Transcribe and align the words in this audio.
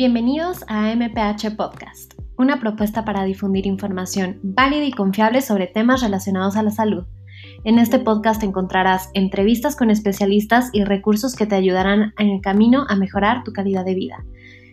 Bienvenidos 0.00 0.64
a 0.66 0.94
MPH 0.94 1.56
Podcast, 1.58 2.14
una 2.38 2.58
propuesta 2.58 3.04
para 3.04 3.22
difundir 3.24 3.66
información 3.66 4.40
válida 4.42 4.84
y 4.84 4.92
confiable 4.92 5.42
sobre 5.42 5.66
temas 5.66 6.00
relacionados 6.00 6.56
a 6.56 6.62
la 6.62 6.70
salud. 6.70 7.04
En 7.64 7.78
este 7.78 7.98
podcast 7.98 8.42
encontrarás 8.42 9.10
entrevistas 9.12 9.76
con 9.76 9.90
especialistas 9.90 10.70
y 10.72 10.84
recursos 10.84 11.36
que 11.36 11.44
te 11.44 11.54
ayudarán 11.54 12.14
en 12.18 12.30
el 12.30 12.40
camino 12.40 12.86
a 12.88 12.96
mejorar 12.96 13.44
tu 13.44 13.52
calidad 13.52 13.84
de 13.84 13.94
vida. 13.94 14.24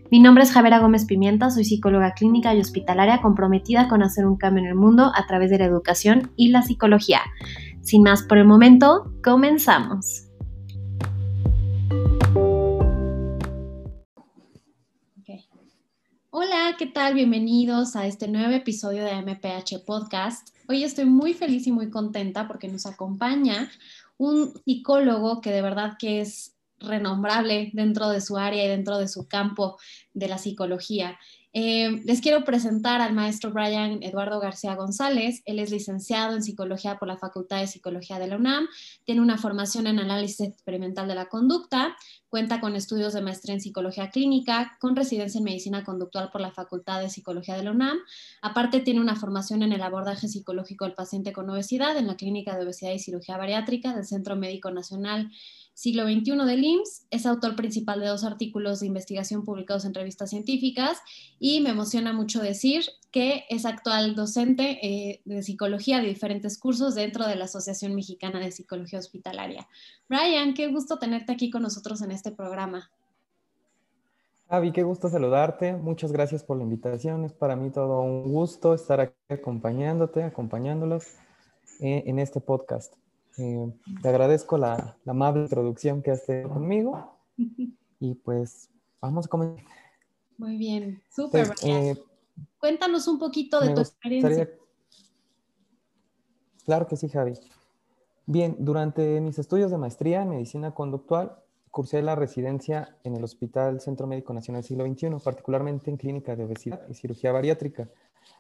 Mi 0.10 0.22
nombre 0.22 0.46
es 0.46 0.54
Javera 0.54 0.80
Gómez 0.80 1.04
Pimienta, 1.04 1.50
soy 1.50 1.66
psicóloga 1.66 2.14
clínica 2.14 2.56
y 2.56 2.62
hospitalaria 2.62 3.22
comprometida 3.22 3.90
con 3.90 4.04
hacer 4.04 4.26
un 4.26 4.38
cambio 4.38 4.64
en 4.64 4.70
el 4.70 4.76
mundo 4.76 5.12
a 5.14 5.28
través 5.28 5.50
de 5.50 5.58
la 5.58 5.66
educación 5.66 6.32
y 6.38 6.52
la 6.52 6.62
psicología. 6.62 7.20
Sin 7.82 8.02
más 8.02 8.24
por 8.24 8.38
el 8.38 8.46
momento, 8.46 9.12
comenzamos. 9.22 10.27
Hola, 16.40 16.76
¿qué 16.78 16.86
tal? 16.86 17.16
Bienvenidos 17.16 17.96
a 17.96 18.06
este 18.06 18.28
nuevo 18.28 18.52
episodio 18.54 19.04
de 19.04 19.24
MPH 19.24 19.84
Podcast. 19.88 20.50
Hoy 20.68 20.84
estoy 20.84 21.06
muy 21.06 21.34
feliz 21.34 21.66
y 21.66 21.72
muy 21.72 21.90
contenta 21.90 22.48
porque 22.48 22.68
nos 22.68 22.86
acompaña 22.86 23.72
un 24.18 24.54
psicólogo 24.64 25.42
que 25.42 25.50
de 25.52 25.64
verdad 25.64 25.94
que 25.98 26.22
es 26.22 26.56
renombrable 26.78 27.72
dentro 27.74 28.10
de 28.10 28.22
su 28.22 28.38
área 28.38 28.64
y 28.64 28.68
dentro 28.68 29.00
de 29.00 29.08
su 29.08 29.28
campo 29.28 29.80
de 30.14 30.28
la 30.28 30.38
psicología. 30.38 31.18
Eh, 31.60 32.04
les 32.06 32.22
quiero 32.22 32.44
presentar 32.44 33.02
al 33.02 33.16
maestro 33.16 33.52
Brian 33.52 34.04
Eduardo 34.04 34.40
García 34.40 34.76
González. 34.76 35.42
Él 35.46 35.58
es 35.58 35.72
licenciado 35.72 36.36
en 36.36 36.44
psicología 36.44 37.00
por 37.00 37.08
la 37.08 37.18
Facultad 37.18 37.62
de 37.62 37.66
Psicología 37.66 38.20
de 38.20 38.28
la 38.28 38.36
UNAM, 38.36 38.68
tiene 39.06 39.22
una 39.22 39.40
formación 39.40 39.88
en 39.88 39.98
análisis 39.98 40.42
experimental 40.42 41.08
de 41.08 41.16
la 41.16 41.30
conducta, 41.30 41.98
cuenta 42.30 42.62
con 42.62 42.76
estudios 42.76 43.14
de 43.14 43.24
maestría 43.24 43.56
en 43.56 43.62
psicología 43.62 44.12
clínica, 44.12 44.78
con 44.80 44.96
residencia 44.96 45.40
en 45.40 45.46
medicina 45.46 45.84
conductual 45.84 46.30
por 46.32 46.42
la 46.42 46.52
Facultad 46.52 47.02
de 47.02 47.10
Psicología 47.10 47.58
de 47.58 47.64
la 47.64 47.72
UNAM. 47.72 47.98
Aparte, 48.44 48.82
tiene 48.82 49.02
una 49.02 49.16
formación 49.16 49.64
en 49.64 49.72
el 49.72 49.82
abordaje 49.82 50.28
psicológico 50.28 50.86
del 50.86 50.94
paciente 50.94 51.34
con 51.34 51.50
obesidad 51.50 51.98
en 51.98 52.06
la 52.06 52.18
Clínica 52.18 52.56
de 52.56 52.66
Obesidad 52.66 52.92
y 52.92 53.00
Cirugía 53.00 53.36
Bariátrica 53.36 53.96
del 53.96 54.06
Centro 54.06 54.36
Médico 54.36 54.70
Nacional 54.70 55.32
siglo 55.78 56.06
XXI 56.06 56.44
del 56.48 56.64
IMSS, 56.64 57.06
es 57.12 57.28
autor 57.28 57.56
principal 57.56 58.00
de 58.00 58.08
dos 58.08 58.24
artículos 58.24 58.80
de 58.80 58.88
investigación 58.88 59.44
publicados 59.44 59.86
en 59.86 59.94
revistas 59.94 60.32
científicas 60.32 61.04
y 61.38 61.62
me 61.62 61.70
emociona 61.70 62.14
mucho 62.14 62.42
decir 62.42 62.84
que 63.12 63.44
es 63.48 63.64
actual 63.64 64.16
docente 64.16 64.80
eh, 64.82 65.22
de 65.26 65.44
psicología 65.44 66.00
de 66.00 66.08
diferentes 66.08 66.58
cursos 66.58 66.96
dentro 66.96 67.28
de 67.28 67.36
la 67.36 67.46
Asociación 67.46 67.94
Mexicana 67.94 68.40
de 68.40 68.52
Psicología 68.52 68.98
Hospitalaria. 68.98 69.68
Brian, 70.10 70.56
qué 70.56 70.66
gusto 70.66 70.98
tenerte 70.98 71.32
aquí 71.32 71.52
con 71.52 71.62
nosotros 71.62 72.02
en 72.02 72.10
este 72.10 72.32
programa. 72.32 72.90
Avi, 74.48 74.72
qué 74.72 74.82
gusto 74.82 75.10
saludarte. 75.10 75.74
Muchas 75.74 76.12
gracias 76.12 76.44
por 76.44 76.58
la 76.58 76.64
invitación. 76.64 77.24
Es 77.24 77.34
para 77.34 77.56
mí 77.56 77.70
todo 77.70 78.02
un 78.02 78.24
gusto 78.24 78.74
estar 78.74 79.00
aquí 79.00 79.14
acompañándote, 79.30 80.24
acompañándolos 80.24 81.06
eh, 81.82 82.02
en 82.08 82.18
este 82.18 82.42
podcast. 82.42 82.96
Eh, 83.38 83.72
te 84.02 84.10
agradezco 84.10 84.58
la, 84.58 84.98
amable 85.06 85.44
introducción 85.44 86.02
que 86.02 86.12
has 86.12 86.26
tenido 86.26 86.50
conmigo 86.50 87.16
y 88.00 88.16
pues 88.16 88.70
vamos 89.00 89.28
a 89.28 89.30
comenzar. 89.30 89.66
Muy 90.38 90.58
bien, 90.58 91.02
súper. 91.10 91.54
Eh, 91.64 91.96
Cuéntanos 92.60 93.08
un 93.08 93.20
poquito 93.20 93.60
de 93.60 93.74
tu 93.74 93.82
experiencia. 93.82 94.50
Claro 96.66 96.88
que 96.88 96.98
sí, 96.98 97.08
Javi. 97.10 97.34
Bien, 98.26 98.56
durante 98.60 99.22
mis 99.22 99.40
estudios 99.40 99.72
de 99.72 99.78
maestría 99.78 100.24
en 100.24 100.30
medicina 100.30 100.74
conductual, 100.74 101.38
cursé 101.72 102.02
la 102.02 102.16
residencia 102.16 102.98
en 103.04 103.16
el 103.16 103.24
Hospital 103.24 103.80
Centro 103.80 104.08
Médico 104.08 104.34
Nacional 104.34 104.64
Siglo 104.64 104.86
XXI, 104.86 105.12
particularmente 105.24 105.90
en 105.90 105.98
clínica 105.98 106.36
de 106.36 106.44
obesidad 106.44 106.82
y 106.90 106.94
cirugía 106.94 107.32
bariátrica. 107.32 107.88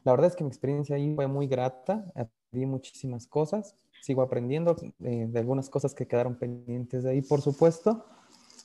La 0.03 0.11
verdad 0.11 0.27
es 0.27 0.35
que 0.35 0.43
mi 0.43 0.49
experiencia 0.49 0.95
ahí 0.95 1.15
fue 1.15 1.27
muy 1.27 1.47
grata, 1.47 2.05
aprendí 2.15 2.65
muchísimas 2.65 3.27
cosas, 3.27 3.75
sigo 4.01 4.21
aprendiendo 4.21 4.75
eh, 5.03 5.27
de 5.29 5.39
algunas 5.39 5.69
cosas 5.69 5.93
que 5.93 6.07
quedaron 6.07 6.35
pendientes 6.35 7.03
de 7.03 7.11
ahí, 7.11 7.21
por 7.21 7.41
supuesto. 7.41 8.05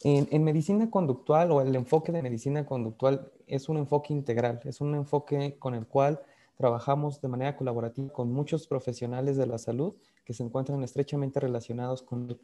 En, 0.05 0.43
medicina 0.43 0.91
conductual 0.91 1.53
o 1.53 1.61
el 1.61 1.77
enfoque 1.77 2.11
de 2.11 2.23
medicina 2.23 2.67
conductual 2.67 3.31
es 3.47 3.69
un 3.69 3.77
enfoque 3.77 4.13
integral, 4.13 4.59
es 4.65 4.81
un 4.81 4.97
enfoque 4.97 5.57
con 5.61 5.75
el 5.75 5.87
cual 5.87 6.21
trabajamos 6.57 7.21
de 7.21 7.29
manera 7.29 7.57
colaborativa 7.57 8.13
con 8.13 8.33
muchos 8.33 8.67
profesionales 8.67 9.37
de 9.37 9.47
la 9.47 9.59
salud 9.59 9.95
que 10.25 10.35
se 10.35 10.43
encuentran 10.43 10.83
estrechamente 10.83 11.39
relacionados 11.39 12.03
con 12.03 12.31
el 12.31 12.41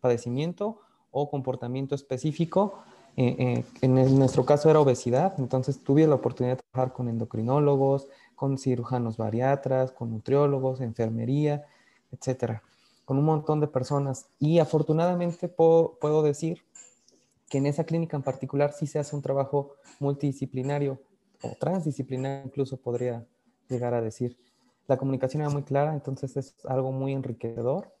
padecimiento 0.00 0.80
o 1.10 1.30
comportamiento 1.30 1.94
específico. 1.94 2.82
Eh, 3.18 3.36
eh, 3.38 3.64
en, 3.82 4.18
nuestro 4.18 4.46
caso 4.46 4.70
era 4.70 4.80
obesidad, 4.80 5.34
entonces 5.38 5.84
tuve 5.84 6.06
la 6.06 6.14
oportunidad 6.14 6.56
de 6.56 6.62
trabajar 6.72 6.94
con 6.94 7.08
endocrinólogos, 7.08 8.08
con 8.34 8.56
cirujanos 8.56 9.18
bariatras, 9.18 9.92
con 9.92 10.10
nutriólogos, 10.10 10.80
enfermería, 10.80 11.66
etcétera, 12.12 12.62
con 13.04 13.18
un 13.18 13.24
montón 13.24 13.60
de 13.60 13.66
personas. 13.66 14.26
Y 14.38 14.58
afortunadamente 14.58 15.48
puedo, 15.48 15.98
puedo 16.00 16.22
decir 16.22 16.62
que 17.48 17.58
en 17.58 17.66
esa 17.66 17.84
clínica 17.84 18.16
en 18.16 18.22
particular 18.22 18.72
sí 18.72 18.86
se 18.86 18.98
hace 18.98 19.14
un 19.14 19.22
trabajo 19.22 19.74
multidisciplinario 20.00 21.00
o 21.42 21.54
transdisciplinario, 21.58 22.46
incluso 22.46 22.76
podría 22.76 23.26
llegar 23.68 23.94
a 23.94 24.00
decir. 24.00 24.38
La 24.86 24.96
comunicación 24.96 25.42
era 25.42 25.50
muy 25.50 25.62
clara, 25.62 25.92
entonces 25.92 26.36
es 26.36 26.54
algo 26.64 26.92
muy 26.92 27.12
enriquecedor. 27.12 27.92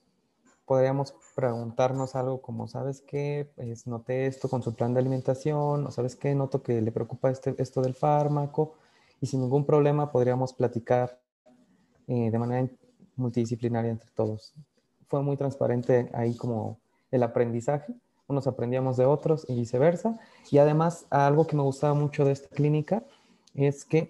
Podríamos 0.64 1.14
preguntarnos 1.34 2.14
algo 2.14 2.40
como, 2.40 2.66
¿sabes 2.68 3.02
qué? 3.02 3.50
Pues 3.56 3.86
noté 3.86 4.26
esto 4.26 4.48
con 4.48 4.62
su 4.62 4.74
plan 4.74 4.94
de 4.94 5.00
alimentación, 5.00 5.86
o 5.86 5.90
¿sabes 5.90 6.16
qué? 6.16 6.34
Noto 6.34 6.62
que 6.62 6.80
le 6.80 6.92
preocupa 6.92 7.30
este, 7.30 7.54
esto 7.58 7.82
del 7.82 7.94
fármaco, 7.94 8.74
y 9.20 9.26
sin 9.26 9.40
ningún 9.40 9.64
problema 9.64 10.10
podríamos 10.10 10.52
platicar 10.52 11.20
eh, 12.08 12.30
de 12.30 12.38
manera 12.38 12.60
multidisciplinaria 13.16 13.90
entre 13.90 14.10
todos. 14.10 14.54
Fue 15.08 15.22
muy 15.22 15.36
transparente 15.36 16.10
ahí 16.14 16.36
como 16.36 16.78
el 17.10 17.22
aprendizaje, 17.22 17.94
unos 18.26 18.46
aprendíamos 18.46 18.96
de 18.96 19.04
otros 19.04 19.44
y 19.48 19.54
viceversa. 19.54 20.18
Y 20.50 20.58
además, 20.58 21.06
algo 21.10 21.46
que 21.46 21.56
me 21.56 21.62
gustaba 21.62 21.94
mucho 21.94 22.24
de 22.24 22.32
esta 22.32 22.48
clínica 22.48 23.04
es 23.54 23.84
que 23.84 24.08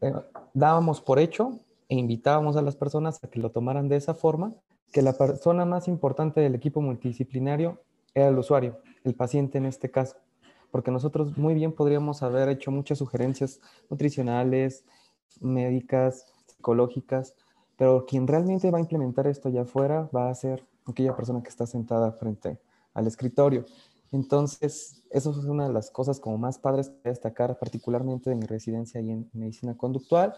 eh, 0.00 0.12
dábamos 0.52 1.00
por 1.00 1.18
hecho 1.18 1.58
e 1.88 1.96
invitábamos 1.96 2.56
a 2.56 2.62
las 2.62 2.76
personas 2.76 3.22
a 3.22 3.28
que 3.28 3.40
lo 3.40 3.50
tomaran 3.50 3.88
de 3.88 3.96
esa 3.96 4.14
forma, 4.14 4.52
que 4.92 5.02
la 5.02 5.14
persona 5.14 5.64
más 5.64 5.88
importante 5.88 6.40
del 6.40 6.54
equipo 6.54 6.80
multidisciplinario 6.80 7.80
era 8.14 8.28
el 8.28 8.38
usuario, 8.38 8.78
el 9.04 9.14
paciente 9.14 9.58
en 9.58 9.66
este 9.66 9.90
caso, 9.90 10.16
porque 10.70 10.90
nosotros 10.90 11.36
muy 11.38 11.54
bien 11.54 11.72
podríamos 11.72 12.22
haber 12.22 12.48
hecho 12.50 12.70
muchas 12.70 12.98
sugerencias 12.98 13.60
nutricionales, 13.88 14.84
médicas, 15.40 16.26
psicológicas, 16.46 17.34
pero 17.76 18.06
quien 18.06 18.26
realmente 18.26 18.70
va 18.70 18.78
a 18.78 18.80
implementar 18.80 19.26
esto 19.26 19.48
allá 19.48 19.62
afuera 19.62 20.08
va 20.14 20.30
a 20.30 20.34
ser 20.34 20.66
aquella 20.86 21.14
persona 21.16 21.42
que 21.42 21.48
está 21.48 21.66
sentada 21.66 22.12
frente 22.12 22.58
al 22.94 23.06
escritorio. 23.06 23.64
Entonces, 24.10 25.02
eso 25.10 25.30
es 25.30 25.38
una 25.46 25.66
de 25.66 25.72
las 25.72 25.90
cosas 25.90 26.20
como 26.20 26.36
más 26.38 26.58
padres 26.58 26.90
que 26.90 27.08
destacar, 27.08 27.58
particularmente 27.58 28.30
de 28.30 28.36
mi 28.36 28.46
residencia 28.46 29.00
ahí 29.00 29.10
en 29.10 29.30
medicina 29.32 29.76
conductual. 29.76 30.34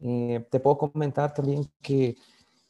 Eh, 0.00 0.44
te 0.50 0.58
puedo 0.58 0.78
comentar 0.78 1.32
también 1.32 1.70
que 1.80 2.16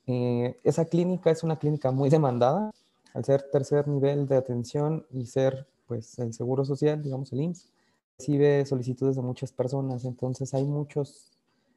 eh, 0.07 0.61
esa 0.63 0.85
clínica 0.85 1.31
es 1.31 1.43
una 1.43 1.59
clínica 1.59 1.91
muy 1.91 2.11
demandada, 2.11 2.71
al 3.15 3.25
ser 3.25 3.49
tercer 3.51 3.89
nivel 3.89 4.27
de 4.27 4.37
atención 4.37 5.07
y 5.11 5.27
ser 5.27 5.67
pues 5.87 6.19
el 6.19 6.35
seguro 6.35 6.65
social, 6.65 7.03
digamos 7.03 7.33
el 7.33 7.41
IMSS, 7.41 7.71
recibe 8.19 8.67
solicitudes 8.67 9.17
de 9.17 9.23
muchas 9.23 9.53
personas, 9.53 10.05
entonces 10.05 10.53
hay 10.55 10.65
muchos 10.65 11.34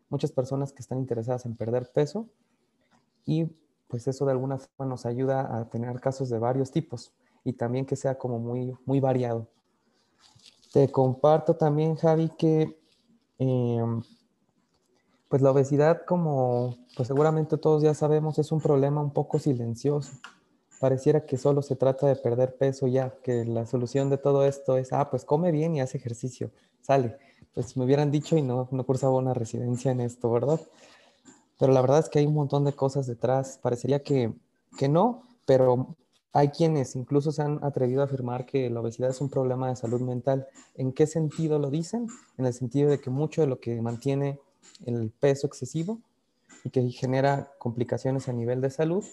muchas 0.09 0.31
personas 0.31 0.71
que 0.71 0.81
están 0.81 0.99
interesadas 0.99 1.45
en 1.45 1.55
perder 1.55 1.91
peso 1.91 2.27
y 3.25 3.45
pues 3.87 4.07
eso 4.07 4.25
de 4.25 4.31
alguna 4.31 4.57
forma 4.57 4.89
nos 4.89 5.05
ayuda 5.05 5.57
a 5.57 5.69
tener 5.69 5.99
casos 5.99 6.29
de 6.29 6.39
varios 6.39 6.71
tipos 6.71 7.13
y 7.43 7.53
también 7.53 7.85
que 7.85 7.95
sea 7.95 8.17
como 8.17 8.39
muy, 8.39 8.75
muy 8.85 8.99
variado. 8.99 9.47
Te 10.73 10.91
comparto 10.91 11.55
también, 11.55 11.95
Javi, 11.95 12.29
que 12.37 12.77
em, 13.39 14.01
pues 15.29 15.41
la 15.41 15.51
obesidad, 15.51 16.01
como 16.05 16.75
pues 16.95 17.07
seguramente 17.07 17.57
todos 17.57 17.83
ya 17.83 17.93
sabemos, 17.93 18.39
es 18.39 18.51
un 18.51 18.59
problema 18.59 19.01
un 19.01 19.11
poco 19.11 19.39
silencioso. 19.39 20.11
Pareciera 20.79 21.25
que 21.25 21.37
solo 21.37 21.61
se 21.61 21.75
trata 21.75 22.07
de 22.07 22.15
perder 22.15 22.55
peso 22.57 22.87
ya, 22.87 23.15
que 23.23 23.45
la 23.45 23.65
solución 23.65 24.09
de 24.09 24.17
todo 24.17 24.45
esto 24.45 24.77
es, 24.77 24.93
ah, 24.93 25.09
pues 25.09 25.25
come 25.25 25.51
bien 25.51 25.75
y 25.75 25.81
hace 25.81 25.97
ejercicio, 25.97 26.51
sale 26.81 27.17
pues 27.57 27.75
me 27.75 27.85
hubieran 27.85 28.11
dicho 28.11 28.37
y 28.37 28.43
no, 28.43 28.67
no 28.69 28.83
cursaba 28.85 29.15
una 29.15 29.33
residencia 29.33 29.89
en 29.89 29.99
esto, 29.99 30.31
¿verdad? 30.31 30.61
Pero 31.57 31.73
la 31.73 31.81
verdad 31.81 32.01
es 32.01 32.07
que 32.07 32.19
hay 32.19 32.27
un 32.27 32.35
montón 32.35 32.65
de 32.65 32.73
cosas 32.73 33.07
detrás. 33.07 33.57
Parecería 33.59 34.03
que, 34.03 34.31
que 34.77 34.87
no, 34.87 35.23
pero 35.47 35.95
hay 36.33 36.49
quienes 36.49 36.95
incluso 36.95 37.31
se 37.31 37.41
han 37.41 37.57
atrevido 37.63 38.01
a 38.01 38.05
afirmar 38.05 38.45
que 38.45 38.69
la 38.69 38.79
obesidad 38.79 39.09
es 39.09 39.21
un 39.21 39.31
problema 39.31 39.69
de 39.69 39.75
salud 39.75 40.01
mental. 40.01 40.45
¿En 40.75 40.93
qué 40.93 41.07
sentido 41.07 41.57
lo 41.57 41.71
dicen? 41.71 42.05
En 42.37 42.45
el 42.45 42.53
sentido 42.53 42.91
de 42.91 42.99
que 42.99 43.09
mucho 43.09 43.41
de 43.41 43.47
lo 43.47 43.59
que 43.59 43.81
mantiene 43.81 44.39
el 44.85 45.09
peso 45.09 45.47
excesivo 45.47 45.97
y 46.63 46.69
que 46.69 46.87
genera 46.91 47.49
complicaciones 47.57 48.29
a 48.29 48.33
nivel 48.33 48.61
de 48.61 48.69
salud 48.69 49.03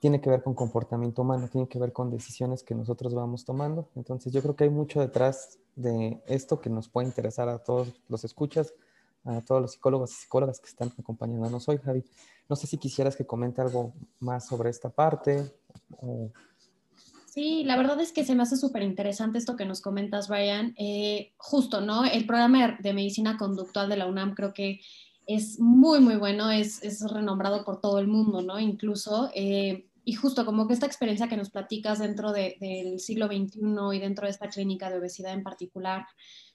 tiene 0.00 0.20
que 0.20 0.30
ver 0.30 0.42
con 0.42 0.54
comportamiento 0.54 1.22
humano, 1.22 1.48
tiene 1.48 1.68
que 1.68 1.78
ver 1.78 1.92
con 1.92 2.10
decisiones 2.10 2.62
que 2.62 2.74
nosotros 2.74 3.14
vamos 3.14 3.44
tomando. 3.44 3.90
Entonces 3.94 4.32
yo 4.32 4.40
creo 4.40 4.56
que 4.56 4.64
hay 4.64 4.70
mucho 4.70 4.98
detrás 4.98 5.58
de 5.76 6.22
esto 6.26 6.60
que 6.60 6.70
nos 6.70 6.88
puede 6.88 7.06
interesar 7.06 7.48
a 7.50 7.58
todos 7.58 7.92
los 8.08 8.24
escuchas, 8.24 8.74
a 9.24 9.42
todos 9.42 9.60
los 9.60 9.72
psicólogos 9.72 10.12
y 10.12 10.14
psicólogas 10.14 10.58
que 10.58 10.68
están 10.68 10.90
acompañándonos 10.98 11.68
hoy, 11.68 11.78
Javi. 11.78 12.02
No 12.48 12.56
sé 12.56 12.66
si 12.66 12.78
quisieras 12.78 13.14
que 13.14 13.26
comente 13.26 13.60
algo 13.60 13.92
más 14.20 14.46
sobre 14.46 14.70
esta 14.70 14.88
parte. 14.88 15.52
Sí, 17.26 17.62
la 17.64 17.76
verdad 17.76 18.00
es 18.00 18.10
que 18.12 18.24
se 18.24 18.34
me 18.34 18.42
hace 18.42 18.56
súper 18.56 18.82
interesante 18.82 19.38
esto 19.38 19.54
que 19.54 19.66
nos 19.66 19.82
comentas, 19.82 20.28
Brian. 20.28 20.74
Eh, 20.78 21.34
justo, 21.36 21.82
¿no? 21.82 22.06
El 22.06 22.26
programa 22.26 22.78
de 22.80 22.92
medicina 22.94 23.36
conductual 23.36 23.90
de 23.90 23.98
la 23.98 24.06
UNAM 24.06 24.34
creo 24.34 24.54
que 24.54 24.80
es 25.26 25.60
muy, 25.60 26.00
muy 26.00 26.16
bueno, 26.16 26.50
es, 26.50 26.80
renombrado 27.08 27.64
por 27.64 27.80
todo 27.80 28.00
el 28.00 28.08
mundo, 28.08 28.42
¿no? 28.42 28.58
Incluso, 28.58 29.30
eh, 29.32 29.86
y 30.04 30.14
justo 30.14 30.44
como 30.44 30.66
que 30.66 30.74
esta 30.74 30.86
experiencia 30.86 31.28
que 31.28 31.36
nos 31.36 31.50
platicas 31.50 31.98
dentro 31.98 32.32
del 32.32 33.00
siglo 33.00 33.26
XXI 33.26 33.60
y 33.94 33.98
dentro 33.98 34.26
de 34.26 34.30
esta 34.30 34.48
clínica 34.48 34.90
de 34.90 34.98
obesidad 34.98 35.32
en 35.32 35.42
particular, 35.42 36.06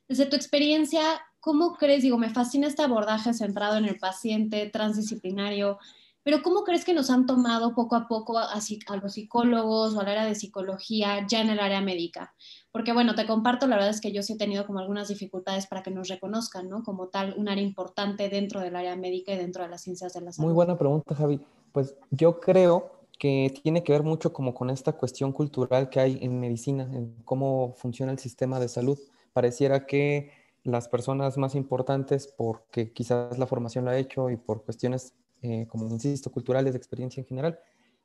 desde 0.08 0.26
tu 0.26 0.36
experiencia, 0.36 1.02
¿cómo 1.40 1.74
crees? 1.74 2.04
Digo, 2.04 2.18
me 2.18 2.30
fascina 2.30 2.68
este 2.68 2.84
abordaje 2.84 3.34
centrado 3.34 3.78
en 3.78 3.86
el 3.86 3.98
paciente, 3.98 4.70
transdisciplinario, 4.70 5.80
pero 6.26 6.42
¿cómo 6.42 6.64
crees 6.64 6.84
que 6.84 6.96
nos 6.96 7.12
han 7.12 7.28
tomado 7.28 7.76
poco 7.76 7.96
a 7.96 8.08
poco 8.08 8.40
a, 8.40 8.52
a, 8.52 8.96
los 8.98 9.14
psicólogos 9.14 9.94
o 9.94 10.00
al 10.00 10.08
área 10.08 10.26
de 10.26 10.34
psicología 10.34 11.24
ya 11.28 11.40
en 11.42 11.52
el 11.52 11.60
área 11.60 11.82
médica? 11.82 12.34
Porque 12.72 12.94
bueno, 12.94 13.14
te 13.14 13.28
comparto, 13.28 13.68
la 13.68 13.76
verdad 13.76 13.92
es 13.92 14.02
que 14.02 14.12
yo 14.12 14.24
sí 14.24 14.34
he 14.34 14.38
tenido 14.38 14.66
como 14.66 14.80
algunas 14.80 15.08
dificultades 15.08 15.68
para 15.68 15.84
que 15.84 15.92
nos 15.92 16.08
reconozcan, 16.08 16.68
¿no? 16.68 16.82
Como 16.82 17.10
tal, 17.10 17.36
un 17.38 17.48
área 17.48 17.64
importante 17.64 18.28
dentro 18.28 18.60
del 18.60 18.76
área 18.76 18.96
médica 18.96 19.34
y 19.34 19.38
dentro 19.38 19.62
de 19.62 19.70
las 19.70 19.84
ciencias 19.84 20.14
de 20.14 20.22
la 20.22 20.32
salud. 20.32 20.48
Muy 20.48 20.56
buena 20.56 20.76
pregunta, 20.76 21.14
Javi. 21.14 21.40
Pues 21.72 21.96
yo 22.10 22.40
creo 22.40 22.95
que 23.18 23.54
tiene 23.64 23.84
que 23.84 23.92
ver 23.92 24.04
mucho 24.04 24.34
como 24.34 24.54
con 24.54 24.70
esta 24.70 24.94
cuestión 24.94 25.32
cultural 25.32 25.90
que 25.90 26.00
hay 26.00 26.20
en 26.22 26.40
medicina, 26.40 26.84
en 26.84 27.16
cómo 27.24 27.74
funciona 27.74 28.12
el 28.12 28.20
sistema 28.20 28.60
de 28.60 28.68
salud. 28.68 29.00
Pareciera 29.34 29.86
que 29.86 30.32
las 30.64 30.88
personas 30.88 31.38
más 31.38 31.56
importantes, 31.56 32.28
porque 32.28 32.92
quizás 32.92 33.38
la 33.38 33.48
formación 33.48 33.86
la 33.86 33.92
ha 33.92 33.98
hecho 33.98 34.30
y 34.30 34.38
por 34.38 34.64
cuestiones 34.64 35.14
eh, 35.42 35.68
como 35.68 35.88
insisto, 35.88 36.32
culturales, 36.32 36.74
de 36.74 36.78
experiencia 36.78 37.22
en 37.22 37.28
general, 37.28 37.60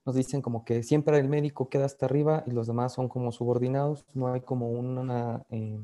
nos 0.04 0.14
dicen 0.14 0.42
como 0.42 0.64
que 0.64 0.82
siempre 0.82 1.18
el 1.18 1.28
médico 1.28 1.70
queda 1.70 1.86
hasta 1.86 2.04
arriba 2.06 2.44
y 2.46 2.50
los 2.50 2.66
demás 2.66 2.92
son 2.92 3.08
como 3.08 3.32
subordinados, 3.32 4.04
no 4.12 4.32
hay 4.32 4.42
como, 4.42 4.68
una, 4.70 5.42
eh, 5.48 5.80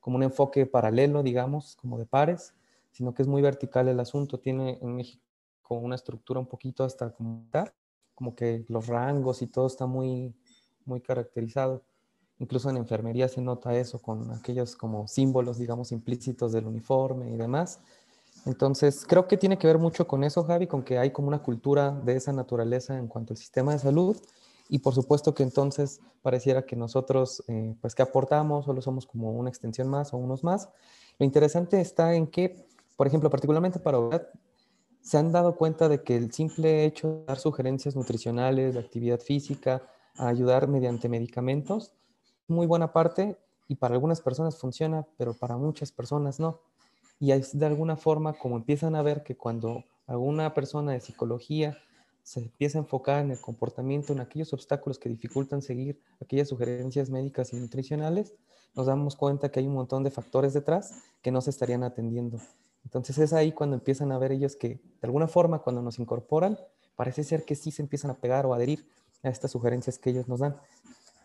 como 0.00 0.16
un 0.16 0.24
enfoque 0.24 0.66
paralelo, 0.66 1.22
digamos, 1.22 1.76
como 1.76 1.98
de 1.98 2.04
pares, 2.04 2.52
sino 2.90 3.14
que 3.14 3.22
es 3.22 3.28
muy 3.28 3.40
vertical 3.40 3.88
el 3.88 3.98
asunto. 3.98 4.40
Tiene 4.40 4.78
en 4.82 4.94
México 4.94 5.22
una 5.70 5.94
estructura 5.94 6.38
un 6.38 6.46
poquito 6.46 6.84
hasta 6.84 7.10
como, 7.10 7.46
como 8.20 8.34
que 8.34 8.66
los 8.68 8.86
rangos 8.86 9.40
y 9.40 9.46
todo 9.46 9.66
está 9.66 9.86
muy, 9.86 10.34
muy 10.84 11.00
caracterizado. 11.00 11.82
Incluso 12.38 12.68
en 12.68 12.76
enfermería 12.76 13.28
se 13.28 13.40
nota 13.40 13.74
eso 13.74 13.98
con 13.98 14.30
aquellos 14.32 14.76
como 14.76 15.08
símbolos, 15.08 15.56
digamos, 15.56 15.90
implícitos 15.90 16.52
del 16.52 16.66
uniforme 16.66 17.30
y 17.30 17.36
demás. 17.38 17.80
Entonces, 18.44 19.06
creo 19.08 19.26
que 19.26 19.38
tiene 19.38 19.56
que 19.56 19.66
ver 19.66 19.78
mucho 19.78 20.06
con 20.06 20.22
eso, 20.22 20.44
Javi, 20.44 20.66
con 20.66 20.82
que 20.82 20.98
hay 20.98 21.12
como 21.12 21.28
una 21.28 21.42
cultura 21.42 21.92
de 21.92 22.14
esa 22.14 22.30
naturaleza 22.34 22.98
en 22.98 23.08
cuanto 23.08 23.32
al 23.32 23.38
sistema 23.38 23.72
de 23.72 23.78
salud 23.78 24.18
y 24.68 24.80
por 24.80 24.94
supuesto 24.94 25.32
que 25.32 25.42
entonces 25.42 26.00
pareciera 26.20 26.66
que 26.66 26.76
nosotros, 26.76 27.42
eh, 27.48 27.74
pues 27.80 27.94
que 27.94 28.02
aportamos, 28.02 28.66
solo 28.66 28.82
somos 28.82 29.06
como 29.06 29.32
una 29.32 29.48
extensión 29.48 29.88
más 29.88 30.12
o 30.12 30.18
unos 30.18 30.44
más. 30.44 30.68
Lo 31.18 31.24
interesante 31.24 31.80
está 31.80 32.14
en 32.14 32.26
que, 32.26 32.66
por 32.98 33.06
ejemplo, 33.06 33.30
particularmente 33.30 33.78
para 33.78 33.98
se 35.02 35.18
han 35.18 35.32
dado 35.32 35.56
cuenta 35.56 35.88
de 35.88 36.02
que 36.02 36.16
el 36.16 36.32
simple 36.32 36.84
hecho 36.84 37.08
de 37.08 37.24
dar 37.26 37.38
sugerencias 37.38 37.96
nutricionales, 37.96 38.76
actividad 38.76 39.20
física, 39.20 39.82
ayudar 40.16 40.68
mediante 40.68 41.08
medicamentos, 41.08 41.92
muy 42.48 42.66
buena 42.66 42.92
parte 42.92 43.38
y 43.68 43.76
para 43.76 43.94
algunas 43.94 44.20
personas 44.20 44.58
funciona, 44.58 45.06
pero 45.16 45.34
para 45.34 45.56
muchas 45.56 45.92
personas 45.92 46.40
no. 46.40 46.60
Y 47.18 47.32
es 47.32 47.58
de 47.58 47.66
alguna 47.66 47.96
forma 47.96 48.32
como 48.32 48.56
empiezan 48.56 48.94
a 48.94 49.02
ver 49.02 49.22
que 49.22 49.36
cuando 49.36 49.84
alguna 50.06 50.52
persona 50.54 50.92
de 50.92 51.00
psicología 51.00 51.76
se 52.22 52.40
empieza 52.40 52.78
a 52.78 52.82
enfocar 52.82 53.24
en 53.24 53.30
el 53.30 53.40
comportamiento, 53.40 54.12
en 54.12 54.20
aquellos 54.20 54.52
obstáculos 54.52 54.98
que 54.98 55.08
dificultan 55.08 55.62
seguir 55.62 56.00
aquellas 56.20 56.48
sugerencias 56.48 57.10
médicas 57.10 57.52
y 57.52 57.56
nutricionales, 57.56 58.34
nos 58.74 58.86
damos 58.86 59.16
cuenta 59.16 59.50
que 59.50 59.60
hay 59.60 59.66
un 59.66 59.74
montón 59.74 60.04
de 60.04 60.10
factores 60.10 60.52
detrás 60.52 60.92
que 61.22 61.30
no 61.30 61.40
se 61.40 61.50
estarían 61.50 61.82
atendiendo. 61.82 62.38
Entonces 62.84 63.18
es 63.18 63.32
ahí 63.32 63.52
cuando 63.52 63.76
empiezan 63.76 64.12
a 64.12 64.18
ver 64.18 64.32
ellos 64.32 64.56
que 64.56 64.68
de 64.68 64.80
alguna 65.02 65.28
forma 65.28 65.60
cuando 65.60 65.82
nos 65.82 65.98
incorporan, 65.98 66.58
parece 66.96 67.24
ser 67.24 67.44
que 67.44 67.54
sí 67.54 67.70
se 67.70 67.82
empiezan 67.82 68.10
a 68.10 68.14
pegar 68.14 68.46
o 68.46 68.54
adherir 68.54 68.86
a 69.22 69.28
estas 69.28 69.50
sugerencias 69.50 69.98
que 69.98 70.10
ellos 70.10 70.28
nos 70.28 70.40
dan. 70.40 70.56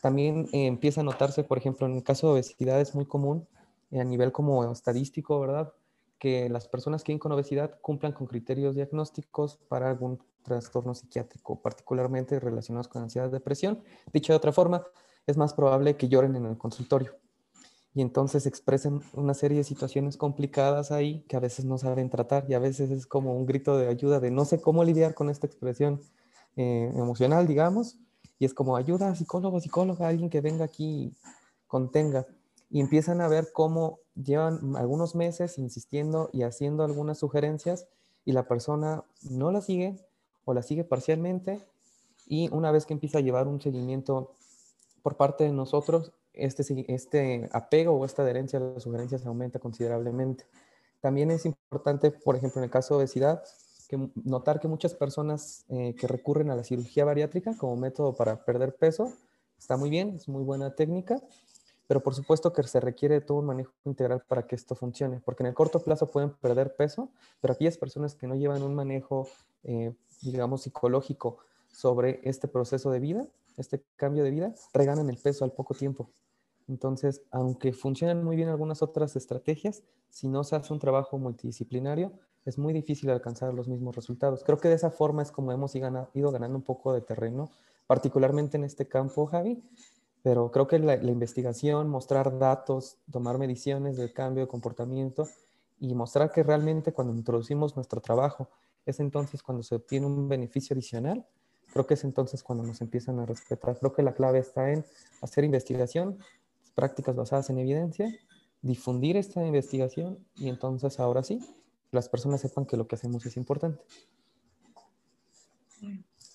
También 0.02 0.48
eh, 0.52 0.68
empieza 0.68 1.02
a 1.02 1.04
notarse, 1.04 1.44
por 1.44 1.58
ejemplo, 1.58 1.88
en 1.88 1.96
el 1.96 2.04
caso 2.04 2.28
de 2.28 2.34
obesidad 2.34 2.80
es 2.80 2.94
muy 2.94 3.06
común 3.06 3.48
eh, 3.92 4.00
a 4.00 4.04
nivel 4.04 4.32
como 4.32 4.72
estadístico, 4.72 5.40
¿verdad? 5.40 5.74
que 6.20 6.50
las 6.50 6.68
personas 6.68 7.04
que 7.04 7.12
viven 7.12 7.20
con 7.20 7.32
obesidad 7.34 7.78
cumplan 7.82 8.14
con 8.14 8.28
criterios 8.28 8.76
diagnósticos 8.76 9.58
para 9.68 9.90
algún 9.90 10.20
trastorno 10.44 10.96
psiquiátrico, 10.96 11.60
particularmente 11.62 12.40
relacionados 12.40 12.88
con 12.88 13.04
ansiedad, 13.04 13.30
depresión. 13.30 13.84
Dicho 14.14 14.32
de 14.32 14.38
otra 14.38 14.52
forma, 14.52 14.86
es 15.28 15.38
más 15.38 15.54
probable 15.54 15.98
que 15.98 16.08
lloren 16.08 16.36
en 16.36 16.46
el 16.46 16.58
consultorio 16.58 17.16
y 17.96 18.02
entonces 18.02 18.46
expresen 18.46 19.02
una 19.14 19.34
serie 19.34 19.60
de 19.60 19.64
situaciones 19.64 20.18
complicadas 20.18 20.92
ahí 20.92 21.24
que 21.30 21.38
a 21.38 21.40
veces 21.40 21.64
no 21.64 21.78
saben 21.78 22.10
tratar 22.10 22.46
y 22.50 22.54
a 22.54 22.60
veces 22.60 22.92
es 22.92 23.08
como 23.08 23.34
un 23.34 23.46
grito 23.46 23.78
de 23.78 23.88
ayuda 23.88 24.20
de 24.20 24.32
no 24.32 24.44
sé 24.44 24.60
cómo 24.60 24.84
lidiar 24.84 25.16
con 25.16 25.30
esta 25.30 25.48
expresión 25.48 26.02
eh, 26.58 26.92
emocional, 26.94 27.48
digamos, 27.48 27.98
y 28.38 28.44
es 28.44 28.54
como 28.54 28.76
ayuda, 28.76 29.16
psicólogo, 29.16 29.62
psicóloga, 29.62 30.10
alguien 30.10 30.30
que 30.30 30.42
venga 30.42 30.66
aquí 30.66 30.86
y 30.86 31.14
contenga. 31.68 32.28
Y 32.70 32.82
empiezan 32.82 33.22
a 33.22 33.30
ver 33.30 33.52
cómo 33.54 34.00
llevan 34.14 34.76
algunos 34.76 35.16
meses 35.16 35.58
insistiendo 35.58 36.30
y 36.34 36.44
haciendo 36.44 36.84
algunas 36.84 37.18
sugerencias 37.18 37.88
y 38.26 38.34
la 38.34 38.46
persona 38.46 39.06
no 39.30 39.52
la 39.52 39.62
sigue 39.62 40.06
o 40.44 40.54
la 40.54 40.64
sigue 40.64 40.84
parcialmente 40.84 41.62
y 42.28 42.50
una 42.52 42.72
vez 42.72 42.86
que 42.86 42.94
empieza 42.94 43.20
a 43.20 43.22
llevar 43.22 43.48
un 43.48 43.62
seguimiento 43.62 44.34
por 45.02 45.16
parte 45.16 45.46
de 45.46 45.52
nosotros, 45.52 46.12
este, 46.38 46.64
este 46.94 47.50
apego 47.52 47.94
o 47.94 48.06
esta 48.06 48.22
adherencia 48.22 48.60
a 48.60 48.64
las 48.64 48.84
sugerencias 48.84 49.26
aumenta 49.26 49.60
considerablemente. 49.60 50.46
También 51.02 51.32
es 51.32 51.46
importante, 51.46 52.12
por 52.12 52.36
ejemplo, 52.36 52.60
en 52.60 52.66
el 52.66 52.72
caso 52.72 52.96
de 52.96 53.04
obesidad, 53.04 53.44
que 53.88 54.10
notar 54.24 54.60
que 54.60 54.68
muchas 54.68 54.94
personas 54.94 55.66
eh, 55.70 55.96
que 55.96 56.08
recurren 56.08 56.50
a 56.50 56.56
la 56.56 56.64
cirugía 56.64 57.06
bariátrica 57.06 57.56
como 57.58 57.76
método 57.76 58.16
para 58.16 58.44
perder 58.44 58.76
peso, 58.76 59.12
está 59.58 59.78
muy 59.78 59.90
bien, 59.90 60.16
es 60.16 60.28
muy 60.28 60.44
buena 60.44 60.76
técnica, 60.76 61.22
pero 61.88 62.02
por 62.02 62.16
supuesto 62.16 62.52
que 62.52 62.64
se 62.64 62.80
requiere 62.80 63.22
todo 63.22 63.40
un 63.40 63.46
manejo 63.46 63.72
integral 63.86 64.24
para 64.28 64.48
que 64.48 64.56
esto 64.56 64.76
funcione, 64.76 65.22
porque 65.24 65.44
en 65.44 65.48
el 65.48 65.54
corto 65.54 65.84
plazo 65.84 66.10
pueden 66.10 66.32
perder 66.32 66.76
peso, 66.76 67.10
pero 67.42 67.54
aquellas 67.54 67.78
personas 67.78 68.16
que 68.16 68.28
no 68.28 68.36
llevan 68.36 68.64
un 68.64 68.74
manejo, 68.74 69.28
eh, 69.64 69.94
digamos, 70.22 70.64
psicológico 70.64 71.38
sobre 71.72 72.22
este 72.24 72.48
proceso 72.48 72.90
de 72.90 73.00
vida, 73.00 73.28
este 73.58 73.84
cambio 73.96 74.24
de 74.24 74.32
vida, 74.32 74.54
reganan 74.74 75.10
el 75.10 75.18
peso 75.18 75.46
al 75.46 75.52
poco 75.52 75.74
tiempo. 75.76 76.10
Entonces, 76.68 77.22
aunque 77.32 77.74
funcionan 77.74 78.24
muy 78.24 78.36
bien 78.36 78.50
algunas 78.50 78.82
otras 78.82 79.16
estrategias, 79.16 79.84
si 80.10 80.28
no 80.28 80.44
se 80.44 80.56
hace 80.56 80.74
un 80.74 80.80
trabajo 80.80 81.18
multidisciplinario, 81.18 82.12
es 82.46 82.58
muy 82.58 82.74
difícil 82.74 83.10
alcanzar 83.10 83.54
los 83.54 83.68
mismos 83.68 83.96
resultados. 83.96 84.44
Creo 84.44 84.58
que 84.58 84.70
de 84.70 84.76
esa 84.76 84.92
forma 84.92 85.22
es 85.22 85.32
como 85.32 85.52
hemos 85.52 85.76
ido 85.76 86.32
ganando 86.32 86.58
un 86.58 86.64
poco 86.64 86.94
de 86.94 87.02
terreno, 87.02 87.50
particularmente 87.88 88.58
en 88.58 88.64
este 88.64 88.88
campo, 88.88 89.26
Javi, 89.26 89.64
pero 90.26 90.50
creo 90.50 90.68
que 90.68 90.80
la, 90.80 90.96
investigación, 90.96 91.88
mostrar 91.88 92.40
datos, 92.40 92.98
tomar 93.12 93.38
mediciones 93.38 93.96
del 93.96 94.12
cambio 94.12 94.44
de 94.44 94.48
comportamiento 94.48 95.28
y 95.80 95.94
mostrar 95.94 96.32
que 96.32 96.42
realmente 96.42 96.94
cuando 96.94 97.14
introducimos 97.14 97.76
nuestro 97.76 98.02
trabajo 98.02 98.50
es 98.88 99.00
entonces 99.00 99.44
cuando 99.44 99.62
se 99.62 99.76
obtiene 99.76 100.08
un 100.08 100.28
beneficio 100.28 100.74
adicional, 100.74 101.26
creo 101.72 101.86
que 101.86 101.94
es 101.96 102.04
entonces 102.04 102.42
cuando 102.42 102.64
nos 102.64 102.82
empiezan 102.82 103.20
a 103.20 103.26
respetar. 103.28 103.78
Creo 103.78 103.94
que 103.94 104.02
la 104.02 104.14
clave 104.14 104.40
está 104.40 104.72
en 104.72 104.84
hacer 105.22 105.44
investigación, 105.44 106.18
prácticas 106.76 107.16
basadas 107.16 107.50
en 107.50 107.60
evidencia, 107.60 108.14
difundir 108.62 109.18
esta 109.18 109.46
investigación 109.46 110.20
y 110.36 110.50
entonces 110.50 111.00
ahora 111.00 111.24
sí, 111.24 111.40
las 111.92 112.10
personas 112.10 112.42
sepan 112.42 112.66
que 112.66 112.78
lo 112.78 112.88
que 112.88 112.96
hacemos 112.96 113.26
es 113.26 113.38
importante. 113.38 113.82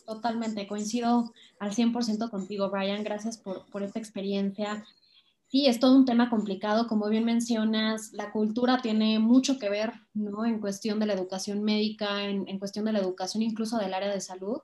Totalmente, 0.06 0.66
coincido 0.66 1.32
al 1.60 1.72
100% 1.72 2.30
contigo, 2.30 2.68
Brian. 2.70 3.04
Gracias 3.04 3.38
por, 3.38 3.66
por 3.70 3.82
esta 3.82 4.00
experiencia. 4.00 4.84
Sí, 5.46 5.66
es 5.66 5.80
todo 5.80 5.96
un 5.96 6.04
tema 6.04 6.30
complicado, 6.30 6.86
como 6.86 7.08
bien 7.08 7.24
mencionas, 7.24 8.12
la 8.12 8.30
cultura 8.30 8.80
tiene 8.82 9.18
mucho 9.18 9.58
que 9.58 9.68
ver, 9.68 9.92
¿no? 10.14 10.44
En 10.44 10.60
cuestión 10.60 11.00
de 11.00 11.06
la 11.06 11.12
educación 11.14 11.64
médica, 11.64 12.24
en, 12.24 12.48
en, 12.48 12.60
cuestión 12.60 12.84
de 12.84 12.92
la 12.92 13.00
educación 13.00 13.42
incluso 13.42 13.76
del 13.78 13.92
área 13.92 14.12
de 14.12 14.20
salud, 14.20 14.58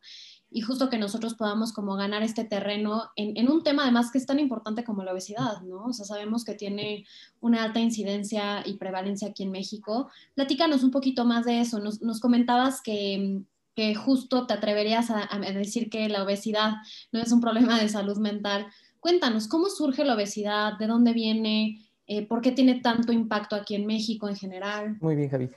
y 0.50 0.60
justo 0.60 0.88
que 0.88 0.98
nosotros 0.98 1.34
podamos 1.34 1.72
como 1.72 1.96
ganar 1.96 2.22
este 2.22 2.44
terreno 2.44 3.10
en, 3.16 3.36
en, 3.36 3.50
un 3.50 3.62
tema 3.62 3.82
además 3.82 4.10
que 4.10 4.18
es 4.18 4.26
tan 4.26 4.38
importante 4.38 4.84
como 4.84 5.02
la 5.02 5.12
obesidad, 5.12 5.60
¿no? 5.62 5.86
O 5.86 5.92
sea, 5.92 6.04
sabemos 6.04 6.44
que 6.44 6.54
tiene 6.54 7.04
una 7.40 7.62
alta 7.64 7.80
incidencia 7.80 8.62
y 8.66 8.78
prevalencia 8.78 9.28
aquí 9.28 9.42
en 9.42 9.50
México. 9.50 10.08
Platícanos 10.34 10.82
un 10.82 10.90
poquito 10.90 11.24
más 11.24 11.44
de 11.44 11.60
eso. 11.60 11.80
Nos, 11.80 12.00
nos 12.00 12.20
comentabas 12.20 12.80
que 12.80 13.42
que 13.76 13.94
justo 13.94 14.46
te 14.46 14.54
atreverías 14.54 15.10
a, 15.10 15.38
decir 15.52 15.90
que 15.90 16.08
la 16.08 16.24
obesidad 16.24 16.76
no 17.12 17.20
es 17.20 17.30
un 17.30 17.42
problema 17.42 17.78
de 17.78 17.90
salud 17.90 18.16
mental. 18.16 18.66
Cuéntanos, 19.00 19.48
¿cómo 19.48 19.68
surge 19.68 20.02
la 20.02 20.14
obesidad? 20.14 20.78
¿De 20.78 20.86
dónde 20.86 21.12
viene? 21.12 21.86
Eh, 22.06 22.26
¿Por 22.26 22.40
qué 22.40 22.52
tiene 22.52 22.80
tanto 22.80 23.12
impacto 23.12 23.54
aquí 23.54 23.74
en 23.74 23.86
México 23.86 24.28
en 24.30 24.36
general? 24.36 24.96
Muy 25.02 25.14
bien, 25.14 25.28
Javi. 25.28 25.50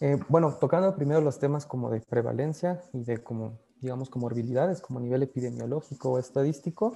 Eh, 0.00 0.18
bueno, 0.28 0.56
tocando 0.60 0.94
primero 0.94 1.20
los 1.20 1.40
temas 1.40 1.66
como 1.66 1.90
de 1.90 2.00
prevalencia 2.00 2.80
y 2.92 3.02
de 3.02 3.18
como, 3.24 3.58
digamos, 3.84 4.10
comorbilidades, 4.10 4.80
como 4.80 4.98
a 4.98 5.02
nivel 5.02 5.22
epidemiológico 5.22 6.12
o 6.12 6.18
estadístico, 6.18 6.94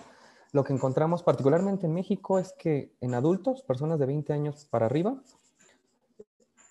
lo 0.53 0.65
que 0.65 0.73
encontramos 0.73 1.23
particularmente 1.23 1.87
en 1.87 1.95
México 1.95 2.39
es 2.39 2.53
que 2.59 2.91
en 3.01 3.15
adultos, 3.15 3.63
personas 3.63 3.99
de 3.99 4.07
20 4.07 4.33
años 4.33 4.67
para 4.71 4.87
arriba, 4.87 5.23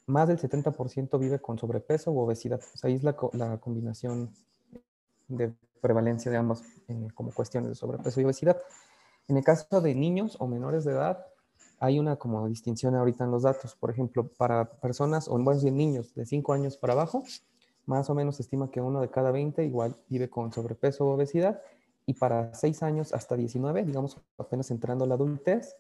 más 0.08 0.28
del 0.28 0.40
70% 0.40 1.20
vive 1.20 1.40
con 1.40 1.60
sobrepeso 1.60 2.12
u 2.12 2.20
obesidad. 2.20 2.60
ahí 2.82 2.96
es 2.96 3.04
la, 3.04 3.16
combinación 3.16 4.34
de 5.28 5.54
prevalencia 5.82 6.32
de 6.32 6.38
ambas 6.38 6.64
eh, 6.88 7.10
como 7.14 7.32
cuestiones 7.32 7.70
de 7.70 7.76
sobrepeso 7.76 8.20
y 8.20 8.24
obesidad. 8.24 8.58
En 9.28 9.38
el 9.38 9.44
caso 9.44 9.82
de 9.82 9.94
niños 9.94 10.38
o 10.40 10.48
menores 10.48 10.86
de 10.86 10.94
edad, 10.94 11.26
hay 11.80 12.00
una 12.00 12.16
como 12.16 12.48
distinción 12.48 12.96
ahorita 12.96 13.26
en 13.26 13.32
los 13.32 13.44
datos. 13.44 13.76
Por 13.76 13.92
ejemplo, 13.92 14.28
para 14.28 14.66
personas, 14.66 15.28
o 15.28 15.38
bueno, 15.38 15.62
niños 15.70 16.16
de 16.16 16.26
5 16.26 16.54
años 16.54 16.78
para 16.78 16.94
abajo, 16.94 17.24
más 17.88 18.10
o 18.10 18.16
menos 18.16 18.36
se 18.36 18.44
estima 18.44 18.70
que 18.70 18.82
uno 18.82 19.02
de 19.02 19.10
cada 19.10 19.32
20 19.32 19.64
igual 19.64 19.96
vive 20.10 20.30
con 20.30 20.52
sobrepeso 20.52 21.06
o 21.06 21.16
obesidad. 21.16 21.62
Y 22.06 22.14
para 22.14 22.54
6 22.54 22.84
años 22.84 23.14
hasta 23.14 23.36
19, 23.36 23.84
digamos 23.84 24.18
apenas 24.38 24.70
entrando 24.72 25.06
a 25.06 25.08
la 25.08 25.16
adultez, 25.16 25.76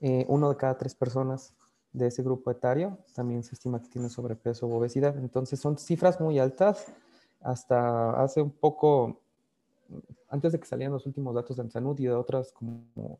eh, 0.00 0.24
uno 0.28 0.50
de 0.50 0.56
cada 0.56 0.76
3 0.76 0.94
personas 0.94 1.54
de 1.92 2.06
ese 2.06 2.22
grupo 2.22 2.50
etario 2.50 2.98
también 3.14 3.42
se 3.42 3.54
estima 3.54 3.80
que 3.80 3.88
tiene 3.88 4.08
sobrepeso 4.08 4.66
u 4.66 4.74
obesidad. 4.74 5.16
Entonces 5.18 5.60
son 5.60 5.78
cifras 5.78 6.20
muy 6.20 6.38
altas. 6.38 6.86
Hasta 7.40 8.22
hace 8.22 8.40
un 8.40 8.50
poco, 8.50 9.20
antes 10.28 10.52
de 10.52 10.60
que 10.60 10.66
salieran 10.66 10.92
los 10.92 11.06
últimos 11.06 11.34
datos 11.34 11.56
de 11.56 11.62
Ansanut 11.62 12.00
y 12.00 12.04
de 12.04 12.14
otras 12.14 12.52
como 12.52 13.18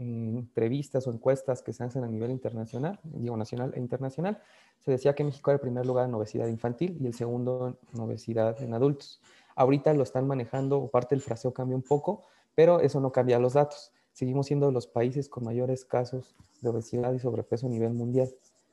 entrevistas 0.00 1.06
o 1.06 1.12
encuestas 1.12 1.62
que 1.62 1.72
se 1.72 1.84
hacen 1.84 2.02
a 2.04 2.08
nivel 2.08 2.30
internacional, 2.30 2.98
digo 3.04 3.36
nacional 3.36 3.72
e 3.74 3.80
internacional, 3.80 4.40
se 4.80 4.90
decía 4.90 5.14
que 5.14 5.24
México 5.24 5.50
era 5.50 5.56
el 5.56 5.60
primer 5.60 5.86
lugar 5.86 6.08
en 6.08 6.14
obesidad 6.14 6.48
infantil 6.48 6.96
y 7.00 7.06
el 7.06 7.14
segundo 7.14 7.76
en 7.92 8.00
obesidad 8.00 8.60
en 8.62 8.74
adultos. 8.74 9.20
Ahorita 9.54 9.92
lo 9.94 10.02
están 10.02 10.26
manejando, 10.26 10.78
o 10.78 10.88
parte 10.88 11.14
del 11.14 11.22
fraseo 11.22 11.52
cambia 11.52 11.76
un 11.76 11.82
poco, 11.82 12.22
pero 12.54 12.80
eso 12.80 13.00
no 13.00 13.12
cambia 13.12 13.38
los 13.38 13.52
datos 13.52 13.92
seguimos 14.12 14.46
siendo 14.46 14.70
los 14.70 14.86
países 14.86 15.28
con 15.28 15.44
mayores 15.44 15.84
casos 15.84 16.34
de 16.60 16.68
obesidad 16.68 17.12
y 17.12 17.18
sobrepeso 17.18 17.66
a 17.66 17.70
nivel 17.70 17.94
mundial. 17.94 18.28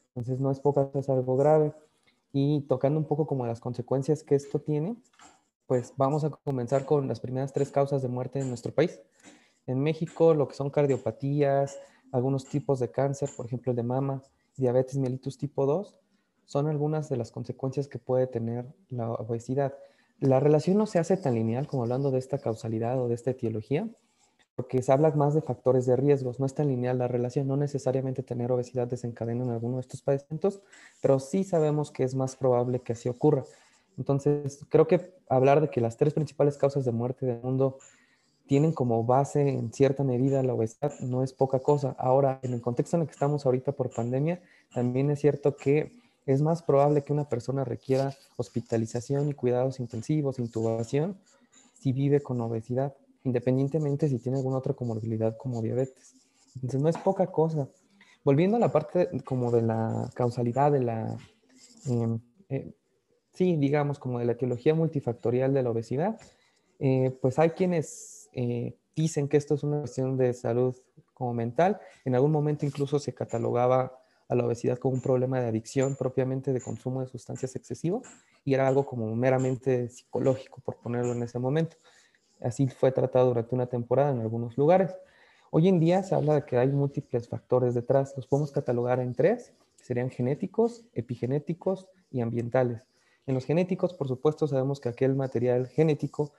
Entonces 0.10 0.40
no 0.40 0.52
es 0.52 0.60
poca, 0.60 0.90
es 0.94 1.10
algo 1.10 1.38
grave. 1.38 1.74
Y 2.34 2.62
tocando 2.62 3.00
un 3.00 3.06
poco 3.06 3.26
como 3.26 3.48
las 3.48 3.60
consecuencias 3.60 4.24
que 4.24 4.36
esto 4.36 4.60
tiene, 4.60 4.98
pues 5.66 5.94
vamos 5.96 6.24
a 6.24 6.30
comenzar 6.30 6.86
con 6.86 7.08
las 7.08 7.20
primeras 7.20 7.54
tres 7.54 7.72
causas 7.72 8.02
de 8.02 8.08
muerte 8.08 8.40
en 8.40 8.50
nuestro 8.50 8.74
país. 8.74 9.00
En 9.68 9.80
México, 9.82 10.34
lo 10.34 10.48
que 10.48 10.56
son 10.56 10.70
cardiopatías, 10.70 11.78
algunos 12.12 12.46
tipos 12.46 12.80
de 12.80 12.90
cáncer, 12.90 13.30
por 13.36 13.46
ejemplo 13.46 13.72
el 13.72 13.76
de 13.76 13.84
mama, 13.84 14.24
diabetes 14.56 14.98
mellitus 14.98 15.38
tipo 15.38 15.66
2, 15.66 16.00
son 16.46 16.68
algunas 16.68 17.10
de 17.10 17.18
las 17.18 17.32
consecuencias 17.32 17.88
que 17.88 18.00
puede 18.00 18.26
tener 18.26 18.66
la 18.90 19.12
obesidad. 19.12 19.76
La 20.20 20.40
relación 20.40 20.78
no 20.78 20.88
se 20.88 21.00
hace 21.00 21.18
tan 21.18 21.36
lineal 21.36 21.68
como 21.68 21.84
hablando 21.84 22.10
de 22.10 22.20
esta 22.20 22.38
causalidad 22.38 23.00
o 23.00 23.10
de 23.10 23.16
esta 23.16 23.32
etiología, 23.32 23.88
porque 24.56 24.82
se 24.82 24.92
habla 24.92 25.12
más 25.12 25.36
de 25.36 25.42
factores 25.42 25.86
de 25.86 25.96
riesgos, 25.96 26.40
no 26.40 26.46
es 26.46 26.56
tan 26.56 26.70
lineal 26.70 26.98
la 26.98 27.08
relación, 27.08 27.48
no 27.48 27.58
necesariamente 27.58 28.24
tener 28.24 28.52
obesidad 28.52 28.88
desencadena 28.88 29.44
en 29.44 29.52
alguno 29.52 29.76
de 29.76 29.82
estos 29.82 30.02
padecimientos, 30.02 30.62
pero 31.02 31.20
sí 31.20 31.44
sabemos 31.44 31.92
que 31.92 32.04
es 32.04 32.16
más 32.16 32.36
probable 32.36 32.80
que 32.80 32.94
así 32.94 33.10
ocurra. 33.10 33.44
Entonces, 33.98 34.66
creo 34.70 34.88
que 34.88 35.14
hablar 35.30 35.62
de 35.62 35.70
que 35.70 35.82
las 35.82 35.98
tres 35.98 36.14
principales 36.14 36.58
causas 36.58 36.86
de 36.86 36.92
muerte 36.92 37.26
del 37.26 37.42
mundo 37.42 37.78
tienen 38.48 38.72
como 38.72 39.04
base 39.04 39.50
en 39.50 39.72
cierta 39.74 40.04
medida 40.04 40.44
la 40.44 40.54
obesidad 40.54 40.94
no 41.02 41.24
es 41.24 41.34
poca 41.34 41.60
cosa. 41.60 41.96
Ahora, 41.98 42.40
en 42.44 42.54
el 42.54 42.62
contexto 42.62 42.96
en 42.96 43.02
el 43.02 43.08
que 43.08 43.14
estamos 43.14 43.46
ahorita 43.46 43.74
por 43.74 43.90
pandemia, 43.90 44.42
también 44.74 45.12
es 45.12 45.20
cierto 45.20 45.56
que 45.56 45.92
es 46.26 46.42
más 46.42 46.62
probable 46.62 47.04
que 47.04 47.14
una 47.14 47.30
persona 47.30 47.64
requiera 47.64 48.14
hospitalización 48.36 49.30
y 49.30 49.34
cuidados 49.34 49.80
intensivos, 49.80 50.40
intubación, 50.40 51.18
si 51.74 51.94
vive 51.94 52.22
con 52.22 52.42
obesidad 52.42 52.94
independientemente 53.28 54.08
si 54.08 54.20
tiene 54.20 54.38
alguna 54.38 54.58
otra 54.58 54.74
comorbilidad 54.74 55.36
como 55.38 55.62
diabetes. 55.62 56.16
Entonces 56.56 56.82
no 56.82 56.90
es 56.90 56.98
poca 56.98 57.28
cosa. 57.28 57.68
Volviendo 58.24 58.58
a 58.58 58.60
la 58.60 58.72
parte 58.72 59.10
como 59.26 59.52
de 59.52 59.62
la 59.62 60.10
causalidad, 60.14 60.72
de 60.72 60.82
la, 60.82 61.18
em, 61.86 62.20
eh, 62.50 62.74
sí, 63.34 63.58
digamos, 63.58 64.00
como 64.00 64.20
de 64.20 64.26
la 64.26 64.32
etiología 64.32 64.74
multifactorial 64.74 65.54
de 65.54 65.64
la 65.64 65.70
obesidad, 65.70 66.20
eh, 66.80 67.16
pues 67.22 67.38
hay 67.38 67.52
quienes 67.52 68.17
eh, 68.38 68.78
dicen 68.96 69.28
que 69.28 69.36
esto 69.36 69.56
es 69.56 69.64
una 69.64 69.80
cuestión 69.80 70.16
de 70.16 70.32
salud 70.32 70.76
como 71.16 71.34
mental. 71.34 71.80
En 72.06 72.14
algún 72.14 72.32
momento 72.32 72.68
incluso 72.68 73.00
se 73.00 73.12
catalogaba 73.12 74.00
a 74.30 74.36
la 74.36 74.46
obesidad 74.46 74.78
como 74.78 74.94
un 74.94 75.02
problema 75.02 75.40
de 75.40 75.48
adicción 75.48 75.96
propiamente 75.96 76.54
de 76.54 76.62
consumo 76.62 77.02
de 77.02 77.08
sustancias 77.08 77.56
excesivo 77.56 78.04
y 78.46 78.54
era 78.54 78.68
algo 78.68 78.86
como 78.86 79.16
meramente 79.16 79.90
psicológico, 79.90 80.62
por 80.62 80.76
ponerlo 80.76 81.14
en 81.14 81.24
ese 81.24 81.40
momento. 81.40 81.78
Así 82.40 82.68
fue 82.68 82.92
tratado 82.92 83.30
durante 83.30 83.56
una 83.56 83.66
temporada 83.66 84.12
en 84.12 84.20
algunos 84.20 84.56
lugares. 84.56 84.96
Hoy 85.50 85.68
en 85.68 85.80
día 85.80 86.04
se 86.04 86.14
habla 86.14 86.36
de 86.36 86.46
que 86.46 86.58
hay 86.60 86.68
múltiples 86.68 87.28
factores 87.28 87.74
detrás. 87.74 88.14
Los 88.16 88.28
podemos 88.28 88.52
catalogar 88.52 89.00
en 89.00 89.16
tres, 89.16 89.52
serían 89.82 90.12
genéticos, 90.12 90.86
epigenéticos 90.94 91.88
y 92.12 92.22
ambientales. 92.22 92.84
En 93.26 93.34
los 93.34 93.46
genéticos, 93.46 93.96
por 93.96 94.08
supuesto, 94.08 94.48
sabemos 94.48 94.80
que 94.80 94.90
aquel 94.90 95.16
material 95.16 95.68
genético, 95.68 96.34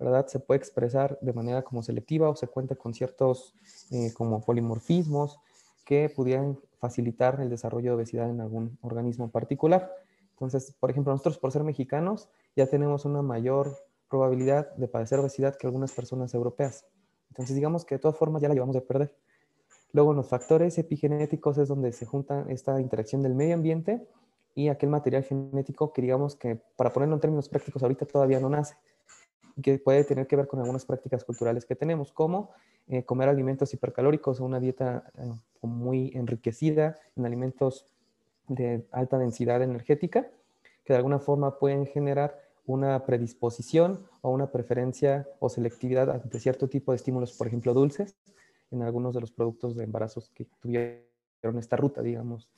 ¿verdad? 0.00 0.26
Se 0.26 0.40
puede 0.40 0.58
expresar 0.58 1.18
de 1.20 1.32
manera 1.32 1.62
como 1.62 1.82
selectiva 1.82 2.28
o 2.28 2.36
se 2.36 2.48
cuenta 2.48 2.74
con 2.74 2.94
ciertos 2.94 3.54
eh, 3.90 4.12
como 4.14 4.40
polimorfismos 4.40 5.38
que 5.84 6.08
pudieran 6.08 6.58
facilitar 6.78 7.40
el 7.40 7.50
desarrollo 7.50 7.90
de 7.90 7.96
obesidad 7.96 8.30
en 8.30 8.40
algún 8.40 8.78
organismo 8.80 9.30
particular. 9.30 9.92
Entonces, 10.32 10.74
por 10.80 10.90
ejemplo, 10.90 11.12
nosotros 11.12 11.38
por 11.38 11.52
ser 11.52 11.64
mexicanos 11.64 12.28
ya 12.56 12.66
tenemos 12.66 13.04
una 13.04 13.22
mayor 13.22 13.76
probabilidad 14.08 14.74
de 14.76 14.88
padecer 14.88 15.18
obesidad 15.18 15.56
que 15.56 15.66
algunas 15.66 15.92
personas 15.92 16.32
europeas. 16.32 16.86
Entonces, 17.28 17.54
digamos 17.54 17.84
que 17.84 17.96
de 17.96 17.98
todas 18.00 18.16
formas 18.16 18.40
ya 18.40 18.48
la 18.48 18.54
llevamos 18.54 18.74
de 18.74 18.80
perder. 18.80 19.14
Luego, 19.92 20.12
en 20.12 20.16
los 20.16 20.28
factores 20.28 20.78
epigenéticos 20.78 21.58
es 21.58 21.68
donde 21.68 21.92
se 21.92 22.06
junta 22.06 22.46
esta 22.48 22.80
interacción 22.80 23.22
del 23.22 23.34
medio 23.34 23.54
ambiente 23.54 24.06
y 24.54 24.68
aquel 24.68 24.88
material 24.88 25.24
genético 25.24 25.92
que 25.92 26.02
digamos 26.02 26.36
que, 26.36 26.60
para 26.76 26.92
ponerlo 26.92 27.14
en 27.16 27.20
términos 27.20 27.48
prácticos, 27.48 27.82
ahorita 27.82 28.06
todavía 28.06 28.40
no 28.40 28.48
nace, 28.48 28.76
que 29.60 29.78
puede 29.78 30.04
tener 30.04 30.26
que 30.26 30.36
ver 30.36 30.46
con 30.46 30.60
algunas 30.60 30.84
prácticas 30.84 31.24
culturales 31.24 31.64
que 31.64 31.76
tenemos, 31.76 32.12
como 32.12 32.50
eh, 32.88 33.04
comer 33.04 33.28
alimentos 33.28 33.72
hipercalóricos 33.74 34.40
o 34.40 34.44
una 34.44 34.60
dieta 34.60 35.04
eh, 35.18 35.32
muy 35.62 36.12
enriquecida 36.14 36.96
en 37.16 37.26
alimentos 37.26 37.86
de 38.48 38.86
alta 38.90 39.18
densidad 39.18 39.62
energética, 39.62 40.28
que 40.84 40.92
de 40.92 40.96
alguna 40.96 41.18
forma 41.18 41.58
pueden 41.58 41.86
generar 41.86 42.38
una 42.66 43.04
predisposición 43.04 44.06
o 44.22 44.30
una 44.30 44.50
preferencia 44.50 45.26
o 45.38 45.48
selectividad 45.48 46.10
ante 46.10 46.40
cierto 46.40 46.68
tipo 46.68 46.92
de 46.92 46.96
estímulos, 46.96 47.32
por 47.32 47.46
ejemplo, 47.46 47.74
dulces, 47.74 48.16
en 48.70 48.82
algunos 48.82 49.14
de 49.14 49.20
los 49.20 49.32
productos 49.32 49.76
de 49.76 49.84
embarazos 49.84 50.30
que 50.30 50.46
tuvieron 50.60 51.58
esta 51.58 51.76
ruta, 51.76 52.02
digamos, 52.02 52.48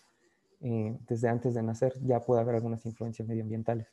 eh, 0.61 0.97
desde 1.09 1.29
antes 1.29 1.55
de 1.55 1.63
nacer, 1.63 1.95
ya 2.03 2.21
puede 2.21 2.41
haber 2.41 2.55
algunas 2.55 2.85
influencias 2.87 3.27
medioambientales. 3.27 3.89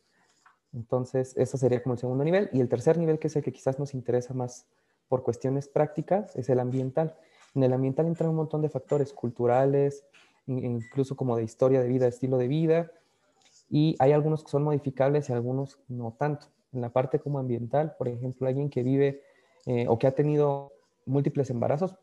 Entonces, 0.74 1.36
eso 1.38 1.58
sería 1.58 1.82
como 1.82 1.94
el 1.94 2.00
segundo 2.00 2.24
nivel. 2.24 2.50
Y 2.54 2.62
el 2.62 2.70
tercer 2.70 2.98
nivel, 2.98 3.20
que 3.20 3.28
es 3.28 3.36
el 3.36 3.44
que 3.44 3.52
quizás 3.52 3.80
nos 3.80 3.94
interesa 3.94 4.34
más 4.34 4.66
por 5.08 5.24
cuestiones 5.24 5.68
prácticas, 5.68 6.36
es 6.36 6.50
el 6.50 6.60
ambiental. 6.60 7.16
En 7.56 7.64
el 7.64 7.74
ambiental 7.74 8.06
entran 8.06 8.30
un 8.30 8.36
montón 8.36 8.62
de 8.62 8.70
factores 8.70 9.12
culturales, 9.14 10.06
incluso 10.46 11.16
como 11.16 11.36
de 11.36 11.44
historia 11.44 11.82
de 11.82 11.88
vida, 11.88 12.08
estilo 12.08 12.38
de 12.38 12.48
vida, 12.48 12.92
y 13.70 13.96
hay 14.00 14.12
algunos 14.12 14.44
que 14.44 14.50
son 14.50 14.64
modificables 14.64 15.30
y 15.30 15.34
algunos 15.34 15.80
no 15.88 16.16
tanto. 16.18 16.48
En 16.74 16.82
la 16.82 16.90
parte 16.90 17.20
como 17.20 17.40
ambiental, 17.40 17.96
por 17.98 18.08
ejemplo, 18.08 18.48
alguien 18.48 18.70
que 18.70 18.84
vive 18.84 19.24
eh, 19.66 19.86
o 19.88 19.98
que 19.98 20.08
ha 20.08 20.12
tenido 20.12 20.72
múltiples 21.06 21.50
embarazos, 21.50 21.94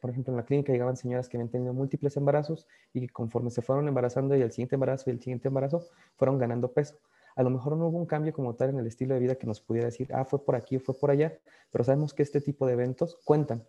por, 0.00 0.10
ejemplo, 0.10 0.32
en 0.32 0.36
la 0.36 0.44
clínica 0.44 0.72
llegaban 0.72 0.96
señoras 0.96 1.28
que 1.28 1.36
habían 1.36 1.50
tenido 1.50 1.72
múltiples 1.72 2.16
embarazos 2.16 2.66
y 2.92 3.02
que 3.02 3.08
conforme 3.08 3.50
se 3.50 3.62
fueron 3.62 3.86
embarazando 3.86 4.36
y 4.36 4.42
el 4.42 4.50
siguiente 4.50 4.74
embarazo 4.74 5.08
y 5.08 5.12
el 5.12 5.20
siguiente 5.20 5.48
embarazo, 5.48 5.84
fueron 6.16 6.38
ganando 6.38 6.72
peso. 6.72 6.96
A 7.40 7.42
lo 7.42 7.48
mejor 7.48 7.74
no 7.74 7.86
hubo 7.86 7.96
un 7.96 8.04
cambio 8.04 8.34
como 8.34 8.54
tal 8.54 8.68
en 8.68 8.80
el 8.80 8.86
estilo 8.86 9.14
de 9.14 9.20
vida 9.20 9.34
que 9.36 9.46
nos 9.46 9.62
pudiera 9.62 9.86
decir, 9.86 10.12
ah, 10.12 10.26
fue 10.26 10.44
por 10.44 10.56
aquí 10.56 10.76
o 10.76 10.80
fue 10.80 10.94
por 10.94 11.10
allá, 11.10 11.38
pero 11.70 11.82
sabemos 11.82 12.12
que 12.12 12.22
este 12.22 12.42
tipo 12.42 12.66
de 12.66 12.74
eventos 12.74 13.16
cuentan. 13.24 13.64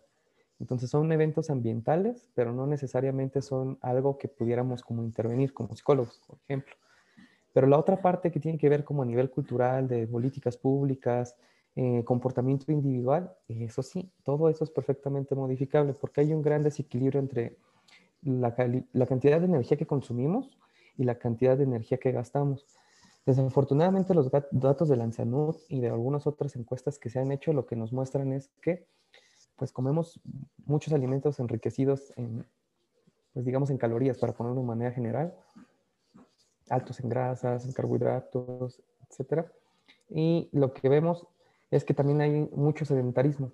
Entonces 0.60 0.90
son 0.90 1.10
eventos 1.10 1.48
ambientales, 1.48 2.28
pero 2.34 2.52
no 2.52 2.66
necesariamente 2.66 3.40
son 3.40 3.78
algo 3.80 4.18
que 4.18 4.28
pudiéramos 4.28 4.82
como 4.82 5.02
intervenir 5.02 5.54
como 5.54 5.74
psicólogos, 5.74 6.20
por 6.26 6.36
ejemplo. 6.44 6.74
Pero 7.54 7.66
la 7.66 7.78
otra 7.78 8.02
parte 8.02 8.30
que 8.30 8.40
tiene 8.40 8.58
que 8.58 8.68
ver 8.68 8.84
como 8.84 9.04
a 9.04 9.06
nivel 9.06 9.30
cultural, 9.30 9.88
de 9.88 10.06
políticas 10.06 10.58
públicas, 10.58 11.34
eh, 11.74 12.04
comportamiento 12.04 12.70
individual, 12.72 13.32
eso 13.48 13.82
sí, 13.82 14.12
todo 14.22 14.50
eso 14.50 14.64
es 14.64 14.70
perfectamente 14.70 15.34
modificable 15.34 15.94
porque 15.94 16.20
hay 16.20 16.34
un 16.34 16.42
gran 16.42 16.62
desequilibrio 16.62 17.20
entre 17.20 17.56
la, 18.20 18.54
la, 18.92 19.06
cantidad 19.06 19.40
de 19.40 19.46
energía 19.46 19.78
que 19.78 19.86
consumimos 19.86 20.58
y 20.98 21.04
la 21.04 21.14
cantidad 21.14 21.56
de 21.56 21.64
energía 21.64 21.96
que 21.96 22.12
gastamos. 22.12 22.66
Desafortunadamente 23.24 24.14
los 24.14 24.30
datos 24.50 24.88
de 24.88 24.96
la 24.96 25.10
salud 25.12 25.56
y 25.68 25.80
de 25.80 25.88
algunas 25.88 26.26
otras 26.26 26.56
encuestas 26.56 26.98
que 26.98 27.08
se 27.08 27.20
han 27.20 27.30
hecho 27.30 27.52
lo 27.52 27.66
que 27.66 27.76
nos 27.76 27.92
muestran 27.92 28.32
es 28.32 28.50
que 28.60 28.88
pues 29.56 29.70
comemos 29.70 30.20
muchos 30.64 30.92
alimentos 30.92 31.38
enriquecidos 31.38 32.12
en, 32.16 32.44
pues 33.32 33.44
digamos 33.44 33.70
en 33.70 33.78
calorías, 33.78 34.18
para 34.18 34.32
ponerlo 34.32 34.60
de 34.60 34.66
manera 34.66 34.90
general, 34.90 35.34
altos 36.68 36.98
en 36.98 37.08
grasas, 37.08 37.64
en 37.64 37.72
carbohidratos, 37.72 38.82
etc. 39.08 39.46
Y 40.08 40.48
lo 40.52 40.72
que 40.72 40.88
vemos 40.88 41.26
es 41.70 41.84
que 41.84 41.94
también 41.94 42.20
hay 42.20 42.50
mucho 42.54 42.84
sedentarismo. 42.84 43.52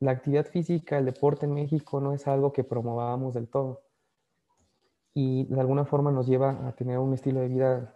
La 0.00 0.12
actividad 0.12 0.46
física, 0.46 0.98
el 0.98 1.04
deporte 1.04 1.46
en 1.46 1.52
México 1.52 2.00
no 2.00 2.12
es 2.12 2.26
algo 2.26 2.52
que 2.52 2.64
promovamos 2.64 3.34
del 3.34 3.48
todo. 3.48 3.82
Y 5.12 5.44
de 5.44 5.60
alguna 5.60 5.84
forma 5.84 6.10
nos 6.10 6.26
lleva 6.26 6.66
a 6.66 6.72
tener 6.72 6.98
un 6.98 7.14
estilo 7.14 7.40
de 7.40 7.48
vida 7.48 7.95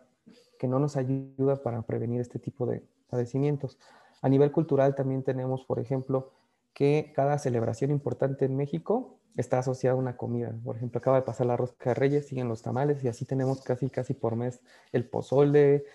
que 0.60 0.68
no 0.68 0.78
nos 0.78 0.98
ayuda 0.98 1.62
para 1.62 1.80
prevenir 1.80 2.20
este 2.20 2.38
tipo 2.38 2.66
de 2.66 2.84
padecimientos. 3.08 3.78
A 4.20 4.28
nivel 4.28 4.52
cultural 4.52 4.94
también 4.94 5.22
tenemos, 5.22 5.64
por 5.64 5.78
ejemplo, 5.78 6.32
que 6.74 7.12
cada 7.16 7.38
celebración 7.38 7.90
importante 7.90 8.44
en 8.44 8.58
México 8.58 9.16
está 9.38 9.60
asociada 9.60 9.96
a 9.96 9.98
una 9.98 10.18
comida. 10.18 10.54
Por 10.62 10.76
ejemplo, 10.76 10.98
acaba 10.98 11.16
de 11.16 11.22
pasar 11.22 11.46
la 11.46 11.56
rosca 11.56 11.90
de 11.90 11.94
reyes, 11.94 12.28
siguen 12.28 12.48
los 12.48 12.60
tamales 12.60 13.02
y 13.02 13.08
así 13.08 13.24
tenemos 13.24 13.62
casi, 13.62 13.88
casi 13.88 14.12
por 14.12 14.36
mes 14.36 14.60
el 14.92 15.08
pozole, 15.08 15.86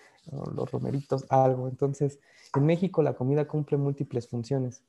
los 0.52 0.68
romeritos, 0.72 1.26
algo. 1.28 1.68
Entonces, 1.68 2.18
en 2.56 2.66
México 2.66 3.04
la 3.04 3.14
comida 3.14 3.46
cumple 3.46 3.76
múltiples 3.76 4.26
funciones. 4.26 4.82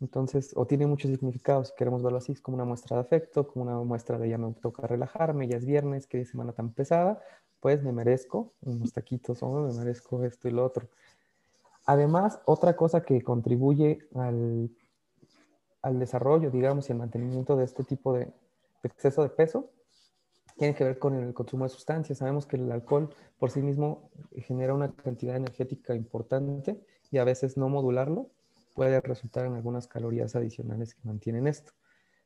Entonces, 0.00 0.52
o 0.56 0.66
tiene 0.66 0.86
muchos 0.86 1.10
significados, 1.10 1.68
si 1.68 1.74
queremos 1.76 2.02
verlo 2.02 2.16
así, 2.16 2.32
es 2.32 2.40
como 2.40 2.54
una 2.54 2.64
muestra 2.64 2.96
de 2.96 3.02
afecto, 3.02 3.46
como 3.46 3.66
una 3.66 3.78
muestra 3.84 4.16
de 4.16 4.30
ya 4.30 4.38
me 4.38 4.54
toca 4.54 4.86
relajarme, 4.86 5.48
ya 5.48 5.58
es 5.58 5.66
viernes, 5.66 6.06
qué 6.06 6.24
semana 6.24 6.52
tan 6.52 6.72
pesada, 6.72 7.20
pues 7.60 7.82
me 7.82 7.92
merezco 7.92 8.52
unos 8.62 8.92
taquitos 8.92 9.42
o 9.42 9.48
me 9.48 9.72
merezco 9.72 10.24
esto 10.24 10.48
y 10.48 10.52
lo 10.52 10.64
otro. 10.64 10.88
Además, 11.86 12.40
otra 12.44 12.76
cosa 12.76 13.02
que 13.02 13.22
contribuye 13.22 13.98
al, 14.14 14.70
al 15.82 15.98
desarrollo, 15.98 16.50
digamos, 16.50 16.88
y 16.88 16.92
al 16.92 16.98
mantenimiento 16.98 17.56
de 17.56 17.64
este 17.64 17.82
tipo 17.82 18.12
de, 18.12 18.32
exceso 18.82 19.22
de 19.22 19.30
peso 19.30 19.70
tiene 20.56 20.74
que 20.74 20.84
ver 20.84 20.98
con 20.98 21.14
el 21.14 21.34
consumo 21.34 21.64
de 21.64 21.70
sustancias. 21.70 22.18
Sabemos 22.18 22.46
que 22.46 22.56
el 22.56 22.70
alcohol 22.72 23.14
por 23.38 23.50
sí 23.50 23.62
mismo 23.62 24.10
genera 24.32 24.74
una 24.74 24.92
cantidad 24.92 25.36
energética 25.36 25.94
importante 25.94 26.80
y 27.10 27.18
a 27.18 27.24
veces 27.24 27.56
no 27.56 27.68
modularlo 27.68 28.30
puede 28.74 29.00
resultar 29.00 29.46
en 29.46 29.54
algunas 29.54 29.86
calorías 29.86 30.34
adicionales 30.36 30.94
que 30.94 31.00
mantienen 31.04 31.46
esto. 31.46 31.72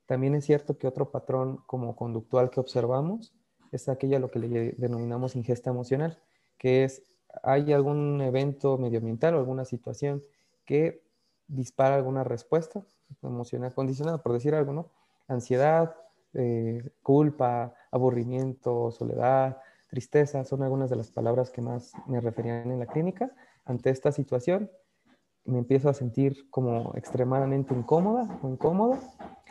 También 0.07 0.35
es 0.35 0.45
cierto 0.45 0.77
que 0.77 0.87
otro 0.87 1.11
patrón 1.11 1.59
como 1.67 1.95
conductual 1.95 2.51
que 2.51 2.61
observamos 2.61 3.35
es 3.73 3.89
aquella 3.89 4.19
lo 4.19 4.31
que 4.31 4.39
le 4.39 4.73
denominamos 4.73 5.35
ingesta 5.35 5.71
emocional, 5.71 6.19
que 6.59 6.85
es 6.85 7.03
hay 7.43 7.73
algún 7.73 8.21
evento 8.21 8.77
medioambiental 8.79 9.35
o 9.35 9.39
alguna 9.39 9.65
situación 9.65 10.23
que 10.65 11.03
dispara 11.49 11.97
alguna 11.97 12.25
respuesta 12.25 12.83
emocional 13.23 13.75
condicionada, 13.75 14.23
por 14.23 14.33
decir 14.33 14.55
algo, 14.55 14.73
¿no? 14.73 14.91
Ansiedad, 15.29 15.95
eh, 16.35 16.91
culpa, 17.03 17.75
aburrimiento, 17.91 18.91
soledad, 18.91 19.59
tristeza, 19.89 20.45
son 20.45 20.63
algunas 20.63 20.89
de 20.91 20.97
las 20.97 21.11
palabras 21.11 21.51
que 21.51 21.61
más 21.61 21.93
me 22.07 22.21
referían 22.21 22.71
en 22.71 22.79
la 22.79 22.87
clínica. 22.87 23.31
Ante 23.65 23.91
esta 23.91 24.13
situación, 24.13 24.71
me 25.45 25.59
empiezo 25.59 25.89
a 25.89 25.95
sentir 25.95 26.49
como 26.51 26.93
extremadamente 26.95 27.75
incómoda 27.75 28.39
o 28.43 28.49
incómodo 28.49 28.99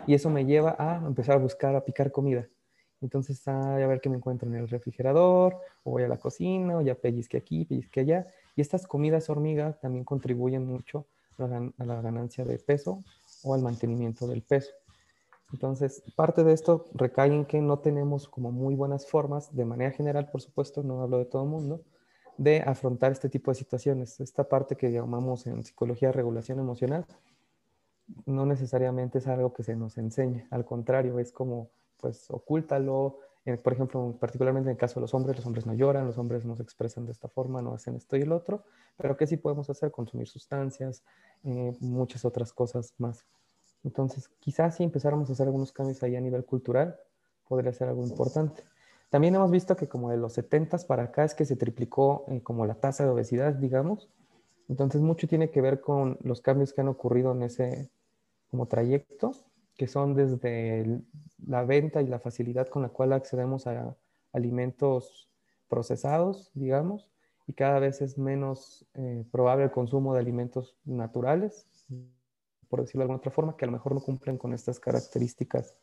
y 0.08 0.14
eso 0.14 0.30
me 0.30 0.46
lleva 0.46 0.76
a 0.80 0.98
empezar 1.06 1.36
a 1.36 1.40
buscar, 1.40 1.76
a 1.76 1.86
picar 1.86 2.12
comida. 2.12 2.48
Entonces, 3.02 3.48
a 3.48 3.76
ver 3.76 4.00
qué 4.00 4.10
me 4.10 4.18
encuentro 4.18 4.48
en 4.48 4.56
el 4.56 4.70
refrigerador, 4.70 5.58
o 5.84 5.92
voy 5.92 6.04
a 6.04 6.08
la 6.08 6.18
cocina, 6.18 6.78
o 6.78 6.82
ya 6.82 6.96
pellizque 6.96 7.38
aquí, 7.38 7.66
pellizque 7.66 8.02
allá. 8.02 8.28
Y 8.56 8.62
estas 8.62 8.86
comidas 8.86 9.30
hormiga 9.30 9.74
también 9.74 10.06
contribuyen 10.06 10.66
mucho 10.66 11.08
a 11.40 11.48
la, 11.84 12.02
ganancia 12.02 12.46
de 12.46 12.60
peso 12.60 13.04
o 13.44 13.56
al 13.56 13.62
mantenimiento 13.62 14.28
del 14.28 14.44
peso. 14.44 14.72
Entonces, 15.52 16.04
parte 16.16 16.44
de 16.44 16.54
esto 16.54 16.86
recae 16.94 17.34
en 17.34 17.46
que 17.46 17.60
no 17.60 17.80
tenemos 17.80 18.30
como 18.30 18.52
muy 18.52 18.76
buenas 18.76 19.08
formas, 19.08 19.54
de 19.54 19.66
manera 19.66 19.92
general, 19.92 20.30
por 20.30 20.42
supuesto, 20.42 20.84
no 20.84 21.02
hablo 21.02 21.18
de 21.18 21.26
todo 21.26 21.44
el 21.44 21.50
mundo, 21.50 21.82
de 22.38 22.62
afrontar 22.62 23.12
este 23.12 23.30
tipo 23.30 23.52
de 23.52 23.56
situaciones. 23.56 24.20
Esta 24.20 24.48
parte 24.48 24.76
que 24.78 24.92
llamamos 24.92 25.48
en 25.48 25.64
psicología 25.64 26.12
regulación 26.12 26.60
emocional, 26.60 27.06
no 28.26 28.46
necesariamente 28.46 29.18
es 29.18 29.28
algo 29.28 29.54
que 29.54 29.64
se 29.64 29.76
nos 29.76 29.98
enseña, 29.98 30.48
al 30.52 30.66
contrario, 30.66 31.20
es 31.20 31.32
como 31.32 31.70
pues 32.02 32.26
ocúltalo. 32.30 33.20
Por 33.64 33.74
ejemplo, 33.74 34.16
particularmente 34.20 34.70
en 34.70 34.74
el 34.74 34.78
caso 34.78 34.96
de 34.96 35.02
los 35.02 35.14
hombres, 35.14 35.36
los 35.38 35.46
hombres 35.46 35.66
no 35.66 35.74
lloran, 35.74 36.06
los 36.06 36.18
hombres 36.18 36.46
no 36.46 36.56
se 36.56 36.62
expresan 36.62 37.06
de 37.06 37.12
esta 37.12 37.28
forma, 37.28 37.62
no 37.62 37.74
hacen 37.74 37.96
esto 37.96 38.16
y 38.16 38.22
el 38.22 38.32
otro, 38.32 38.64
pero 38.98 39.18
¿qué 39.18 39.26
sí 39.26 39.38
podemos 39.38 39.68
hacer? 39.70 39.90
Consumir 39.90 40.28
sustancias, 40.28 41.04
eh, 41.44 41.76
muchas 41.80 42.24
otras 42.24 42.54
cosas 42.54 42.94
más. 43.00 43.26
Entonces, 43.84 44.30
quizás 44.40 44.76
si 44.76 44.84
empezáramos 44.84 45.30
a 45.30 45.34
hacer 45.34 45.48
algunos 45.48 45.72
cambios 45.72 46.04
ahí 46.04 46.16
a 46.16 46.22
nivel 46.22 46.46
cultural, 46.46 47.00
podría 47.48 47.74
ser 47.74 47.88
algo 47.88 48.06
importante. 48.06 48.64
También 49.10 49.34
hemos 49.34 49.50
visto 49.50 49.76
que 49.76 49.88
como 49.88 50.12
de 50.12 50.18
los 50.18 50.34
70 50.34 50.78
para 50.88 51.04
acá 51.04 51.24
es 51.24 51.34
que 51.34 51.46
se 51.46 51.56
triplicó 51.56 52.26
eh, 52.28 52.42
como 52.44 52.68
la 52.68 52.76
tasa 52.76 53.04
de 53.04 53.10
obesidad, 53.10 53.54
digamos. 53.54 54.08
Entonces, 54.70 55.02
mucho 55.02 55.28
tiene 55.28 55.50
que 55.50 55.62
ver 55.62 55.82
con 55.82 56.20
los 56.22 56.42
cambios 56.42 56.74
que 56.74 56.82
han 56.82 56.88
ocurrido 56.90 57.32
en 57.32 57.42
ese 57.42 57.90
como 58.52 58.68
trayecto 58.68 59.34
que 59.78 59.88
son 59.88 60.14
desde 60.16 61.02
la 61.46 61.64
venta 61.64 62.02
y 62.02 62.08
la 62.08 62.20
facilidad 62.20 62.68
con 62.68 62.82
la 62.82 62.90
cual 62.90 63.14
accedemos 63.14 63.68
a 63.68 63.96
alimentos 64.34 65.30
procesados, 65.68 66.52
digamos, 66.54 67.10
y 67.48 67.54
cada 67.54 67.80
vez 67.80 68.02
es 68.02 68.18
menos 68.18 68.86
eh, 68.94 69.26
probable 69.32 69.66
el 69.66 69.72
consumo 69.72 70.14
de 70.14 70.20
alimentos 70.20 70.78
naturales, 70.86 71.68
por 72.70 72.82
decirlo 72.82 73.00
de 73.00 73.04
alguna 73.04 73.18
otra 73.18 73.32
forma, 73.32 73.58
que 73.58 73.66
a 73.66 73.68
lo 73.68 73.74
mejor 73.74 73.94
no 73.94 74.02
cumplen 74.02 74.38
con 74.38 74.54
estas 74.54 74.80
características 74.80 75.76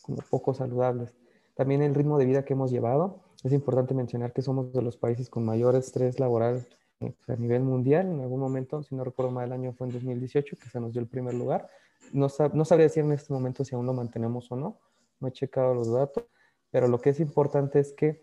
como 0.00 0.18
poco 0.30 0.54
saludables. 0.54 1.14
También 1.54 1.82
el 1.82 1.94
ritmo 1.94 2.18
de 2.18 2.24
vida 2.24 2.44
que 2.44 2.54
hemos 2.54 2.70
llevado. 2.70 3.20
Es 3.44 3.52
importante 3.52 3.94
mencionar 3.94 4.32
que 4.32 4.42
somos 4.42 4.72
de 4.72 4.82
los 4.82 4.96
países 4.96 5.28
con 5.28 5.44
mayor 5.44 5.76
estrés 5.76 6.18
laboral 6.18 6.66
eh, 7.00 7.14
a 7.28 7.36
nivel 7.36 7.62
mundial. 7.62 8.06
En 8.06 8.20
algún 8.20 8.40
momento, 8.40 8.82
si 8.82 8.94
no 8.94 9.04
recuerdo 9.04 9.32
mal, 9.32 9.46
el 9.46 9.52
año 9.52 9.72
fue 9.72 9.88
en 9.88 9.92
2018 9.92 10.56
que 10.56 10.70
se 10.70 10.80
nos 10.80 10.92
dio 10.92 11.02
el 11.02 11.08
primer 11.08 11.34
lugar 11.34 11.68
no, 12.12 12.28
sabría 12.28 12.86
decir 12.86 13.04
en 13.04 13.12
este 13.12 13.32
momento 13.32 13.64
si 13.64 13.74
aún 13.74 13.86
lo 13.86 13.92
mantenemos 13.92 14.50
o 14.50 14.56
no, 14.56 14.80
no 15.20 15.28
he 15.28 15.32
checado 15.32 15.74
los 15.74 15.92
datos, 15.92 16.24
pero 16.70 16.88
lo 16.88 17.00
que 17.00 17.10
es 17.10 17.20
importante 17.20 17.78
es 17.78 17.92
que 17.92 18.20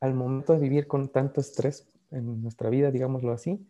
al 0.00 0.14
momento 0.14 0.54
de 0.54 0.58
vivir 0.58 0.86
con 0.86 1.08
tanto 1.08 1.40
estrés 1.40 1.88
en 2.10 2.42
nuestra 2.42 2.70
vida, 2.70 2.90
digámoslo 2.90 3.32
así, 3.32 3.66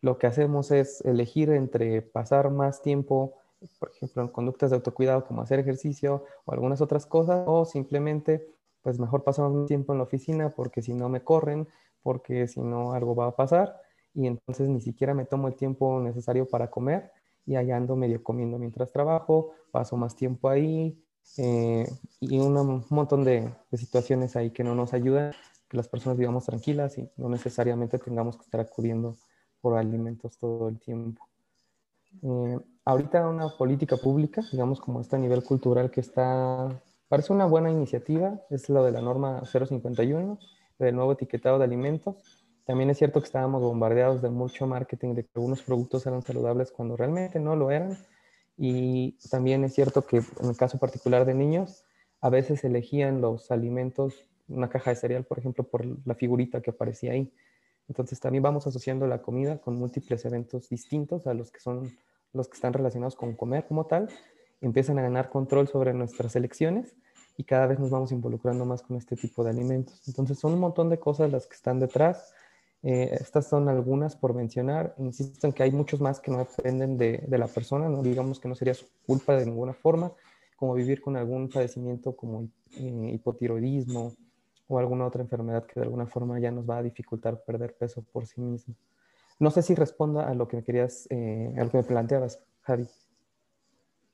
lo 0.00 0.18
que 0.18 0.26
hacemos 0.26 0.70
es 0.70 1.00
elegir 1.04 1.50
entre 1.50 2.02
pasar 2.02 2.50
más 2.50 2.82
tiempo, 2.82 3.34
por 3.78 3.90
ejemplo, 3.90 4.22
en 4.22 4.28
conductas 4.28 4.70
de 4.70 4.76
autocuidado 4.76 5.24
como 5.24 5.42
hacer 5.42 5.58
ejercicio 5.58 6.24
o 6.44 6.52
algunas 6.52 6.80
otras 6.80 7.06
cosas, 7.06 7.44
o 7.46 7.64
simplemente, 7.64 8.46
pues 8.82 8.98
mejor 8.98 9.24
pasamos 9.24 9.52
más 9.54 9.66
tiempo 9.66 9.92
en 9.92 9.98
la 9.98 10.04
oficina 10.04 10.50
porque 10.50 10.82
si 10.82 10.92
no 10.94 11.08
me 11.08 11.24
corren, 11.24 11.66
porque 12.02 12.46
si 12.46 12.60
no 12.60 12.92
algo 12.92 13.16
va 13.16 13.26
a 13.28 13.36
pasar 13.36 13.80
y 14.12 14.26
entonces 14.26 14.68
ni 14.68 14.80
siquiera 14.80 15.14
me 15.14 15.24
tomo 15.24 15.48
el 15.48 15.56
tiempo 15.56 16.00
necesario 16.00 16.46
para 16.46 16.70
comer 16.70 17.10
y 17.46 17.56
allá 17.56 17.76
ando 17.76 17.96
medio 17.96 18.22
comiendo 18.22 18.58
mientras 18.58 18.90
trabajo, 18.90 19.52
paso 19.70 19.96
más 19.96 20.16
tiempo 20.16 20.48
ahí 20.48 20.98
eh, 21.38 21.86
y 22.20 22.38
un 22.38 22.84
montón 22.90 23.24
de, 23.24 23.52
situaciones 23.72 24.36
ahí 24.36 24.50
que 24.50 24.64
no 24.64 24.74
nos 24.74 24.92
ayudan, 24.94 25.32
que 25.68 25.76
las 25.76 25.88
personas 25.88 26.18
vivamos 26.18 26.46
tranquilas 26.46 26.98
y 26.98 27.08
no 27.16 27.28
necesariamente 27.28 27.98
tengamos 27.98 28.36
que 28.36 28.44
estar 28.44 28.60
acudiendo 28.60 29.16
por 29.60 29.76
alimentos 29.76 30.38
todo 30.38 30.68
el 30.68 30.78
tiempo. 30.78 31.28
Eh, 32.22 32.58
ahorita 32.84 33.28
una 33.28 33.48
política 33.48 33.96
pública, 33.96 34.42
digamos 34.52 34.80
como 34.80 35.00
está 35.00 35.16
a 35.16 35.20
nivel 35.20 35.42
cultural 35.42 35.90
que 35.90 36.00
está, 36.00 36.80
parece 37.08 37.32
una 37.32 37.46
buena 37.46 37.70
iniciativa, 37.70 38.40
es 38.50 38.68
lo 38.68 38.84
de 38.84 38.92
la 38.92 39.00
norma 39.00 39.42
051, 39.44 40.38
del 40.78 40.94
nuevo 40.94 41.12
etiquetado 41.12 41.58
de 41.58 41.64
alimentos 41.64 42.43
también 42.64 42.90
es 42.90 42.98
cierto 42.98 43.20
que 43.20 43.26
estábamos 43.26 43.62
bombardeados 43.62 44.22
de 44.22 44.30
mucho 44.30 44.66
marketing 44.66 45.14
de 45.14 45.24
que 45.24 45.30
algunos 45.34 45.62
productos 45.62 46.06
eran 46.06 46.22
saludables 46.22 46.72
cuando 46.72 46.96
realmente 46.96 47.38
no 47.38 47.56
lo 47.56 47.70
eran. 47.70 47.98
Y 48.56 49.18
también 49.30 49.64
es 49.64 49.74
cierto 49.74 50.06
que 50.06 50.18
en 50.18 50.48
el 50.48 50.56
caso 50.56 50.78
particular 50.78 51.26
de 51.26 51.34
niños, 51.34 51.84
a 52.20 52.30
veces 52.30 52.64
elegían 52.64 53.20
los 53.20 53.50
alimentos, 53.50 54.14
una 54.48 54.70
caja 54.70 54.90
de 54.90 54.96
cereal, 54.96 55.24
por 55.24 55.38
ejemplo, 55.38 55.64
por 55.64 55.84
la 56.06 56.14
figurita 56.14 56.62
que 56.62 56.70
aparecía 56.70 57.12
ahí. 57.12 57.30
Entonces 57.88 58.18
también 58.18 58.42
vamos 58.42 58.66
asociando 58.66 59.06
la 59.06 59.20
comida 59.20 59.58
con 59.58 59.76
múltiples 59.76 60.24
eventos 60.24 60.70
distintos 60.70 61.26
a 61.26 61.34
los 61.34 61.50
que 61.50 61.60
son 61.60 61.94
los 62.32 62.48
que 62.48 62.54
están 62.54 62.72
relacionados 62.72 63.14
con 63.14 63.34
comer 63.34 63.66
como 63.66 63.84
tal. 63.84 64.08
Empiezan 64.62 64.98
a 64.98 65.02
ganar 65.02 65.28
control 65.28 65.68
sobre 65.68 65.92
nuestras 65.92 66.34
elecciones 66.34 66.96
y 67.36 67.44
cada 67.44 67.66
vez 67.66 67.78
nos 67.78 67.90
vamos 67.90 68.10
involucrando 68.10 68.64
más 68.64 68.80
con 68.80 68.96
este 68.96 69.16
tipo 69.16 69.44
de 69.44 69.50
alimentos. 69.50 70.00
Entonces 70.08 70.38
son 70.38 70.54
un 70.54 70.60
montón 70.60 70.88
de 70.88 70.98
cosas 70.98 71.30
las 71.30 71.46
que 71.46 71.56
están 71.56 71.78
detrás 71.78 72.32
eh, 72.86 73.16
estas 73.18 73.48
son 73.48 73.70
algunas 73.70 74.14
por 74.14 74.34
mencionar. 74.34 74.94
Insisto 74.98 75.46
en 75.46 75.54
que 75.54 75.62
hay 75.62 75.72
muchos 75.72 76.02
más 76.02 76.20
que 76.20 76.30
no 76.30 76.38
dependen 76.38 76.98
de, 76.98 77.26
la 77.30 77.48
persona, 77.48 77.88
no 77.88 78.02
digamos 78.02 78.38
que 78.38 78.46
no 78.46 78.54
sería 78.54 78.74
su 78.74 78.84
culpa 79.06 79.34
de 79.34 79.46
ninguna 79.46 79.72
forma, 79.72 80.12
como 80.56 80.74
vivir 80.74 81.00
con 81.00 81.16
algún 81.16 81.48
padecimiento 81.48 82.14
como 82.14 82.50
eh, 82.76 83.10
hipotiroidismo 83.14 84.12
o 84.68 84.78
alguna 84.78 85.06
otra 85.06 85.22
enfermedad 85.22 85.64
que 85.64 85.80
de 85.80 85.86
alguna 85.86 86.06
forma 86.06 86.38
ya 86.38 86.50
nos 86.50 86.68
va 86.68 86.78
a 86.78 86.82
dificultar 86.82 87.42
perder 87.42 87.74
peso 87.74 88.04
por 88.12 88.26
sí 88.26 88.42
mismo. 88.42 88.74
No 89.40 89.50
sé 89.50 89.62
si 89.62 89.74
responda 89.74 90.28
a 90.28 90.34
lo 90.34 90.46
que 90.46 90.58
me 90.58 90.62
querías, 90.62 91.06
eh, 91.08 91.54
a 91.56 91.64
lo 91.64 91.70
que 91.70 91.78
me 91.78 91.84
planteabas, 91.84 92.38
Javi. 92.60 92.86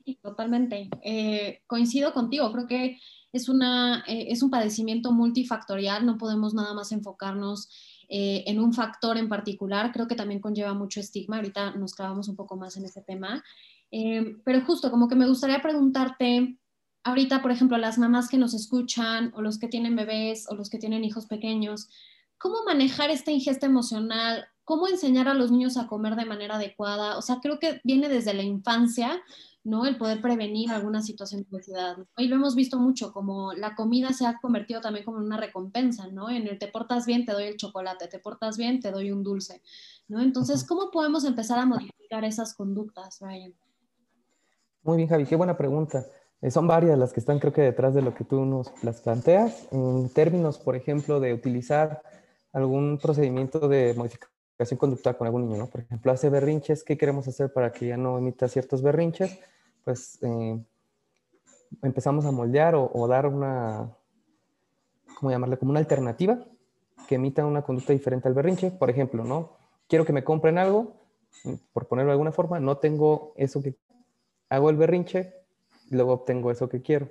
Sí, 0.04 0.16
totalmente. 0.22 0.88
Eh, 1.02 1.60
coincido 1.66 2.12
contigo, 2.14 2.50
creo 2.52 2.68
que 2.68 2.98
es, 3.32 3.48
una, 3.48 4.04
es 4.06 4.42
un 4.42 4.50
padecimiento 4.50 5.10
multifactorial, 5.10 6.06
no 6.06 6.18
podemos 6.18 6.54
nada 6.54 6.72
más 6.72 6.92
enfocarnos 6.92 7.68
en 8.12 8.58
un 8.58 8.74
factor 8.74 9.16
en 9.16 9.28
particular, 9.28 9.92
creo 9.92 10.08
que 10.08 10.16
también 10.16 10.40
conlleva 10.40 10.74
mucho 10.74 10.98
estigma, 10.98 11.36
ahorita 11.36 11.76
nos 11.76 11.94
clavamos 11.94 12.28
un 12.28 12.34
poco 12.34 12.56
más 12.56 12.76
en 12.76 12.84
ese 12.84 13.02
tema, 13.02 13.44
pero 14.44 14.60
justo 14.66 14.90
como 14.90 15.06
que 15.08 15.14
me 15.14 15.28
gustaría 15.28 15.62
preguntarte, 15.62 16.58
ahorita, 17.04 17.40
por 17.40 17.52
ejemplo, 17.52 17.78
las 17.78 17.98
mamás 17.98 18.28
que 18.28 18.36
nos 18.36 18.52
escuchan 18.52 19.32
o 19.36 19.42
los 19.42 19.58
que 19.58 19.68
tienen 19.68 19.94
bebés 19.94 20.46
o 20.48 20.56
los 20.56 20.70
que 20.70 20.78
tienen 20.78 21.04
hijos 21.04 21.26
pequeños, 21.26 21.88
¿cómo 22.36 22.64
manejar 22.66 23.10
esta 23.10 23.30
ingesta 23.30 23.66
emocional? 23.66 24.46
¿Cómo 24.64 24.88
enseñar 24.88 25.28
a 25.28 25.34
los 25.34 25.50
niños 25.50 25.76
a 25.76 25.86
comer 25.86 26.16
de 26.16 26.24
manera 26.24 26.56
adecuada? 26.56 27.16
O 27.16 27.22
sea, 27.22 27.38
creo 27.40 27.58
que 27.58 27.80
viene 27.84 28.08
desde 28.08 28.34
la 28.34 28.42
infancia, 28.42 29.22
¿no? 29.64 29.86
El 29.86 29.98
poder 29.98 30.20
prevenir 30.20 30.70
alguna 30.70 31.02
situación 31.02 31.42
de 31.42 31.56
obesidad. 31.56 31.96
Y 32.16 32.28
lo 32.28 32.36
hemos 32.36 32.54
visto 32.54 32.78
mucho, 32.78 33.12
como 33.12 33.52
la 33.52 33.74
comida 33.74 34.12
se 34.12 34.26
ha 34.26 34.38
convertido 34.40 34.80
también 34.80 35.04
como 35.04 35.18
en 35.18 35.24
una 35.24 35.36
recompensa, 35.36 36.08
¿no? 36.08 36.30
En 36.30 36.46
el 36.46 36.58
te 36.58 36.68
portas 36.68 37.06
bien, 37.06 37.24
te 37.24 37.32
doy 37.32 37.44
el 37.44 37.56
chocolate, 37.56 38.08
te 38.08 38.18
portas 38.18 38.56
bien, 38.56 38.80
te 38.80 38.90
doy 38.90 39.10
un 39.12 39.22
dulce, 39.22 39.62
¿no? 40.08 40.20
Entonces, 40.20 40.64
¿cómo 40.64 40.90
podemos 40.90 41.24
empezar 41.24 41.58
a 41.58 41.66
modificar 41.66 42.24
esas 42.24 42.54
conductas, 42.54 43.18
Ryan? 43.20 43.54
Muy 44.82 44.96
bien, 44.96 45.08
Javi, 45.08 45.26
qué 45.26 45.36
buena 45.36 45.56
pregunta. 45.56 46.06
Eh, 46.40 46.50
son 46.50 46.66
varias 46.66 46.98
las 46.98 47.12
que 47.12 47.20
están 47.20 47.38
creo 47.38 47.52
que 47.52 47.60
detrás 47.60 47.94
de 47.94 48.00
lo 48.00 48.14
que 48.14 48.24
tú 48.24 48.44
nos 48.46 48.72
las 48.82 49.02
planteas. 49.02 49.68
En 49.72 50.08
términos, 50.08 50.58
por 50.58 50.74
ejemplo, 50.74 51.20
de 51.20 51.34
utilizar 51.34 52.02
algún 52.52 52.98
procedimiento 52.98 53.68
de 53.68 53.94
modificación 53.94 54.39
conductual 54.78 55.16
con 55.16 55.26
algún 55.26 55.46
niño, 55.46 55.58
¿no? 55.58 55.66
Por 55.66 55.80
ejemplo, 55.80 56.12
hace 56.12 56.28
berrinches, 56.28 56.84
¿qué 56.84 56.96
queremos 56.96 57.26
hacer 57.28 57.52
para 57.52 57.72
que 57.72 57.88
ya 57.88 57.96
no 57.96 58.18
emita 58.18 58.48
ciertos 58.48 58.82
berrinches? 58.82 59.38
Pues 59.84 60.18
eh, 60.22 60.62
empezamos 61.82 62.24
a 62.26 62.30
moldear 62.30 62.74
o, 62.74 63.08
dar 63.08 63.26
una, 63.26 63.90
¿cómo 65.18 65.30
llamarle? 65.30 65.56
Como 65.56 65.70
una 65.70 65.80
alternativa 65.80 66.38
que 67.08 67.14
emita 67.16 67.44
una 67.44 67.62
conducta 67.62 67.92
diferente 67.92 68.28
al 68.28 68.34
berrinche. 68.34 68.70
Por 68.70 68.90
ejemplo, 68.90 69.24
¿no? 69.24 69.56
Quiero 69.88 70.04
que 70.04 70.12
me 70.12 70.24
compren 70.24 70.58
algo, 70.58 70.94
por 71.72 71.86
ponerlo 71.86 72.10
de 72.10 72.14
alguna 72.14 72.32
forma, 72.32 72.60
no 72.60 72.78
tengo 72.78 73.32
eso 73.36 73.62
que 73.62 73.76
hago 74.48 74.70
el 74.70 74.76
berrinche, 74.76 75.34
luego 75.90 76.12
obtengo 76.12 76.50
eso 76.50 76.68
que 76.68 76.82
quiero. 76.82 77.08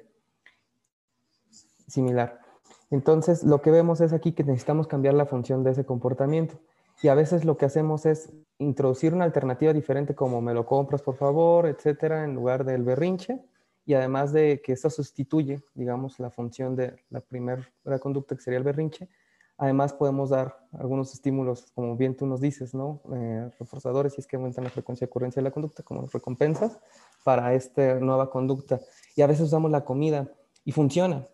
Similar. 1.87 2.39
Entonces, 2.91 3.43
lo 3.43 3.61
que 3.61 3.71
vemos 3.71 4.01
es 4.01 4.13
aquí 4.13 4.31
que 4.31 4.43
necesitamos 4.43 4.87
cambiar 4.87 5.13
la 5.13 5.25
función 5.25 5.63
de 5.63 5.71
ese 5.71 5.85
comportamiento. 5.85 6.59
Y 7.01 7.07
a 7.07 7.15
veces 7.15 7.45
lo 7.45 7.57
que 7.57 7.65
hacemos 7.65 8.05
es 8.05 8.31
introducir 8.57 9.13
una 9.13 9.23
alternativa 9.23 9.71
diferente 9.71 10.15
como 10.15 10.41
me 10.41 10.53
lo 10.53 10.65
compras 10.65 11.01
por 11.01 11.15
favor, 11.15 11.65
etcétera, 11.65 12.25
en 12.25 12.35
lugar 12.35 12.65
del 12.65 12.83
berrinche. 12.83 13.39
Y 13.85 13.93
además 13.93 14.33
de 14.33 14.61
que 14.61 14.73
eso 14.73 14.89
sustituye, 14.89 15.63
digamos, 15.73 16.19
la 16.19 16.29
función 16.29 16.75
de 16.75 17.03
la 17.09 17.21
primera 17.21 17.65
conducta 17.99 18.35
que 18.35 18.41
sería 18.41 18.59
el 18.59 18.63
berrinche, 18.63 19.09
además 19.57 19.93
podemos 19.93 20.29
dar 20.29 20.57
algunos 20.73 21.13
estímulos, 21.13 21.71
como 21.73 21.95
bien 21.97 22.15
tú 22.15 22.25
nos 22.25 22.39
dices, 22.39 22.73
¿no? 22.73 23.01
Eh, 23.13 23.49
reforzadores, 23.59 24.13
si 24.13 24.21
es 24.21 24.27
que 24.27 24.37
aumentan 24.37 24.63
la 24.63 24.69
frecuencia 24.69 25.05
de 25.05 25.09
ocurrencia 25.09 25.41
de 25.41 25.43
la 25.43 25.51
conducta, 25.51 25.83
como 25.83 26.07
recompensas, 26.07 26.79
para 27.23 27.53
esta 27.53 27.95
nueva 27.95 28.29
conducta. 28.29 28.79
Y 29.15 29.21
a 29.21 29.27
veces 29.27 29.47
usamos 29.47 29.69
la 29.69 29.83
comida 29.83 30.31
y 30.63 30.71
funciona, 30.71 31.27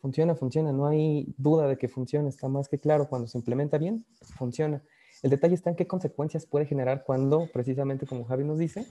funciona, 0.00 0.34
funciona, 0.34 0.72
no 0.72 0.86
hay 0.86 1.32
duda 1.38 1.68
de 1.68 1.78
que 1.78 1.88
funciona, 1.88 2.28
está 2.28 2.48
más 2.48 2.68
que 2.68 2.78
claro, 2.78 3.08
cuando 3.08 3.28
se 3.28 3.38
implementa 3.38 3.78
bien, 3.78 4.04
funciona. 4.36 4.82
El 5.22 5.30
detalle 5.30 5.54
está 5.54 5.70
en 5.70 5.76
qué 5.76 5.86
consecuencias 5.86 6.46
puede 6.46 6.66
generar 6.66 7.04
cuando, 7.04 7.48
precisamente 7.52 8.06
como 8.06 8.24
Javi 8.24 8.44
nos 8.44 8.58
dice, 8.58 8.86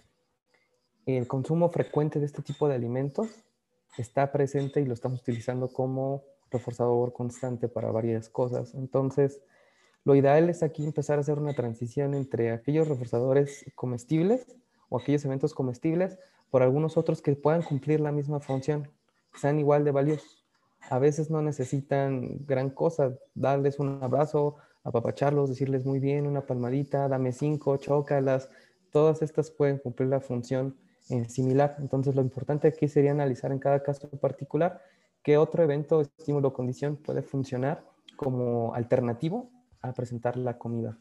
el 1.06 1.28
consumo 1.28 1.70
frecuente 1.70 2.20
de 2.20 2.26
este 2.26 2.44
tipo 2.44 2.68
de 2.68 2.76
alimentos 2.76 3.30
está 3.98 4.32
presente 4.32 4.80
y 4.82 4.86
lo 4.86 4.94
estamos 4.94 5.22
utilizando 5.22 5.70
como 5.70 6.24
reforzador 6.52 7.14
constante 7.14 7.68
para 7.68 7.92
varias 7.92 8.30
cosas. 8.30 8.76
Entonces, 8.76 9.42
lo 10.06 10.16
ideal 10.16 10.50
es 10.50 10.64
aquí 10.64 10.86
empezar 10.86 11.18
a 11.18 11.22
hacer 11.22 11.40
una 11.40 11.54
transición 11.54 12.14
entre 12.14 12.52
aquellos 12.52 12.88
reforzadores 12.88 13.66
comestibles 13.76 14.46
o 14.90 15.00
aquellos 15.00 15.26
eventos 15.26 15.54
comestibles 15.54 16.18
por 16.50 16.64
algunos 16.64 16.98
otros 16.98 17.22
que 17.22 17.36
puedan 17.36 17.62
cumplir 17.62 18.00
la 18.00 18.12
misma 18.12 18.40
función, 18.40 18.90
sean 19.36 19.60
igual 19.60 19.84
de 19.84 19.92
valiosos. 19.92 20.46
A 20.90 20.98
veces 20.98 21.30
no 21.30 21.42
necesitan 21.42 22.46
gran 22.46 22.70
cosa, 22.70 23.14
darles 23.36 23.80
un 23.80 24.02
abrazo, 24.02 24.56
apapacharlos, 24.84 25.50
decirles 25.50 25.86
muy 25.86 26.00
bien, 26.00 26.28
una 26.28 26.46
palmadita, 26.46 27.08
dame 27.08 27.32
cinco, 27.32 27.78
chócalas, 27.78 28.50
todas 28.92 29.22
estas 29.22 29.52
pueden 29.52 29.78
cumplir 29.78 30.10
la 30.10 30.20
función 30.20 30.76
eh, 31.10 31.26
similar. 31.26 31.76
Entonces 31.80 32.16
lo 32.16 32.22
importante 32.22 32.68
aquí 32.68 32.88
sería 32.88 33.12
analizar 33.12 33.52
en 33.52 33.60
cada 33.60 33.84
caso 33.84 34.10
particular 34.10 34.82
qué 35.24 35.38
otro 35.38 35.64
evento, 35.64 36.02
estímulo 36.02 36.50
o 36.50 36.54
condición 36.54 36.96
puede 36.98 37.22
funcionar 37.22 37.84
como 38.16 38.74
alternativo 38.74 39.50
a 39.82 39.94
presentar 39.94 40.38
la 40.38 40.58
comida. 40.58 40.98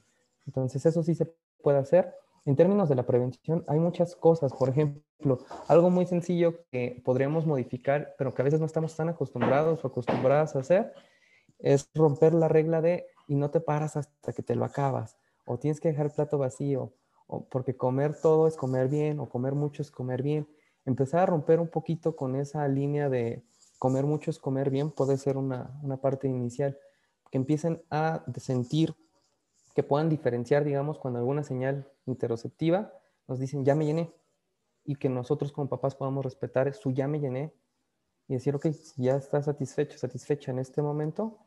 Entonces 0.46 0.84
eso 0.86 1.02
sí 1.02 1.14
se 1.14 1.32
puede 1.62 1.78
hacer 1.78 2.14
en 2.48 2.56
términos 2.56 2.88
de 2.88 2.94
la 2.94 3.04
prevención, 3.04 3.62
hay 3.68 3.78
muchas 3.78 4.16
cosas. 4.16 4.54
Por 4.54 4.70
ejemplo, 4.70 5.38
algo 5.66 5.90
muy 5.90 6.06
sencillo 6.06 6.64
que 6.70 7.02
podríamos 7.04 7.44
modificar, 7.44 8.14
pero 8.16 8.32
que 8.32 8.40
a 8.40 8.44
veces 8.46 8.58
no 8.58 8.64
estamos 8.64 8.96
tan 8.96 9.10
acostumbrados 9.10 9.84
o 9.84 9.88
acostumbradas 9.88 10.56
a 10.56 10.60
hacer, 10.60 10.94
es 11.58 11.90
romper 11.94 12.32
la 12.32 12.48
regla 12.48 12.80
de 12.80 13.04
y 13.28 13.36
no 13.36 13.50
te 13.50 13.60
paras 13.60 13.96
hasta 13.96 14.32
que 14.32 14.42
te 14.42 14.56
lo 14.56 14.64
acabas, 14.64 15.16
o 15.44 15.58
tienes 15.58 15.80
que 15.80 15.88
dejar 15.88 16.06
el 16.06 16.12
plato 16.12 16.38
vacío, 16.38 16.92
o 17.28 17.44
porque 17.48 17.76
comer 17.76 18.20
todo 18.20 18.48
es 18.48 18.56
comer 18.56 18.88
bien, 18.88 19.20
o 19.20 19.28
comer 19.28 19.54
mucho 19.54 19.82
es 19.82 19.90
comer 19.92 20.22
bien. 20.22 20.48
Empezar 20.84 21.20
a 21.20 21.26
romper 21.26 21.60
un 21.60 21.68
poquito 21.68 22.16
con 22.16 22.34
esa 22.34 22.66
línea 22.66 23.08
de 23.08 23.44
comer 23.78 24.04
mucho 24.06 24.30
es 24.30 24.38
comer 24.38 24.70
bien 24.70 24.90
puede 24.90 25.16
ser 25.18 25.36
una, 25.36 25.78
una 25.82 25.98
parte 25.98 26.26
inicial, 26.26 26.76
que 27.30 27.38
empiecen 27.38 27.82
a 27.90 28.24
sentir 28.38 28.96
que 29.74 29.82
puedan 29.82 30.08
diferenciar, 30.08 30.64
digamos, 30.64 30.98
cuando 30.98 31.20
alguna 31.20 31.44
señal 31.44 31.86
interoceptiva 32.06 32.92
nos 33.28 33.38
dicen 33.38 33.64
ya 33.64 33.74
me 33.74 33.84
llené 33.84 34.12
y 34.84 34.96
que 34.96 35.08
nosotros 35.08 35.52
como 35.52 35.68
papás 35.68 35.94
podamos 35.94 36.24
respetar 36.24 36.72
su 36.74 36.90
ya 36.90 37.06
me 37.06 37.20
llené 37.20 37.54
y 38.26 38.34
decir, 38.34 38.56
ok, 38.56 38.66
ya 38.96 39.16
estás 39.16 39.44
satisfecho, 39.44 39.98
satisfecha 39.98 40.50
en 40.50 40.58
este 40.58 40.82
momento, 40.82 41.38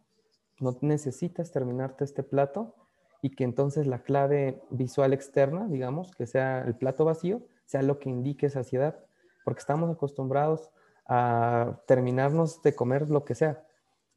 no 0.62 0.78
necesitas 0.82 1.52
terminarte 1.52 2.04
este 2.04 2.24
plato 2.24 2.76
y 3.21 3.36
que 3.36 3.43
entonces 3.43 3.88
la 3.88 4.04
clave 4.04 4.62
visual 4.69 5.13
externa, 5.13 5.67
digamos, 5.67 6.12
que 6.15 6.26
sea 6.26 6.63
el 6.65 6.76
plato 6.76 7.06
vacío, 7.06 7.41
sea 7.65 7.82
lo 7.82 8.00
que 8.00 8.10
indique 8.10 8.50
saciedad, 8.50 9.00
porque 9.45 9.60
estamos 9.60 9.89
acostumbrados 9.89 10.71
a 11.08 11.82
terminarnos 11.88 12.62
de 12.62 12.76
comer 12.76 13.10
lo 13.10 13.26
que 13.26 13.36
sea. 13.36 13.63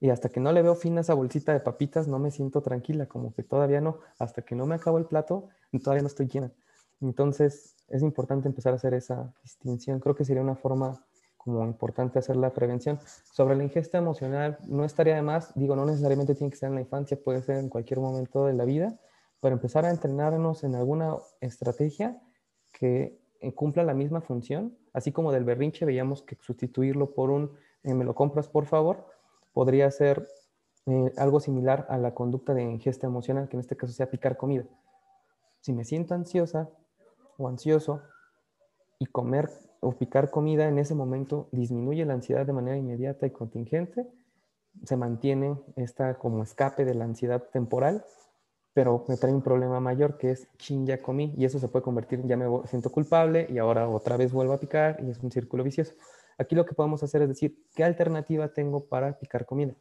Y 0.01 0.11
hasta 0.11 0.29
que 0.29 0.41
no 0.41 0.53
le 0.53 0.63
veo 0.63 0.75
fin 0.75 0.99
a 0.99 1.03
esa 1.03 1.15
bolsita 1.15 1.53
de 1.53 1.61
papitas, 1.61 2.09
no 2.09 2.19
me 2.19 2.31
siento 2.31 2.63
tranquila, 2.63 3.07
como 3.07 3.33
que 3.35 3.43
todavía 3.43 3.81
no, 3.81 4.01
hasta 4.19 4.43
que 4.43 4.55
no 4.55 4.67
me 4.67 4.75
acabo 4.75 4.99
el 4.99 5.07
plato, 5.07 5.49
todavía 5.83 6.03
no 6.03 6.09
estoy 6.09 6.29
llena. 6.29 6.53
Entonces, 7.01 7.77
es 7.89 8.03
importante 8.03 8.49
empezar 8.49 8.73
a 8.73 8.77
hacer 8.77 8.95
esa 8.95 9.35
distinción. 9.43 10.01
Creo 10.01 10.15
que 10.15 10.25
sería 10.25 10.43
una 10.43 10.57
forma 10.57 11.05
como 11.45 11.65
importante 11.65 12.19
hacer 12.19 12.37
la 12.37 12.53
prevención. 12.53 12.99
Sobre 13.33 13.57
la 13.57 13.65
ingesta 13.65 13.99
emocional, 13.99 14.59
no 14.67 14.85
estaría 14.85 15.15
de 15.15 15.23
más, 15.23 15.53
digo, 15.55 15.77
no 15.77 15.85
necesariamente 15.85 16.35
tiene 16.35 16.51
que 16.51 16.57
ser 16.57 16.71
en 16.71 16.77
la 16.77 16.81
infancia, 16.81 17.19
puede 17.23 17.43
ser 17.43 17.59
en 17.59 17.69
cualquier 17.69 18.01
momento 18.01 18.47
de 18.47 18.55
la 18.55 18.65
vida, 18.65 18.99
pero 19.41 19.55
empezar 19.55 19.85
a 19.85 19.91
entrenarnos 19.91 20.65
en 20.65 20.75
alguna 20.75 21.17
estrategia 21.41 22.21
que 22.73 23.19
cumpla 23.55 23.85
la 23.85 23.93
misma 23.93 24.23
función, 24.23 24.77
así 24.95 25.13
como 25.13 25.33
del 25.33 25.45
berrinche 25.45 25.85
veíamos 25.85 26.23
que 26.23 26.37
sustituirlo 26.41 27.15
por 27.15 27.31
un 27.31 27.51
eh, 27.85 27.93
me 27.93 28.05
lo 28.05 28.15
compras 28.15 28.49
por 28.49 28.65
favor, 28.65 29.07
podría 29.53 29.91
ser 29.91 30.27
eh, 30.87 31.13
algo 31.17 31.39
similar 31.39 31.87
a 31.91 31.99
la 31.99 32.15
conducta 32.15 32.55
de 32.55 32.63
ingesta 32.63 33.07
emocional, 33.07 33.49
que 33.49 33.57
en 33.57 33.61
este 33.61 33.77
caso 33.77 33.93
sea 33.93 34.11
picar 34.11 34.37
comida. 34.37 34.65
Si 35.61 35.73
me 35.73 35.85
siento 35.85 36.15
ansiosa 36.15 36.71
o 37.37 37.49
ansioso 37.49 38.03
y 38.99 39.07
comer 39.07 39.51
o 39.85 39.93
picar 39.93 40.31
comida 40.31 40.67
en 40.69 40.79
ese 40.79 40.95
momento 40.95 41.49
disminuye 41.53 42.05
la 42.05 42.15
ansiedad 42.15 42.47
de 42.47 42.53
manera 42.53 42.77
inmediata 42.77 43.27
y 43.27 43.31
contingente, 43.31 44.07
se 44.83 44.97
mantiene 44.97 45.57
esta 45.77 46.15
como 46.15 46.43
escape 46.43 46.85
de 46.85 46.95
la 46.95 47.05
ansiedad 47.05 47.43
temporal, 47.53 48.05
pero 48.73 49.05
me 49.09 49.17
trae 49.17 49.33
un 49.33 49.43
problema 49.43 49.79
mayor 49.79 50.19
que 50.19 50.33
es 50.33 50.49
chin 50.59 50.85
ya 50.87 51.01
comí 51.01 51.33
y 51.37 51.45
eso 51.45 51.59
se 51.59 51.69
puede 51.69 51.85
convertir 51.85 52.27
ya 52.27 52.37
me 52.37 52.47
siento 52.67 52.91
culpable 52.91 53.47
y 53.49 53.59
ahora 53.59 53.89
otra 53.89 54.17
vez 54.17 54.33
vuelvo 54.33 54.53
a 54.53 54.59
picar 54.59 54.99
y 55.05 55.11
es 55.11 55.19
un 55.23 55.31
círculo 55.31 55.63
vicioso. 55.63 55.95
Aquí 56.39 56.57
lo 56.57 56.67
que 56.67 56.75
podemos 56.75 57.03
hacer 57.03 57.23
es 57.23 57.29
decir, 57.29 57.65
¿qué 57.77 57.85
alternativa 57.85 58.49
tengo 58.49 58.87
para 58.87 59.17
picar 59.19 59.47
comida? 59.47 59.75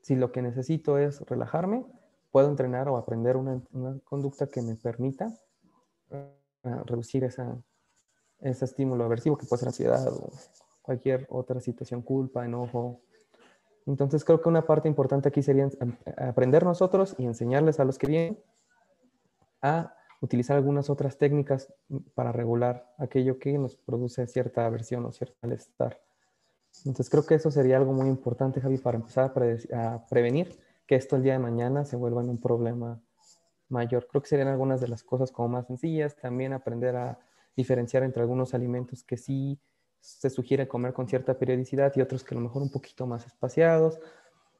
Si 0.00 0.16
lo 0.16 0.32
que 0.32 0.42
necesito 0.42 0.98
es 0.98 1.20
relajarme, 1.20 1.84
puedo 2.32 2.48
entrenar 2.48 2.88
o 2.88 2.96
aprender 2.96 3.36
una, 3.36 3.62
conducta 4.04 4.48
que 4.48 4.62
me 4.62 4.74
permita 4.74 5.32
eh, 6.10 6.34
reducir 6.86 7.22
esa, 7.22 7.56
ese 8.40 8.64
estímulo 8.64 9.04
aversivo 9.04 9.36
que 9.36 9.46
puede 9.46 9.60
ser 9.60 9.68
ansiedad 9.68 10.08
o 10.08 10.30
cualquier 10.82 11.26
otra 11.28 11.60
situación, 11.60 12.02
culpa, 12.02 12.44
enojo, 12.44 13.00
Entonces 13.86 14.24
creo 14.24 14.40
que 14.40 14.48
una 14.48 14.66
parte 14.66 14.88
importante 14.88 15.28
aquí 15.28 15.42
sería 15.42 15.68
aprender 16.16 16.64
nosotros 16.64 17.14
y 17.18 17.24
enseñarles 17.24 17.80
a 17.80 17.84
los 17.84 17.98
que 17.98 18.06
vienen 18.06 18.38
a 19.62 19.94
utilizar 20.20 20.56
algunas 20.56 20.90
otras 20.90 21.16
técnicas 21.16 21.72
para 22.14 22.32
regular 22.32 22.92
aquello 22.98 23.38
que 23.38 23.56
nos 23.56 23.76
produce 23.76 24.26
cierta 24.26 24.66
aversión 24.66 25.04
o 25.04 25.12
cierto 25.12 25.36
malestar. 25.42 26.00
Entonces 26.84 27.10
creo 27.10 27.24
que 27.24 27.34
eso 27.34 27.50
sería 27.50 27.76
algo 27.76 27.92
muy 27.92 28.08
importante, 28.08 28.60
Javi, 28.60 28.78
para 28.78 28.98
empezar 28.98 29.32
a, 29.74 30.06
prevenir 30.08 30.58
que 30.86 30.96
esto 30.96 31.16
el 31.16 31.22
día 31.22 31.34
de 31.34 31.38
mañana 31.38 31.84
se 31.84 31.96
vuelva 31.96 32.22
en 32.22 32.30
un 32.30 32.40
problema 32.40 33.00
mayor. 33.68 34.06
Creo 34.08 34.22
que 34.22 34.28
serían 34.28 34.48
algunas 34.48 34.80
de 34.80 34.88
las 34.88 35.02
cosas 35.02 35.30
como 35.30 35.48
más 35.48 35.66
sencillas. 35.66 36.16
También 36.16 36.52
aprender 36.52 36.96
a 36.96 37.18
diferenciar 37.58 38.04
entre 38.04 38.22
algunos 38.22 38.54
alimentos 38.54 39.02
que 39.02 39.16
sí 39.16 39.58
se 40.00 40.30
sugiere 40.30 40.68
comer 40.68 40.92
con 40.92 41.08
cierta 41.08 41.36
periodicidad 41.36 41.92
y 41.96 42.00
otros 42.00 42.22
que 42.22 42.32
a 42.32 42.38
lo 42.38 42.44
mejor 42.44 42.62
un 42.62 42.70
poquito 42.70 43.04
más 43.04 43.26
espaciados. 43.26 43.98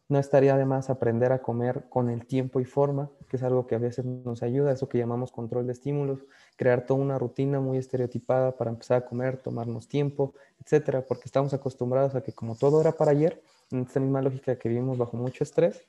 No 0.08 0.18
estaría 0.18 0.56
de 0.56 0.64
más 0.64 0.90
aprender 0.90 1.30
a 1.30 1.40
comer 1.40 1.86
con 1.90 2.10
el 2.10 2.26
tiempo 2.26 2.58
y 2.58 2.64
forma, 2.64 3.08
que 3.28 3.36
es 3.36 3.42
algo 3.44 3.68
que 3.68 3.76
a 3.76 3.78
veces 3.78 4.04
nos 4.04 4.42
ayuda, 4.42 4.72
eso 4.72 4.88
que 4.88 4.98
llamamos 4.98 5.30
control 5.30 5.66
de 5.66 5.74
estímulos, 5.74 6.24
crear 6.56 6.86
toda 6.86 6.98
una 6.98 7.20
rutina 7.20 7.60
muy 7.60 7.78
estereotipada 7.78 8.56
para 8.56 8.70
empezar 8.70 8.96
a 8.96 9.06
comer, 9.06 9.36
tomarnos 9.36 9.86
tiempo, 9.86 10.34
etcétera, 10.60 11.02
porque 11.06 11.24
estamos 11.26 11.54
acostumbrados 11.54 12.16
a 12.16 12.22
que 12.22 12.32
como 12.32 12.56
todo 12.56 12.80
era 12.80 12.92
para 12.92 13.12
ayer, 13.12 13.40
en 13.70 13.82
esta 13.82 14.00
misma 14.00 14.22
lógica 14.22 14.58
que 14.58 14.68
vivimos 14.68 14.98
bajo 14.98 15.16
mucho 15.16 15.44
estrés, 15.44 15.84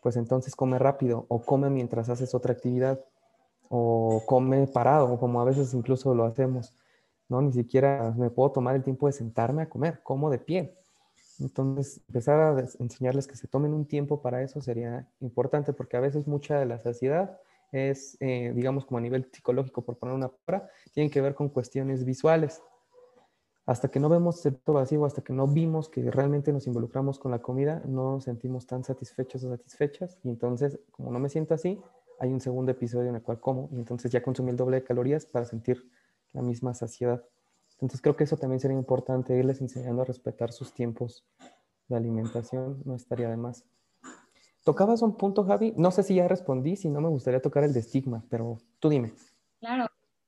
pues 0.00 0.16
entonces 0.16 0.56
come 0.56 0.78
rápido 0.78 1.26
o 1.28 1.42
come 1.42 1.68
mientras 1.68 2.08
haces 2.08 2.34
otra 2.34 2.52
actividad 2.54 3.04
o 3.72 4.22
come 4.26 4.66
parado, 4.66 5.16
como 5.18 5.40
a 5.40 5.44
veces 5.44 5.72
incluso 5.74 6.12
lo 6.12 6.24
hacemos, 6.24 6.74
¿no? 7.28 7.40
Ni 7.40 7.52
siquiera 7.52 8.12
me 8.18 8.28
puedo 8.28 8.50
tomar 8.50 8.74
el 8.74 8.82
tiempo 8.82 9.06
de 9.06 9.12
sentarme 9.12 9.62
a 9.62 9.68
comer, 9.68 10.02
como 10.02 10.28
de 10.28 10.38
pie. 10.38 10.76
Entonces, 11.38 12.02
empezar 12.08 12.40
a 12.40 12.64
enseñarles 12.80 13.28
que 13.28 13.36
se 13.36 13.46
tomen 13.46 13.72
un 13.72 13.86
tiempo 13.86 14.20
para 14.20 14.42
eso 14.42 14.60
sería 14.60 15.08
importante 15.20 15.72
porque 15.72 15.96
a 15.96 16.00
veces 16.00 16.26
mucha 16.26 16.58
de 16.58 16.66
la 16.66 16.80
saciedad 16.80 17.38
es, 17.70 18.16
eh, 18.18 18.52
digamos, 18.56 18.84
como 18.84 18.98
a 18.98 19.00
nivel 19.00 19.30
psicológico, 19.32 19.82
por 19.82 19.96
poner 19.96 20.16
una 20.16 20.28
palabra, 20.28 20.68
tienen 20.92 21.10
que 21.10 21.20
ver 21.20 21.36
con 21.36 21.48
cuestiones 21.48 22.04
visuales. 22.04 22.60
Hasta 23.66 23.88
que 23.88 24.00
no 24.00 24.08
vemos 24.08 24.40
cierto 24.40 24.72
vacío, 24.72 25.04
hasta 25.04 25.22
que 25.22 25.32
no 25.32 25.46
vimos 25.46 25.88
que 25.88 26.10
realmente 26.10 26.52
nos 26.52 26.66
involucramos 26.66 27.20
con 27.20 27.30
la 27.30 27.38
comida, 27.38 27.80
no 27.86 28.14
nos 28.14 28.24
sentimos 28.24 28.66
tan 28.66 28.82
satisfechos 28.82 29.44
o 29.44 29.50
satisfechas. 29.50 30.18
Y 30.24 30.28
entonces, 30.28 30.80
como 30.90 31.12
no 31.12 31.20
me 31.20 31.28
siento 31.28 31.54
así, 31.54 31.80
hay 32.20 32.32
un 32.32 32.40
segundo 32.40 32.70
episodio 32.70 33.08
en 33.08 33.16
el 33.16 33.22
cual 33.22 33.40
como 33.40 33.68
y 33.72 33.76
entonces 33.76 34.12
ya 34.12 34.22
consumí 34.22 34.50
el 34.50 34.56
doble 34.56 34.76
de 34.76 34.84
calorías 34.84 35.26
para 35.26 35.46
sentir 35.46 35.90
la 36.32 36.42
misma 36.42 36.74
saciedad. 36.74 37.24
Entonces 37.72 38.02
creo 38.02 38.14
que 38.14 38.24
eso 38.24 38.36
también 38.36 38.60
sería 38.60 38.76
importante, 38.76 39.36
irles 39.36 39.60
enseñando 39.62 40.02
a 40.02 40.04
respetar 40.04 40.52
sus 40.52 40.72
tiempos 40.72 41.24
de 41.88 41.96
alimentación, 41.96 42.82
no 42.84 42.94
estaría 42.94 43.30
de 43.30 43.38
más. 43.38 43.64
Tocabas 44.64 45.00
un 45.00 45.16
punto, 45.16 45.44
Javi, 45.44 45.72
no 45.76 45.90
sé 45.90 46.02
si 46.02 46.14
ya 46.14 46.28
respondí, 46.28 46.76
si 46.76 46.90
no 46.90 47.00
me 47.00 47.08
gustaría 47.08 47.40
tocar 47.40 47.64
el 47.64 47.72
de 47.72 47.80
estigma, 47.80 48.22
pero 48.28 48.58
tú 48.78 48.90
dime. 48.90 49.14
Claro, 49.58 49.86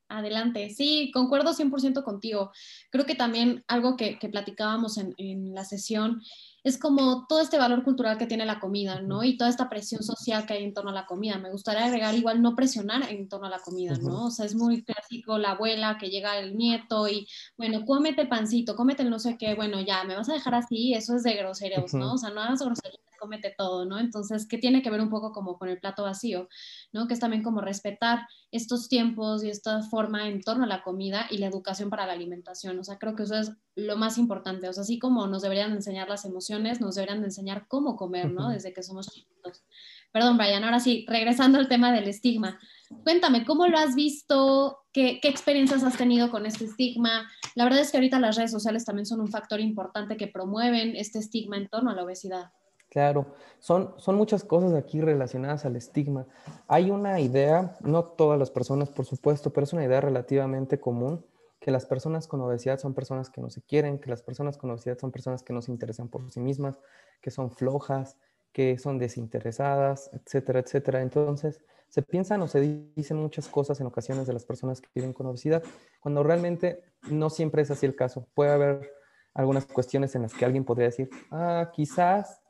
adelante. 0.08 0.70
Sí, 0.70 1.10
concuerdo 1.12 1.52
100% 1.52 2.02
contigo. 2.02 2.50
Creo 2.90 3.04
que 3.04 3.14
también 3.14 3.62
algo 3.68 3.96
que, 3.96 4.18
platicábamos 4.30 4.96
en, 4.96 5.14
en 5.18 5.54
la 5.54 5.66
sesión 5.66 6.22
es 6.64 6.78
como 6.78 7.26
todo 7.26 7.40
este 7.40 7.58
valor 7.58 7.82
cultural 7.82 8.18
que 8.18 8.26
tiene 8.26 8.46
la 8.46 8.60
comida, 8.60 9.02
¿no? 9.02 9.24
Y 9.24 9.36
toda 9.36 9.50
esta 9.50 9.68
presión 9.68 10.02
social 10.02 10.46
que 10.46 10.54
hay 10.54 10.64
en 10.64 10.74
torno 10.74 10.90
a 10.90 10.94
la 10.94 11.06
comida. 11.06 11.38
Me 11.38 11.50
gustaría 11.50 11.84
agregar 11.84 12.14
igual 12.14 12.40
no 12.40 12.54
presionar 12.54 13.10
en 13.10 13.28
torno 13.28 13.46
a 13.46 13.50
la 13.50 13.58
comida, 13.58 13.94
¿no? 14.00 14.26
O 14.26 14.30
sea, 14.30 14.46
es 14.46 14.54
muy 14.54 14.84
clásico 14.84 15.38
la 15.38 15.52
abuela 15.52 15.98
que 15.98 16.10
llega 16.10 16.38
el 16.38 16.56
nieto 16.56 17.08
y, 17.08 17.26
bueno, 17.56 17.84
cómete 17.84 18.22
el 18.22 18.28
pancito, 18.28 18.76
cómete 18.76 19.02
el 19.02 19.10
no 19.10 19.18
sé 19.18 19.36
qué, 19.38 19.54
bueno, 19.54 19.80
ya, 19.80 20.04
me 20.04 20.14
vas 20.14 20.28
a 20.28 20.34
dejar 20.34 20.54
así, 20.54 20.94
eso 20.94 21.16
es 21.16 21.22
de 21.24 21.34
groseros, 21.34 21.94
¿no? 21.94 22.14
O 22.14 22.18
sea, 22.18 22.30
no 22.30 22.40
hagas 22.40 22.62
groserías 22.62 23.02
comete 23.22 23.54
todo, 23.56 23.84
¿no? 23.84 24.00
Entonces, 24.00 24.48
¿qué 24.48 24.58
tiene 24.58 24.82
que 24.82 24.90
ver 24.90 25.00
un 25.00 25.08
poco 25.08 25.30
como 25.32 25.56
con 25.56 25.68
el 25.68 25.78
plato 25.78 26.02
vacío, 26.02 26.48
¿no? 26.92 27.06
Que 27.06 27.14
es 27.14 27.20
también 27.20 27.44
como 27.44 27.60
respetar 27.60 28.26
estos 28.50 28.88
tiempos 28.88 29.44
y 29.44 29.48
esta 29.48 29.80
forma 29.82 30.28
en 30.28 30.42
torno 30.42 30.64
a 30.64 30.66
la 30.66 30.82
comida 30.82 31.28
y 31.30 31.38
la 31.38 31.46
educación 31.46 31.88
para 31.88 32.04
la 32.04 32.14
alimentación. 32.14 32.78
O 32.80 32.84
sea, 32.84 32.98
creo 32.98 33.14
que 33.14 33.22
eso 33.22 33.36
es 33.36 33.52
lo 33.74 33.96
más 33.96 34.18
importante. 34.18 34.68
O 34.68 34.72
sea, 34.72 34.82
así 34.82 34.98
como 34.98 35.26
nos 35.26 35.42
deberían 35.42 35.72
enseñar 35.72 36.08
las 36.08 36.24
emociones, 36.24 36.80
nos 36.80 36.94
deberían 36.94 37.24
enseñar 37.24 37.66
cómo 37.68 37.96
comer, 37.96 38.30
¿no? 38.30 38.50
Desde 38.50 38.72
que 38.72 38.82
somos 38.82 39.08
chiquitos. 39.08 39.64
Perdón, 40.12 40.36
Brian, 40.36 40.62
ahora 40.64 40.80
sí, 40.80 41.06
regresando 41.08 41.58
al 41.58 41.68
tema 41.68 41.90
del 41.92 42.06
estigma. 42.06 42.58
Cuéntame, 43.02 43.46
¿cómo 43.46 43.66
lo 43.66 43.78
has 43.78 43.94
visto? 43.94 44.78
¿Qué, 44.92 45.20
¿Qué, 45.22 45.28
experiencias 45.28 45.82
has 45.84 45.96
tenido 45.96 46.30
con 46.30 46.44
este 46.44 46.66
estigma? 46.66 47.30
La 47.54 47.64
verdad 47.64 47.80
es 47.80 47.90
que 47.90 47.96
ahorita 47.96 48.20
las 48.20 48.36
redes 48.36 48.50
sociales 48.50 48.84
también 48.84 49.06
son 49.06 49.20
un 49.20 49.28
factor 49.28 49.58
importante 49.60 50.18
que 50.18 50.28
promueven 50.28 50.94
este 50.96 51.18
estigma 51.18 51.56
en 51.56 51.68
torno 51.68 51.90
a 51.90 51.94
la 51.94 52.04
obesidad. 52.04 52.50
Claro, 52.92 53.34
son, 53.58 53.94
son 53.96 54.16
muchas 54.16 54.44
cosas 54.44 54.74
aquí 54.74 55.00
relacionadas 55.00 55.64
al 55.64 55.76
estigma. 55.76 56.26
Hay 56.68 56.90
una 56.90 57.20
idea, 57.20 57.74
no 57.80 58.04
todas 58.04 58.38
las 58.38 58.50
personas 58.50 58.90
por 58.90 59.06
supuesto, 59.06 59.50
pero 59.50 59.64
es 59.64 59.72
una 59.72 59.86
idea 59.86 60.02
relativamente 60.02 60.78
común, 60.78 61.24
que 61.62 61.70
las 61.70 61.86
personas 61.86 62.26
con 62.26 62.40
obesidad 62.40 62.78
son 62.78 62.92
personas 62.92 63.30
que 63.30 63.40
no 63.40 63.48
se 63.48 63.62
quieren, 63.62 64.00
que 64.00 64.10
las 64.10 64.20
personas 64.20 64.58
con 64.58 64.70
obesidad 64.70 64.98
son 64.98 65.12
personas 65.12 65.42
que 65.42 65.52
no 65.52 65.62
se 65.62 65.70
interesan 65.70 66.08
por 66.08 66.28
sí 66.30 66.40
mismas, 66.40 66.76
que 67.20 67.30
son 67.30 67.50
flojas, 67.50 68.18
que 68.52 68.76
son 68.78 68.98
desinteresadas, 68.98 70.10
etcétera, 70.12 70.58
etcétera. 70.58 71.00
Entonces, 71.00 71.62
se 71.88 72.02
piensan 72.02 72.42
o 72.42 72.48
se 72.48 72.60
dicen 72.96 73.16
muchas 73.16 73.48
cosas 73.48 73.80
en 73.80 73.86
ocasiones 73.86 74.26
de 74.26 74.32
las 74.32 74.44
personas 74.44 74.80
que 74.80 74.88
viven 74.94 75.12
con 75.12 75.26
obesidad, 75.26 75.62
cuando 76.00 76.22
realmente 76.22 76.82
no 77.08 77.30
siempre 77.30 77.62
es 77.62 77.70
así 77.70 77.86
el 77.86 77.94
caso. 77.94 78.26
Puede 78.34 78.50
haber 78.50 78.92
algunas 79.32 79.64
cuestiones 79.64 80.14
en 80.16 80.22
las 80.22 80.34
que 80.34 80.44
alguien 80.44 80.64
podría 80.64 80.88
decir, 80.88 81.08
ah, 81.30 81.70
quizás 81.72 82.42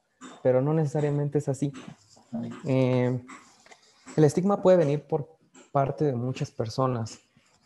pero 0.42 0.61
no 0.61 0.72
necesariamente 0.75 1.38
es 1.38 1.48
así. 1.48 1.72
Eh, 2.64 3.20
el 4.16 4.25
estigma 4.25 4.62
puede 4.62 4.79
venir 4.79 5.03
por 5.03 5.38
parte 5.70 6.05
de 6.05 6.14
muchas 6.14 6.51
personas. 6.51 7.18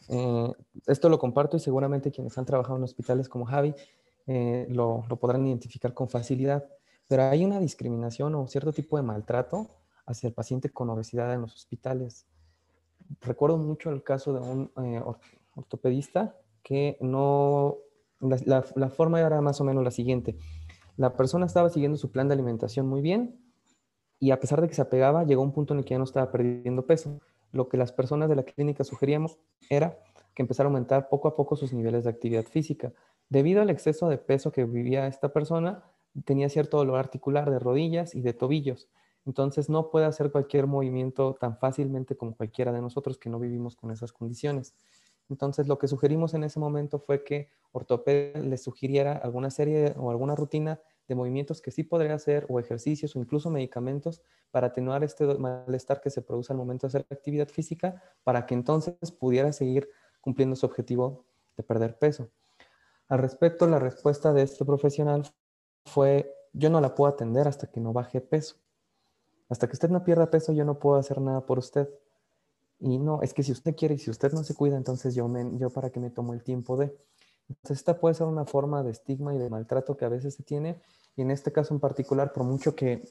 Eh, 0.09 0.53
esto 0.87 1.09
lo 1.09 1.19
comparto 1.19 1.57
y 1.57 1.61
seguramente 1.61 2.11
quienes 2.11 2.37
han 2.39 2.45
trabajado 2.45 2.77
en 2.77 2.85
hospitales 2.85 3.29
como 3.29 3.45
Javi 3.45 3.75
eh, 4.27 4.67
lo, 4.71 5.05
podrán 5.21 5.47
identificar 5.47 5.95
con 5.95 6.09
facilidad, 6.09 6.69
pero 7.09 7.25
hay 7.25 7.45
una 7.45 7.61
discriminación 7.61 8.35
o 8.35 8.47
cierto 8.47 8.73
tipo 8.73 8.97
de 8.97 9.03
maltrato 9.03 9.71
hacia 10.07 10.29
el 10.29 10.35
paciente 10.35 10.71
con 10.71 10.91
obesidad 10.91 11.33
en 11.35 11.43
los 11.43 11.55
hospitales. 11.55 12.27
Recuerdo 13.21 13.59
mucho 13.59 13.91
el 13.91 14.03
caso 14.03 14.33
de 14.33 14.41
un 14.41 14.71
ortopedista 15.55 16.37
que 16.63 16.99
no, 17.01 17.77
la 18.21 18.91
forma 18.91 19.21
era 19.21 19.41
más 19.41 19.61
o 19.61 19.65
menos 19.65 19.85
la 19.85 19.91
siguiente 19.91 20.37
la 20.97 21.15
persona 21.15 21.47
estaba 21.47 21.69
siguiendo 21.69 21.99
su 21.99 22.11
plan 22.11 22.29
de 22.29 22.35
alimentación 22.35 22.87
muy 22.87 23.03
bien 23.03 23.39
y 24.19 24.31
a 24.31 24.41
pesar 24.41 24.61
de 24.61 24.69
que 24.69 24.75
se 24.75 24.83
apegaba, 24.83 25.25
llegó 25.25 25.43
un 25.43 25.53
punto 25.53 25.75
en 25.75 25.81
el 25.81 25.85
que 25.85 25.95
ya 25.95 25.99
no 25.99 26.05
estaba 26.05 26.33
perdiendo 26.33 26.87
peso. 26.87 27.21
Lo 27.53 27.69
que 27.69 27.77
las 27.77 27.93
personas 27.93 28.29
de 28.29 28.37
la 28.37 28.43
clínica 28.43 28.85
sugeríamos 28.85 29.39
era 29.71 29.99
que 30.35 30.43
empezara 30.43 30.69
a 30.69 30.71
aumentar 30.71 31.09
poco 31.09 31.29
a 31.29 31.35
poco 31.35 31.57
sus 31.57 31.73
niveles 31.73 32.05
de 32.05 32.11
actividad 32.11 32.45
física. 32.45 32.93
Debido 33.29 33.63
al 33.63 33.71
exceso 33.71 34.09
de 34.09 34.19
peso 34.19 34.53
que 34.53 34.65
vivía 34.65 35.07
esta 35.07 35.33
persona, 35.33 35.85
tenía 36.25 36.49
cierto 36.49 36.77
dolor 36.77 36.99
articular 36.99 37.51
de 37.51 37.59
rodillas 37.59 38.15
y 38.15 38.21
de 38.21 38.33
tobillos. 38.33 38.89
Entonces 39.25 39.69
no 39.69 39.91
puede 39.91 40.07
hacer 40.07 40.31
cualquier 40.31 40.67
movimiento 40.67 41.35
tan 41.35 41.59
fácilmente 41.59 42.17
como 42.17 42.37
cualquiera 42.37 42.73
de 42.73 42.81
nosotros 42.81 43.19
que 43.19 43.29
no 43.29 43.41
vivimos 43.41 43.75
con 43.75 43.91
esas 43.91 44.13
condiciones. 44.13 44.75
Entonces, 45.29 45.67
lo 45.67 45.79
que 45.79 45.89
sugerimos 45.89 46.35
en 46.35 46.45
ese 46.45 46.61
momento 46.61 47.01
fue 47.01 47.25
que 47.25 47.49
ortopedia 47.73 48.41
le 48.41 48.57
sugiriera 48.59 49.13
alguna 49.17 49.51
serie 49.51 49.95
o 49.99 50.11
alguna 50.11 50.37
rutina 50.37 50.81
de 51.09 51.15
movimientos 51.15 51.61
que 51.61 51.71
sí 51.71 51.83
podría 51.83 52.15
hacer 52.15 52.47
o 52.49 52.59
ejercicios 52.59 53.15
o 53.15 53.19
incluso 53.19 53.51
medicamentos 53.51 54.23
para 54.51 54.69
atenuar 54.69 55.05
este 55.05 55.25
malestar 55.39 56.01
que 56.01 56.11
se 56.11 56.23
produce 56.23 56.53
al 56.53 56.59
momento 56.59 56.87
de 56.87 56.89
hacer 56.89 57.07
actividad 57.11 57.49
física 57.49 58.03
para 58.25 58.47
que 58.47 58.55
entonces 58.55 58.95
pudiera 59.13 59.53
seguir 59.53 59.89
cumpliendo 60.21 60.57
su 60.57 60.67
objetivo 60.67 61.25
de 61.57 61.63
perder 61.63 61.99
peso. 61.99 62.29
Al 63.09 63.19
respecto, 63.19 63.67
la 63.67 63.79
respuesta 63.79 64.33
de 64.33 64.43
este 64.43 64.65
profesional 64.65 65.23
fue, 65.85 66.35
yo 66.53 66.71
no 66.71 66.81
la 66.81 66.95
puedo 66.95 67.13
atender 67.13 67.47
hasta 67.47 67.69
que 67.69 67.81
no 67.81 67.93
baje 67.93 68.21
peso. 68.21 68.57
Hasta 69.49 69.69
que 69.69 69.75
usted 69.75 69.91
no 69.91 70.03
pierda 70.03 70.31
peso, 70.31 70.53
yo 70.53 70.65
no 70.65 70.79
puedo 70.79 70.97
hacer 70.97 71.21
nada 71.21 71.47
por 71.47 71.59
usted. 71.59 71.89
Y 72.81 72.99
no, 72.99 73.23
es 73.23 73.33
que 73.33 73.43
si 73.43 73.53
usted 73.53 73.77
quiere 73.77 73.95
y 73.95 73.99
si 73.99 74.11
usted 74.11 74.33
no 74.33 74.43
se 74.43 74.55
cuida, 74.55 74.77
entonces 74.77 75.15
yo, 75.15 75.29
me, 75.29 75.57
yo 75.57 75.71
para 75.71 75.91
qué 75.91 76.01
me 76.01 76.11
tomo 76.11 76.35
el 76.35 76.43
tiempo 76.43 76.77
de... 76.77 76.95
Esta 77.69 77.99
puede 77.99 78.15
ser 78.15 78.27
una 78.27 78.45
forma 78.45 78.83
de 78.83 78.91
estigma 78.91 79.35
y 79.35 79.39
de 79.39 79.51
maltrato 79.51 79.97
que 79.97 80.05
a 80.05 80.09
veces 80.09 80.35
se 80.35 80.43
tiene. 80.43 80.81
Y 81.17 81.23
en 81.23 81.31
este 81.31 81.53
caso 81.53 81.75
en 81.75 81.81
particular, 81.81 82.33
por 82.33 82.45
mucho 82.45 82.75
que, 82.75 83.09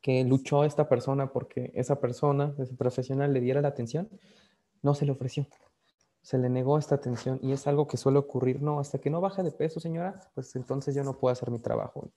que 0.00 0.24
luchó 0.24 0.64
esta 0.64 0.88
persona 0.88 1.32
porque 1.32 1.72
esa 1.74 2.00
persona, 2.00 2.54
ese 2.58 2.74
profesional, 2.74 3.32
le 3.32 3.40
diera 3.40 3.60
la 3.60 3.68
atención, 3.68 4.08
no 4.82 4.94
se 4.94 5.06
le 5.06 5.12
ofreció. 5.12 5.46
Se 6.22 6.38
le 6.38 6.48
negó 6.48 6.78
esta 6.78 6.96
atención 6.96 7.38
y 7.42 7.52
es 7.52 7.66
algo 7.66 7.86
que 7.86 7.96
suele 7.96 8.18
ocurrir, 8.18 8.60
no, 8.60 8.80
hasta 8.80 8.98
que 8.98 9.10
no 9.10 9.20
baje 9.20 9.42
de 9.42 9.52
peso, 9.52 9.80
señora, 9.80 10.20
pues 10.34 10.54
entonces 10.56 10.94
yo 10.94 11.04
no 11.04 11.18
puedo 11.18 11.32
hacer 11.32 11.50
mi 11.50 11.60
trabajo. 11.60 12.10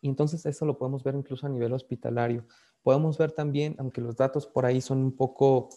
Y 0.00 0.08
entonces 0.08 0.44
eso 0.46 0.66
lo 0.66 0.78
podemos 0.78 1.02
ver 1.04 1.14
incluso 1.14 1.46
a 1.46 1.48
nivel 1.48 1.72
hospitalario. 1.72 2.44
Podemos 2.82 3.18
ver 3.18 3.32
también, 3.32 3.76
aunque 3.78 4.00
los 4.00 4.16
datos 4.16 4.46
por 4.46 4.66
ahí 4.66 4.80
son 4.80 4.98
un 4.98 5.16
poco 5.16 5.68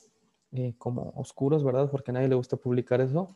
eh, 0.51 0.73
como 0.77 1.13
oscuros, 1.15 1.63
¿verdad? 1.63 1.91
Porque 1.91 2.11
a 2.11 2.13
nadie 2.13 2.27
le 2.27 2.35
gusta 2.35 2.57
publicar 2.57 3.01
eso, 3.01 3.35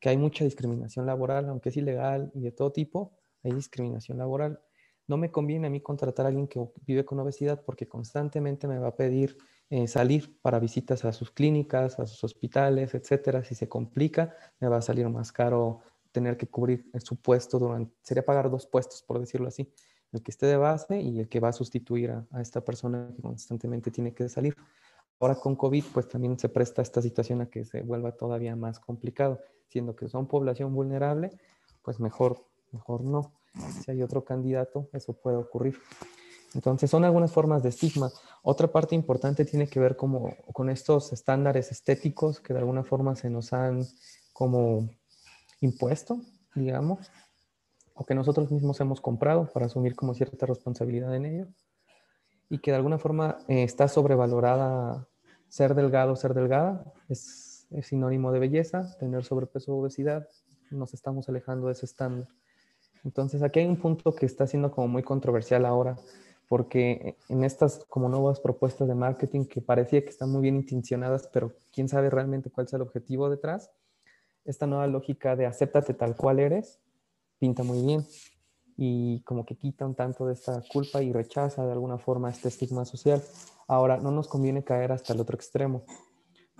que 0.00 0.08
hay 0.08 0.16
mucha 0.16 0.44
discriminación 0.44 1.06
laboral, 1.06 1.48
aunque 1.48 1.68
es 1.68 1.76
ilegal 1.76 2.30
y 2.34 2.40
de 2.40 2.52
todo 2.52 2.72
tipo, 2.72 3.12
hay 3.44 3.52
discriminación 3.52 4.18
laboral. 4.18 4.60
no 5.06 5.16
me 5.16 5.30
conviene 5.32 5.66
a 5.66 5.70
mí 5.70 5.80
contratar 5.80 6.26
a 6.26 6.28
alguien 6.28 6.46
que 6.46 6.60
vive 6.86 7.04
con 7.04 7.18
obesidad 7.18 7.62
porque 7.64 7.88
constantemente 7.88 8.68
me 8.68 8.78
va 8.78 8.88
a 8.88 8.96
pedir 8.96 9.36
eh, 9.68 9.88
salir 9.88 10.40
para 10.40 10.60
visitas 10.60 11.04
a 11.04 11.12
sus 11.12 11.32
clínicas, 11.32 11.98
a 11.98 12.06
sus 12.06 12.22
hospitales, 12.22 12.94
etcétera. 12.94 13.42
Si 13.42 13.56
se 13.56 13.68
complica, 13.68 14.36
me 14.60 14.68
va 14.68 14.76
a 14.76 14.82
salir 14.82 15.08
más 15.08 15.32
caro 15.32 15.80
tener 16.12 16.36
que 16.36 16.46
cubrir 16.48 16.90
su 16.98 17.16
puesto 17.20 17.58
durante, 17.58 17.92
sería 18.02 18.24
pagar 18.24 18.50
dos 18.50 18.66
puestos, 18.66 19.02
por 19.02 19.18
decirlo 19.18 19.48
así, 19.48 19.72
el 20.12 20.22
que 20.22 20.30
esté 20.30 20.46
de 20.46 20.56
base 20.56 21.00
y 21.00 21.20
el 21.20 21.28
que 21.28 21.40
va 21.40 21.48
a 21.48 21.52
sustituir 21.52 22.10
a, 22.10 22.26
a 22.30 22.40
esta 22.40 22.64
persona 22.64 23.12
que 23.14 23.22
constantemente 23.22 23.90
tiene 23.90 24.14
que 24.14 24.28
salir. 24.28 24.56
Ahora 25.20 25.34
con 25.34 25.54
COVID, 25.54 25.84
pues 25.92 26.08
también 26.08 26.38
se 26.38 26.48
presta 26.48 26.82
esta 26.82 27.02
situación 27.02 27.42
a 27.42 27.50
que 27.50 27.64
se 27.64 27.82
vuelva 27.82 28.12
todavía 28.12 28.56
más 28.56 28.80
complicado, 28.80 29.40
siendo 29.70 29.94
que 29.94 30.08
son 30.08 30.26
población 30.26 30.74
vulnerable, 30.74 31.30
pues 31.82 32.00
mejor, 32.00 32.44
mejor 32.72 33.02
no. 33.02 33.32
Si 33.82 33.90
hay 33.90 34.02
otro 34.02 34.24
candidato, 34.24 34.88
eso 34.92 35.12
puede 35.12 35.36
ocurrir. 35.36 35.76
Entonces, 36.54 36.90
son 36.90 37.04
algunas 37.04 37.32
formas 37.32 37.62
de 37.62 37.68
estigma. 37.68 38.10
Otra 38.42 38.68
parte 38.68 38.94
importante 38.94 39.44
tiene 39.44 39.68
que 39.68 39.78
ver 39.78 39.96
como, 39.96 40.34
con 40.52 40.68
estos 40.68 41.12
estándares 41.12 41.70
estéticos 41.70 42.40
que 42.40 42.52
de 42.52 42.58
alguna 42.58 42.82
forma 42.82 43.14
se 43.14 43.30
nos 43.30 43.52
han 43.52 43.86
como 44.32 44.90
impuesto, 45.60 46.20
digamos, 46.54 47.10
o 47.94 48.04
que 48.04 48.14
nosotros 48.14 48.50
mismos 48.50 48.80
hemos 48.80 49.00
comprado 49.00 49.48
para 49.52 49.66
asumir 49.66 49.94
como 49.94 50.14
cierta 50.14 50.46
responsabilidad 50.46 51.14
en 51.14 51.26
ello, 51.26 51.46
y 52.48 52.58
que 52.58 52.72
de 52.72 52.78
alguna 52.78 52.98
forma 52.98 53.38
eh, 53.46 53.62
está 53.62 53.86
sobrevalorada 53.86 55.06
ser 55.48 55.74
delgado, 55.74 56.16
ser 56.16 56.34
delgada, 56.34 56.84
es, 57.08 57.49
es 57.70 57.86
sinónimo 57.86 58.32
de 58.32 58.38
belleza, 58.38 58.96
tener 58.98 59.24
sobrepeso 59.24 59.74
o 59.74 59.80
obesidad, 59.80 60.28
nos 60.70 60.94
estamos 60.94 61.28
alejando 61.28 61.66
de 61.66 61.72
ese 61.72 61.86
estándar. 61.86 62.28
Entonces, 63.04 63.42
aquí 63.42 63.60
hay 63.60 63.66
un 63.66 63.76
punto 63.76 64.14
que 64.14 64.26
está 64.26 64.46
siendo 64.46 64.70
como 64.70 64.88
muy 64.88 65.02
controversial 65.02 65.64
ahora, 65.64 65.96
porque 66.48 67.16
en 67.28 67.44
estas 67.44 67.84
como 67.88 68.08
nuevas 68.08 68.40
propuestas 68.40 68.88
de 68.88 68.94
marketing 68.94 69.44
que 69.44 69.60
parecía 69.60 70.02
que 70.02 70.10
están 70.10 70.30
muy 70.30 70.42
bien 70.42 70.56
intencionadas, 70.56 71.28
pero 71.32 71.54
quién 71.72 71.88
sabe 71.88 72.10
realmente 72.10 72.50
cuál 72.50 72.66
es 72.66 72.72
el 72.72 72.82
objetivo 72.82 73.30
detrás, 73.30 73.70
esta 74.44 74.66
nueva 74.66 74.86
lógica 74.86 75.36
de 75.36 75.46
acéptate 75.46 75.94
tal 75.94 76.16
cual 76.16 76.40
eres, 76.40 76.80
pinta 77.38 77.62
muy 77.62 77.82
bien 77.82 78.04
y 78.76 79.20
como 79.22 79.44
que 79.44 79.56
quita 79.56 79.84
un 79.84 79.94
tanto 79.94 80.26
de 80.26 80.32
esta 80.32 80.62
culpa 80.72 81.02
y 81.02 81.12
rechaza 81.12 81.64
de 81.66 81.72
alguna 81.72 81.98
forma 81.98 82.30
este 82.30 82.48
estigma 82.48 82.84
social. 82.84 83.22
Ahora, 83.68 83.98
no 83.98 84.10
nos 84.10 84.26
conviene 84.26 84.64
caer 84.64 84.90
hasta 84.90 85.12
el 85.12 85.20
otro 85.20 85.36
extremo, 85.36 85.84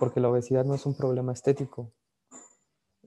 porque 0.01 0.19
la 0.19 0.29
obesidad 0.29 0.65
no 0.65 0.75
es 0.75 0.85
un 0.85 0.95
problema 0.95 1.31
estético, 1.31 1.93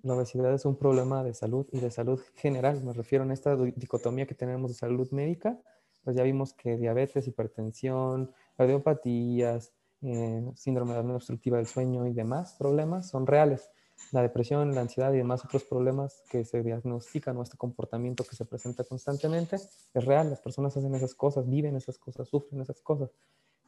la 0.02 0.14
obesidad 0.14 0.54
es 0.54 0.64
un 0.64 0.76
problema 0.76 1.22
de 1.22 1.34
salud 1.34 1.66
y 1.72 1.80
de 1.80 1.90
salud 1.90 2.20
general. 2.36 2.82
Me 2.84 2.92
refiero 2.92 3.24
a 3.24 3.32
esta 3.32 3.56
dicotomía 3.56 4.26
que 4.26 4.34
tenemos 4.34 4.70
de 4.70 4.76
salud 4.76 5.10
médica 5.10 5.60
pues 6.04 6.16
ya 6.16 6.22
vimos 6.22 6.52
que 6.52 6.76
diabetes, 6.76 7.26
hipertensión, 7.26 8.30
cardiopatías, 8.56 9.72
eh, 10.02 10.44
síndrome 10.54 10.92
de 10.92 10.98
apnea 11.00 11.16
obstructiva 11.16 11.56
del 11.56 11.66
sueño 11.66 12.06
y 12.06 12.12
demás 12.12 12.54
problemas 12.58 13.08
son 13.08 13.26
reales. 13.26 13.70
La 14.12 14.22
depresión, 14.22 14.74
la 14.74 14.82
ansiedad 14.82 15.12
y 15.14 15.16
demás 15.16 15.44
otros 15.44 15.64
problemas 15.64 16.22
que 16.30 16.44
se 16.44 16.62
diagnostican 16.62 17.36
o 17.38 17.42
este 17.42 17.56
comportamiento 17.56 18.24
que 18.24 18.36
se 18.36 18.44
presenta 18.44 18.84
constantemente 18.84 19.56
es 19.56 20.04
real. 20.04 20.28
Las 20.28 20.40
personas 20.40 20.76
hacen 20.76 20.94
esas 20.94 21.14
cosas, 21.14 21.48
viven 21.48 21.76
esas 21.76 21.96
cosas, 21.96 22.28
sufren 22.28 22.60
esas 22.60 22.80
cosas. 22.82 23.10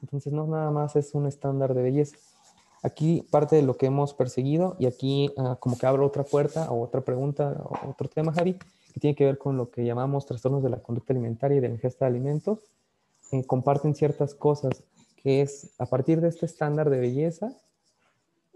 Entonces 0.03 0.33
no 0.33 0.47
nada 0.47 0.71
más 0.71 0.95
es 0.97 1.15
un 1.15 1.27
estándar 1.27 1.75
de 1.75 1.83
belleza. 1.83 2.19
Aquí 2.87 3.27
parte 3.33 3.57
de 3.57 3.63
lo 3.63 3.77
que 3.77 3.87
hemos 3.87 4.15
perseguido 4.15 4.77
y 4.79 4.87
aquí 4.87 5.33
ah, 5.39 5.57
como 5.59 5.77
que 5.77 5.87
abro 5.87 6.07
otra 6.07 6.23
puerta 6.23 6.71
o 6.71 6.81
otra 6.81 7.01
pregunta 7.01 7.61
o 7.65 7.91
otro 7.91 8.09
tema, 8.09 8.33
Javi, 8.33 8.55
que 8.95 9.01
tiene 9.01 9.17
que 9.17 9.25
ver 9.25 9.39
con 9.39 9.57
lo 9.57 9.73
que 9.73 9.85
llamamos 9.85 10.25
trastornos 10.25 10.63
de 10.63 10.71
la 10.71 10.77
conducta 10.77 11.13
alimentaria 11.13 11.57
y 11.57 11.61
de 11.61 11.67
la 11.67 11.75
ingesta 11.75 12.05
de 12.05 12.11
alimentos, 12.11 12.61
eh, 13.33 13.45
comparten 13.45 13.97
ciertas 13.97 14.37
cosas, 14.37 14.85
que 15.17 15.43
es 15.43 15.73
a 15.79 15.87
partir 15.87 16.21
de 16.21 16.29
este 16.29 16.47
estándar 16.47 16.89
de 16.89 17.01
belleza, 17.01 17.53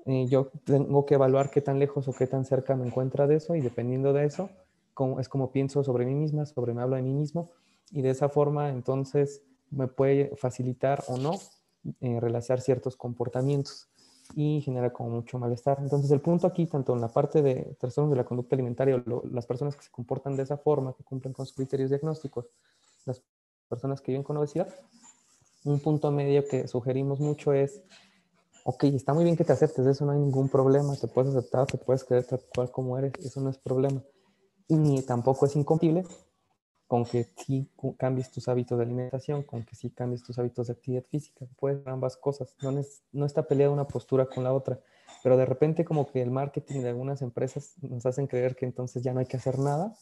eh, 0.07 0.27
yo 0.29 0.53
tengo 0.63 1.07
que 1.07 1.15
evaluar 1.15 1.51
qué 1.51 1.61
tan 1.61 1.81
lejos 1.81 2.07
o 2.07 2.13
qué 2.13 2.29
tan 2.29 2.45
cerca 2.45 2.77
me 2.77 2.87
encuentra 2.87 3.27
de 3.27 3.35
eso 3.35 3.57
y 3.57 3.61
dependiendo 3.61 4.13
de 4.13 4.27
eso, 4.27 4.49
es 5.19 5.29
como 5.29 5.51
pienso 5.51 5.83
sobre 5.83 6.07
mí 6.07 6.15
misma, 6.15 6.47
sobre 6.47 6.73
me 6.73 6.83
hablo 6.83 6.95
de 6.95 7.03
mí 7.03 7.13
mismo 7.13 7.51
y 7.91 8.03
de 8.03 8.11
esa 8.11 8.29
forma 8.29 8.69
entonces 8.69 9.43
me 9.73 9.89
puede 9.89 10.37
facilitar 10.37 11.03
o 11.09 11.17
no 11.17 11.33
eh, 12.01 12.21
realizar 12.21 12.61
ciertos 12.61 12.97
comportamientos 12.97 13.90
y 14.35 14.61
genera 14.61 14.93
como 14.93 15.11
mucho 15.11 15.39
malestar. 15.39 15.79
Entonces 15.81 16.11
el 16.11 16.21
punto 16.21 16.47
aquí, 16.47 16.67
tanto 16.67 16.95
en 16.95 17.01
la 17.01 17.09
parte 17.09 17.43
de 17.43 17.77
trastornos 17.79 18.11
de 18.11 18.17
la 18.17 18.25
conducta 18.25 18.55
alimentaria, 18.57 19.03
las 19.31 19.47
personas 19.47 19.77
que 19.77 19.83
se 19.83 19.91
comportan 19.91 20.37
de 20.37 20.43
esa 20.43 20.57
forma, 20.57 20.95
que 20.95 21.05
cumplen 21.05 21.33
con 21.33 21.47
sus 21.47 21.55
criterios 21.57 21.91
diagnósticos, 21.91 22.47
las 23.07 23.23
personas 23.69 24.01
que 24.01 24.13
viven 24.13 24.23
con 24.23 24.37
obesidad, 24.37 24.69
un 25.65 25.81
punto 25.81 26.11
medio 26.11 26.47
que 26.47 26.69
sugerimos 26.69 27.21
mucho 27.21 27.53
es, 27.53 27.83
ok, 28.65 28.85
está 28.85 29.15
muy 29.15 29.25
bien 29.25 29.37
que 29.37 29.45
te 29.45 29.53
aceptes, 29.53 29.87
eso 29.87 30.05
no 30.05 30.13
hay 30.13 30.19
ningún 30.19 30.49
problema, 30.49 30.97
te 30.97 31.09
puedes 31.09 31.35
aceptar, 31.35 31.67
te 31.67 31.79
puedes 31.79 32.05
creer 32.05 32.25
tal 32.25 32.41
cual 32.55 32.71
como 32.71 32.99
eres, 32.99 33.13
eso 33.25 33.41
no 33.41 33.51
es 33.51 33.59
problema. 33.59 34.03
Y 34.69 34.77
ni 34.77 35.03
tampoco 35.03 35.47
es 35.47 35.57
incompatible 35.57 36.05
con 36.91 37.05
que 37.05 37.29
sí 37.37 37.71
cambies 37.99 38.33
tus 38.33 38.49
hábitos 38.49 38.77
de 38.77 38.83
alimentación, 38.83 39.45
con 39.45 39.63
que 39.63 39.77
sí 39.77 39.91
cambies 39.91 40.25
tus 40.25 40.41
hábitos 40.41 40.67
de 40.67 40.73
actividad 40.73 41.05
física, 41.05 41.47
puedes 41.57 41.87
ambas 41.87 42.17
cosas, 42.17 42.57
no, 42.61 42.73
no 43.13 43.27
está 43.27 43.47
peleada 43.47 43.73
una 43.73 43.87
postura 43.87 44.27
con 44.27 44.43
la 44.43 44.53
otra, 44.53 44.81
pero 45.23 45.37
de 45.37 45.47
repente 45.47 45.85
como 45.85 46.11
que 46.11 46.21
el 46.21 46.33
marketing 46.33 46.81
de 46.81 46.89
algunas 46.89 47.23
empresas 47.23 47.75
nos 47.81 48.07
hacen 48.07 48.27
creer 48.27 48.57
que 48.57 48.67
entonces 48.67 49.05
ya 49.05 49.13
no 49.13 49.21
hay 49.21 49.27
que 49.27 49.37
hacer 49.37 49.61
nada 49.61 49.95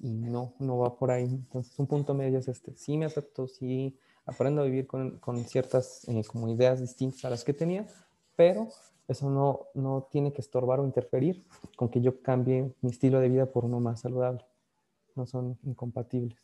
y 0.00 0.08
no, 0.08 0.54
no 0.58 0.78
va 0.78 0.96
por 0.96 1.10
ahí. 1.10 1.26
Entonces 1.26 1.78
un 1.78 1.86
punto 1.86 2.14
medio 2.14 2.38
es 2.38 2.48
este, 2.48 2.74
sí 2.76 2.96
me 2.96 3.04
acepto, 3.04 3.46
sí 3.46 3.98
aprendo 4.24 4.62
a 4.62 4.64
vivir 4.64 4.86
con, 4.86 5.18
con 5.18 5.44
ciertas 5.44 6.08
eh, 6.08 6.22
como 6.26 6.48
ideas 6.48 6.80
distintas 6.80 7.26
a 7.26 7.28
las 7.28 7.44
que 7.44 7.52
tenía, 7.52 7.86
pero 8.36 8.68
eso 9.06 9.28
no, 9.28 9.66
no 9.74 10.08
tiene 10.10 10.32
que 10.32 10.40
estorbar 10.40 10.80
o 10.80 10.86
interferir 10.86 11.44
con 11.76 11.90
que 11.90 12.00
yo 12.00 12.22
cambie 12.22 12.74
mi 12.80 12.88
estilo 12.88 13.20
de 13.20 13.28
vida 13.28 13.44
por 13.44 13.66
uno 13.66 13.80
más 13.80 14.00
saludable 14.00 14.46
no 15.16 15.26
son 15.26 15.58
incompatibles. 15.64 16.38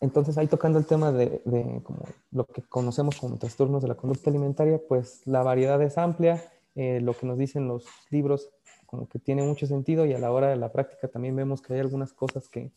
Entonces, 0.00 0.36
ahí 0.36 0.48
tocando 0.48 0.80
el 0.80 0.86
tema 0.86 1.12
de, 1.12 1.40
como 1.84 2.00
lo 2.32 2.44
que 2.44 2.62
conocemos 2.62 3.20
como 3.20 3.38
trastornos 3.38 3.82
de 3.82 3.88
la 3.88 3.94
conducta 3.94 4.30
alimentaria, 4.30 4.80
pues 4.88 5.24
la 5.26 5.44
variedad 5.44 5.80
es 5.80 5.96
amplia, 5.96 6.42
eh, 6.74 7.00
lo 7.00 7.16
que 7.16 7.24
nos 7.24 7.38
dicen 7.38 7.68
los 7.68 7.86
libros 8.10 8.50
como 8.86 9.08
que 9.08 9.18
tiene 9.18 9.42
mucho 9.42 9.66
sentido 9.66 10.04
y 10.04 10.12
a 10.12 10.18
la 10.18 10.32
hora 10.32 10.48
de 10.48 10.56
la 10.56 10.72
práctica 10.72 11.08
también 11.08 11.36
vemos 11.36 11.62
que 11.62 11.72
hay 11.72 11.80
algunas 11.80 12.12
cosas 12.12 12.48
que, 12.48 12.72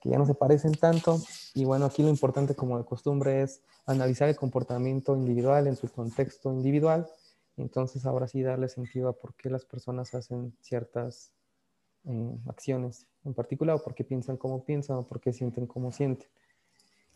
que 0.00 0.10
ya 0.10 0.18
no 0.18 0.26
se 0.26 0.34
parecen 0.34 0.74
tanto. 0.74 1.18
Y 1.54 1.64
bueno, 1.64 1.86
aquí 1.86 2.02
lo 2.02 2.08
importante 2.08 2.54
como 2.54 2.78
de 2.78 2.84
costumbre 2.84 3.42
es 3.42 3.62
analizar 3.86 4.28
el 4.28 4.36
comportamiento 4.36 5.16
individual 5.16 5.66
en 5.66 5.76
su 5.76 5.88
contexto 5.88 6.52
individual. 6.52 7.08
Entonces, 7.56 8.04
ahora 8.06 8.26
sí 8.26 8.42
darle 8.42 8.68
sentido 8.68 9.08
a 9.08 9.12
por 9.12 9.34
qué 9.34 9.48
las 9.50 9.64
personas 9.64 10.14
hacen 10.14 10.54
ciertas 10.60 11.32
eh, 12.06 12.38
acciones 12.46 13.06
en 13.24 13.34
particular, 13.34 13.76
o 13.76 13.82
por 13.82 13.94
qué 13.94 14.04
piensan 14.04 14.36
como 14.36 14.64
piensan, 14.64 14.96
o 14.98 15.02
por 15.02 15.20
qué 15.20 15.32
sienten 15.32 15.66
como 15.66 15.92
sienten. 15.92 16.28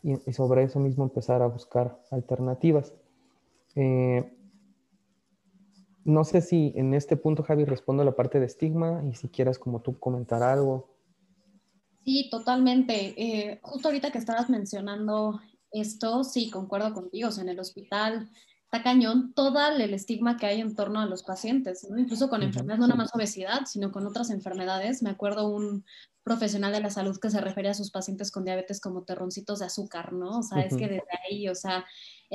Y, 0.01 0.15
sobre 0.33 0.63
eso 0.63 0.79
mismo 0.79 1.03
empezar 1.03 1.41
a 1.41 1.47
buscar 1.47 1.99
alternativas. 2.09 2.93
Eh, 3.75 4.33
no 6.05 6.23
sé 6.23 6.41
si 6.41 6.73
en 6.75 6.93
este 6.93 7.17
punto, 7.17 7.43
Javi, 7.43 7.65
respondo 7.65 8.01
a 8.01 8.05
la 8.05 8.15
parte 8.15 8.39
de 8.39 8.45
estigma 8.45 9.03
y 9.09 9.15
si 9.15 9.27
quieras 9.27 9.59
como 9.59 9.81
tú 9.81 9.99
comentar 9.99 10.41
algo. 10.41 10.89
Sí, 12.03 12.29
totalmente. 12.31 13.13
Eh, 13.17 13.59
justo 13.61 13.89
ahorita 13.89 14.11
que 14.11 14.17
estabas 14.17 14.49
mencionando 14.49 15.39
esto, 15.71 16.23
sí, 16.23 16.49
concuerdo 16.49 16.93
contigo. 16.93 17.29
O 17.29 17.41
en 17.41 17.49
el 17.49 17.59
hospital 17.59 18.29
está 18.71 18.83
cañón 18.83 19.33
todo 19.33 19.59
el 19.67 19.93
estigma 19.95 20.37
que 20.37 20.45
hay 20.45 20.61
en 20.61 20.75
torno 20.75 20.99
a 20.99 21.07
los 21.07 21.23
pacientes, 21.23 21.87
incluso 21.97 22.29
con 22.29 22.43
enfermedades, 22.43 22.79
no 22.79 22.87
nada 22.87 22.99
más 22.99 23.15
obesidad, 23.15 23.65
sino 23.65 23.91
con 23.91 24.05
otras 24.05 24.29
enfermedades. 24.29 25.01
Me 25.01 25.09
acuerdo 25.09 25.49
un 25.49 25.83
profesional 26.21 26.71
de 26.71 26.81
la 26.81 26.91
salud 26.91 27.17
que 27.19 27.31
se 27.31 27.41
refería 27.41 27.71
a 27.71 27.73
sus 27.73 27.89
pacientes 27.89 28.29
con 28.29 28.45
diabetes 28.45 28.79
como 28.79 29.05
terroncitos 29.05 29.57
de 29.57 29.65
azúcar, 29.65 30.13
¿no? 30.13 30.39
O 30.39 30.43
sea, 30.43 30.61
es 30.61 30.77
que 30.77 30.87
desde 30.87 31.07
ahí, 31.27 31.49
o 31.49 31.55
sea, 31.55 31.83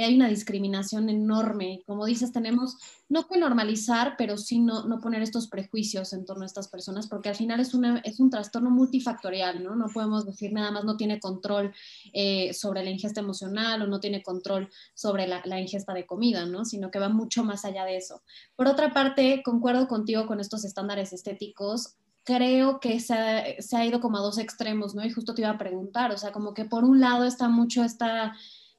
hay 0.02 0.16
una 0.16 0.28
discriminación 0.28 1.08
enorme. 1.08 1.82
Como 1.86 2.04
dices, 2.04 2.32
tenemos 2.32 2.76
no 3.08 3.26
que 3.26 3.38
normalizar, 3.38 4.14
pero 4.18 4.36
sí 4.36 4.58
no, 4.58 4.86
no 4.86 5.00
poner 5.00 5.22
estos 5.22 5.48
prejuicios 5.48 6.12
en 6.12 6.24
torno 6.24 6.42
a 6.42 6.46
estas 6.46 6.68
personas, 6.68 7.06
porque 7.06 7.28
al 7.28 7.36
final 7.36 7.60
es, 7.60 7.74
una, 7.74 8.00
es 8.00 8.18
un 8.18 8.30
trastorno 8.30 8.70
multifactorial, 8.70 9.62
¿no? 9.62 9.76
No 9.76 9.86
podemos 9.86 10.26
decir 10.26 10.52
nada 10.52 10.70
más 10.70 10.84
no 10.84 10.96
tiene 10.96 11.20
control 11.20 11.72
eh, 12.12 12.52
sobre 12.54 12.82
la 12.82 12.90
ingesta 12.90 13.20
emocional 13.20 13.82
o 13.82 13.86
no 13.86 14.00
tiene 14.00 14.22
control 14.22 14.68
sobre 14.94 15.28
la, 15.28 15.42
la, 15.44 15.60
ingesta 15.60 15.94
de 15.94 16.06
comida, 16.06 16.46
¿no? 16.46 16.64
Sino 16.64 16.90
que 16.90 16.98
va 16.98 17.08
mucho 17.08 17.44
más 17.44 17.64
allá 17.64 17.84
de 17.84 17.96
eso. 17.96 18.22
Por 18.56 18.66
otra 18.66 18.92
parte, 18.92 19.42
concuerdo 19.44 19.86
contigo 19.86 20.26
con 20.26 20.40
estos 20.40 20.64
estándares 20.64 21.12
estéticos 21.12 21.96
creo 22.24 22.80
que 22.80 23.00
se 23.00 23.56
se 23.58 23.76
ha, 23.76 23.84
ido 23.84 24.00
como 24.00 24.16
a 24.16 24.22
dos 24.22 24.38
extremos, 24.38 24.94
¿no? 24.94 25.04
Y 25.04 25.10
justo 25.10 25.34
te 25.34 25.42
iba 25.42 25.50
a 25.50 25.58
preguntar, 25.58 26.10
o 26.10 26.16
sea, 26.16 26.32
como 26.32 26.54
que 26.54 26.64
por 26.64 26.84
un 26.84 26.98
lado 27.00 27.24
está 27.24 27.48
mucho 27.48 27.84
esta 27.84 28.34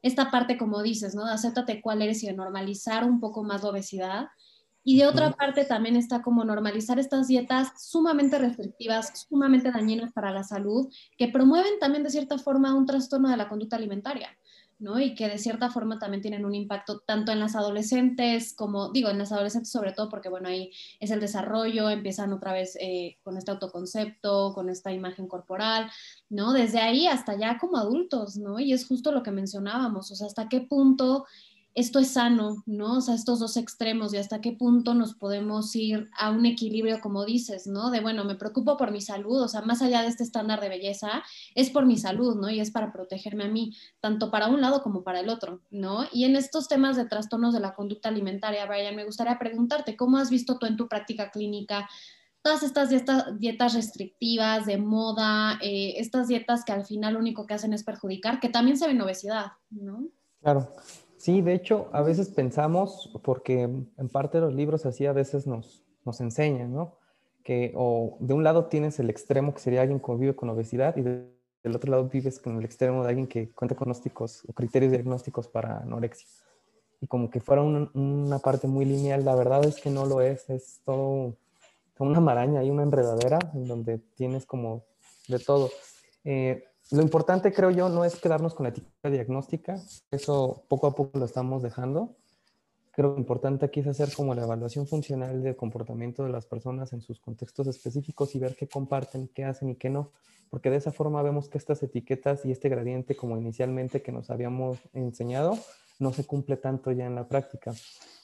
esta 0.05 0.29
parte, 0.29 0.55
como 0.55 0.83
dices, 0.83 1.15
¿no? 1.15 1.25
De 1.25 1.31
acéptate 1.31 1.81
cuál 1.81 2.03
eres 2.03 2.21
y 2.21 2.27
de 2.27 2.33
normalizar 2.33 3.03
un 3.03 3.19
poco 3.19 3.43
más 3.43 3.63
la 3.63 3.69
obesidad. 3.69 4.27
Y 4.83 4.99
de 4.99 5.07
otra 5.07 5.31
parte 5.31 5.65
también 5.65 5.95
está 5.95 6.21
como 6.21 6.45
normalizar 6.45 6.99
estas 6.99 7.27
dietas 7.27 7.71
sumamente 7.75 8.37
restrictivas, 8.37 9.25
sumamente 9.27 9.71
dañinas 9.71 10.13
para 10.13 10.29
la 10.29 10.43
salud, 10.43 10.93
que 11.17 11.29
promueven 11.29 11.79
también 11.79 12.03
de 12.03 12.11
cierta 12.11 12.37
forma 12.37 12.75
un 12.75 12.85
trastorno 12.85 13.29
de 13.29 13.37
la 13.37 13.49
conducta 13.49 13.77
alimentaria. 13.77 14.29
¿No? 14.77 14.99
Y 14.99 15.15
que 15.15 15.29
de 15.29 15.37
cierta 15.37 15.69
forma 15.69 15.99
también 15.99 16.21
tienen 16.21 16.45
un 16.45 16.53
impacto 16.53 16.99
tanto 16.99 17.31
en 17.31 17.39
las 17.39 17.55
adolescentes 17.55 18.53
como, 18.53 18.91
digo, 18.91 19.09
en 19.09 19.17
las 19.17 19.31
adolescentes 19.31 19.71
sobre 19.71 19.93
todo 19.93 20.09
porque, 20.09 20.29
bueno, 20.29 20.49
ahí 20.49 20.71
es 20.99 21.11
el 21.11 21.19
desarrollo, 21.19 21.89
empiezan 21.89 22.33
otra 22.33 22.53
vez 22.53 22.77
eh, 22.81 23.17
con 23.23 23.37
este 23.37 23.51
autoconcepto, 23.51 24.53
con 24.53 24.69
esta 24.69 24.91
imagen 24.91 25.27
corporal, 25.27 25.89
¿no? 26.29 26.51
Desde 26.53 26.79
ahí 26.79 27.07
hasta 27.07 27.37
ya 27.37 27.57
como 27.57 27.77
adultos, 27.77 28.37
¿no? 28.37 28.59
Y 28.59 28.73
es 28.73 28.85
justo 28.87 29.11
lo 29.11 29.23
que 29.23 29.31
mencionábamos, 29.31 30.11
o 30.11 30.15
sea, 30.15 30.27
hasta 30.27 30.49
qué 30.49 30.61
punto 30.61 31.25
esto 31.75 31.99
es 31.99 32.11
sano, 32.11 32.63
¿no? 32.65 32.97
O 32.97 33.01
sea, 33.01 33.15
estos 33.15 33.39
dos 33.39 33.57
extremos 33.57 34.13
y 34.13 34.17
hasta 34.17 34.39
qué 34.39 34.53
punto 34.53 34.93
nos 34.93 35.13
podemos 35.13 35.75
ir 35.75 36.09
a 36.17 36.31
un 36.31 36.45
equilibrio, 36.45 37.01
como 37.01 37.25
dices, 37.25 37.67
¿no? 37.67 37.91
De, 37.91 37.99
bueno, 37.99 38.23
me 38.23 38.35
preocupo 38.35 38.77
por 38.77 38.91
mi 38.91 39.01
salud, 39.01 39.41
o 39.41 39.47
sea, 39.49 39.61
más 39.61 39.81
allá 39.81 40.01
de 40.01 40.07
este 40.07 40.23
estándar 40.23 40.61
de 40.61 40.69
belleza, 40.69 41.21
es 41.53 41.69
por 41.69 41.85
mi 41.85 41.97
salud, 41.97 42.37
¿no? 42.37 42.49
Y 42.49 42.61
es 42.61 42.71
para 42.71 42.93
protegerme 42.93 43.43
a 43.43 43.49
mí, 43.49 43.75
tanto 43.99 44.31
para 44.31 44.47
un 44.47 44.61
lado 44.61 44.81
como 44.81 45.03
para 45.03 45.19
el 45.19 45.27
otro, 45.27 45.61
¿no? 45.69 46.05
Y 46.13 46.23
en 46.23 46.37
estos 46.37 46.69
temas 46.69 46.95
de 46.95 47.05
trastornos 47.05 47.53
de 47.53 47.59
la 47.59 47.75
conducta 47.75 48.07
alimentaria, 48.07 48.65
Brian, 48.65 48.95
me 48.95 49.03
gustaría 49.03 49.37
preguntarte, 49.37 49.97
¿cómo 49.97 50.17
has 50.17 50.29
visto 50.29 50.57
tú 50.57 50.65
en 50.65 50.77
tu 50.77 50.87
práctica 50.87 51.29
clínica? 51.29 51.89
todas 52.41 52.61
estas 52.61 52.89
dietas, 53.39 53.73
restrictivas 53.73 54.67
de 54.67 54.77
moda, 54.77 55.57
eh, 55.63 55.95
estas 55.97 56.27
dietas 56.27 56.63
que 56.63 56.73
al 56.73 56.85
final 56.85 57.15
lo 57.15 57.19
único 57.19 57.47
que 57.47 57.55
hacen 57.55 57.73
es 57.73 57.83
perjudicar, 57.83 58.39
que 58.39 58.49
también 58.49 58.77
se 58.77 58.85
ven 58.85 59.01
obesidad, 59.01 59.53
¿no? 59.71 60.09
Claro, 60.43 60.71
Sí, 61.25 61.41
de 61.41 61.55
hecho, 61.55 61.89
a 61.91 62.03
veces 62.03 62.29
pensamos, 62.29 63.09
porque 63.23 63.63
en 63.63 64.09
parte 64.11 64.39
los 64.39 64.53
libros 64.53 64.85
así 64.85 65.07
a 65.07 65.11
veces 65.11 65.47
nos, 65.47 65.83
nos 66.05 66.21
enseñan, 66.21 66.71
¿no? 66.71 66.99
Que 67.43 67.73
o 67.75 68.15
de 68.19 68.35
un 68.35 68.43
lado 68.43 68.65
tienes 68.65 68.99
el 68.99 69.09
extremo 69.09 69.51
que 69.51 69.59
sería 69.59 69.81
alguien 69.81 69.99
que 69.99 70.13
vive 70.13 70.35
con 70.35 70.49
obesidad 70.49 70.95
y 70.97 71.01
del 71.01 71.75
otro 71.75 71.89
lado 71.89 72.07
vives 72.09 72.39
con 72.39 72.59
el 72.59 72.63
extremo 72.63 73.01
de 73.01 73.09
alguien 73.09 73.25
que 73.25 73.49
cuenta 73.53 73.73
con 73.73 73.87
diagnósticos 73.87 74.43
o 74.47 74.53
criterios 74.53 74.91
diagnósticos 74.91 75.47
para 75.47 75.79
anorexia. 75.79 76.27
Y 77.01 77.07
como 77.07 77.31
que 77.31 77.39
fuera 77.39 77.63
una 77.63 78.37
parte 78.37 78.67
muy 78.67 78.85
lineal, 78.85 79.25
la 79.25 79.33
verdad 79.33 79.65
es 79.65 79.81
que 79.81 79.89
no 79.89 80.05
lo 80.05 80.21
es, 80.21 80.47
es 80.51 80.81
todo 80.85 81.35
una 81.97 82.19
maraña 82.19 82.63
y 82.63 82.69
una 82.69 82.83
enredadera 82.83 83.39
en 83.55 83.65
donde 83.65 83.97
tienes 84.13 84.45
como 84.45 84.83
de 85.27 85.39
todo. 85.39 85.71
Eh, 86.23 86.65
lo 86.91 87.01
importante, 87.01 87.51
creo 87.51 87.71
yo, 87.71 87.89
no 87.89 88.05
es 88.05 88.15
quedarnos 88.17 88.53
con 88.53 88.65
la 88.65 88.69
etiqueta 88.69 89.09
diagnóstica, 89.09 89.81
eso 90.11 90.63
poco 90.67 90.87
a 90.87 90.95
poco 90.95 91.17
lo 91.17 91.25
estamos 91.25 91.63
dejando. 91.63 92.15
Creo 92.91 93.11
que 93.11 93.15
lo 93.15 93.19
importante 93.19 93.65
aquí 93.65 93.79
es 93.79 93.87
hacer 93.87 94.13
como 94.13 94.35
la 94.35 94.43
evaluación 94.43 94.87
funcional 94.87 95.41
del 95.41 95.55
comportamiento 95.55 96.23
de 96.23 96.29
las 96.29 96.45
personas 96.45 96.93
en 96.93 97.01
sus 97.01 97.19
contextos 97.19 97.67
específicos 97.67 98.35
y 98.35 98.39
ver 98.39 98.55
qué 98.55 98.67
comparten, 98.67 99.27
qué 99.33 99.45
hacen 99.45 99.69
y 99.69 99.75
qué 99.75 99.89
no, 99.89 100.11
porque 100.49 100.69
de 100.69 100.77
esa 100.77 100.91
forma 100.91 101.21
vemos 101.21 101.49
que 101.49 101.57
estas 101.57 101.81
etiquetas 101.83 102.45
y 102.45 102.51
este 102.51 102.69
gradiente 102.69 103.15
como 103.15 103.35
inicialmente 103.35 104.01
que 104.01 104.11
nos 104.11 104.29
habíamos 104.29 104.77
enseñado 104.93 105.57
no 105.99 106.13
se 106.13 106.25
cumple 106.25 106.55
tanto 106.55 106.91
ya 106.91 107.05
en 107.05 107.15
la 107.15 107.27
práctica. 107.27 107.73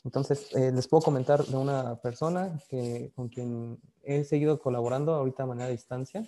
Entonces, 0.04 0.54
eh, 0.56 0.72
les 0.72 0.88
puedo 0.88 1.02
comentar 1.02 1.44
de 1.46 1.58
una 1.58 1.96
persona 1.96 2.60
que, 2.70 3.12
con 3.16 3.30
quien 3.30 3.80
he 4.04 4.24
seguido 4.24 4.60
colaborando 4.60 5.14
ahorita 5.14 5.44
de 5.44 5.50
manera 5.50 5.68
a 5.68 5.72
distancia 5.72 6.28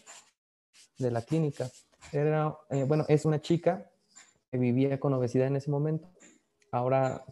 de 0.98 1.12
la 1.12 1.22
clínica 1.22 1.70
era, 2.12 2.58
eh, 2.70 2.84
bueno, 2.84 3.06
es 3.08 3.26
una 3.26 3.42
chica 3.42 3.90
que 4.52 4.58
vivía 4.58 5.00
con 5.00 5.14
obesidad 5.14 5.48
en 5.48 5.56
ese 5.56 5.72
momento. 5.72 6.10
Ahora 6.72 7.24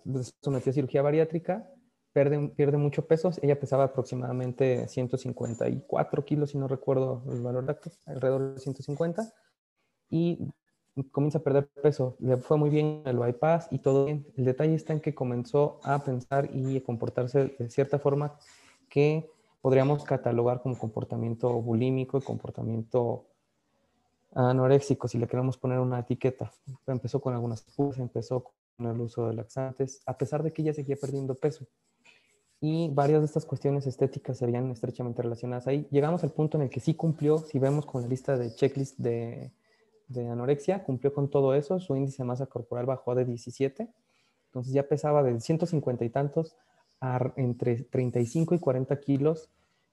sometió 0.41 0.71
a 0.71 0.73
cirugía 0.73 1.01
bariátrica, 1.01 1.67
pierde, 2.13 2.49
pierde 2.49 2.77
mucho 2.77 3.07
peso. 3.07 3.31
Ella 3.41 3.59
pesaba 3.59 3.85
aproximadamente 3.85 4.87
154 4.87 6.25
kilos, 6.25 6.51
si 6.51 6.57
no 6.57 6.67
recuerdo 6.67 7.23
el 7.31 7.41
valor 7.41 7.63
exacto, 7.63 7.91
alrededor 8.05 8.53
de 8.53 8.59
150. 8.59 9.33
Y 10.09 10.51
comienza 11.11 11.39
a 11.39 11.43
perder 11.43 11.67
peso. 11.81 12.17
Le 12.19 12.37
fue 12.37 12.57
muy 12.57 12.69
bien 12.69 13.03
el 13.05 13.17
bypass 13.17 13.67
y 13.71 13.79
todo 13.79 14.05
bien. 14.05 14.27
El 14.35 14.45
detalle 14.45 14.75
está 14.75 14.93
en 14.93 14.99
que 14.99 15.15
comenzó 15.15 15.79
a 15.83 16.03
pensar 16.03 16.49
y 16.53 16.77
a 16.77 16.83
comportarse 16.83 17.55
de 17.57 17.69
cierta 17.69 17.99
forma 17.99 18.37
que 18.89 19.29
podríamos 19.61 20.03
catalogar 20.03 20.61
como 20.61 20.77
comportamiento 20.77 21.61
bulímico 21.61 22.17
y 22.17 22.21
comportamiento 22.21 23.30
anoréxico, 24.33 25.07
si 25.07 25.17
le 25.17 25.27
queremos 25.27 25.57
poner 25.57 25.79
una 25.79 25.99
etiqueta. 25.99 26.51
Empezó 26.87 27.19
con 27.19 27.33
algunas 27.33 27.61
puras, 27.61 27.99
empezó 27.99 28.51
con 28.77 28.87
el 28.87 28.99
uso 28.99 29.27
de 29.27 29.33
laxantes, 29.33 30.01
a 30.05 30.17
pesar 30.17 30.43
de 30.43 30.51
que 30.51 30.61
ella 30.61 30.73
seguía 30.73 30.95
perdiendo 30.95 31.35
peso. 31.35 31.65
Y 32.59 32.89
varias 32.93 33.21
de 33.21 33.25
estas 33.25 33.45
cuestiones 33.45 33.87
estéticas 33.87 34.37
se 34.37 34.45
veían 34.45 34.69
estrechamente 34.69 35.21
relacionadas 35.21 35.67
ahí. 35.67 35.87
Llegamos 35.89 36.23
al 36.23 36.31
punto 36.31 36.57
en 36.57 36.63
el 36.63 36.69
que 36.69 36.79
sí 36.79 36.93
cumplió, 36.93 37.39
si 37.39 37.59
vemos 37.59 37.85
con 37.85 38.03
la 38.03 38.07
lista 38.07 38.37
de 38.37 38.53
checklist 38.53 38.99
de, 38.99 39.51
de 40.07 40.29
anorexia, 40.29 40.83
cumplió 40.83 41.13
con 41.13 41.29
todo 41.29 41.55
eso, 41.55 41.79
su 41.79 41.95
índice 41.95 42.21
de 42.21 42.27
masa 42.27 42.45
corporal 42.45 42.85
bajó 42.85 43.15
de 43.15 43.25
17, 43.25 43.89
entonces 44.45 44.73
ya 44.73 44.83
pesaba 44.83 45.23
de 45.23 45.39
150 45.39 46.05
y 46.05 46.09
tantos 46.09 46.55
a 46.99 47.33
entre 47.35 47.83
35 47.83 48.53
y 48.53 48.59
40 48.59 48.99
kilos 48.99 49.49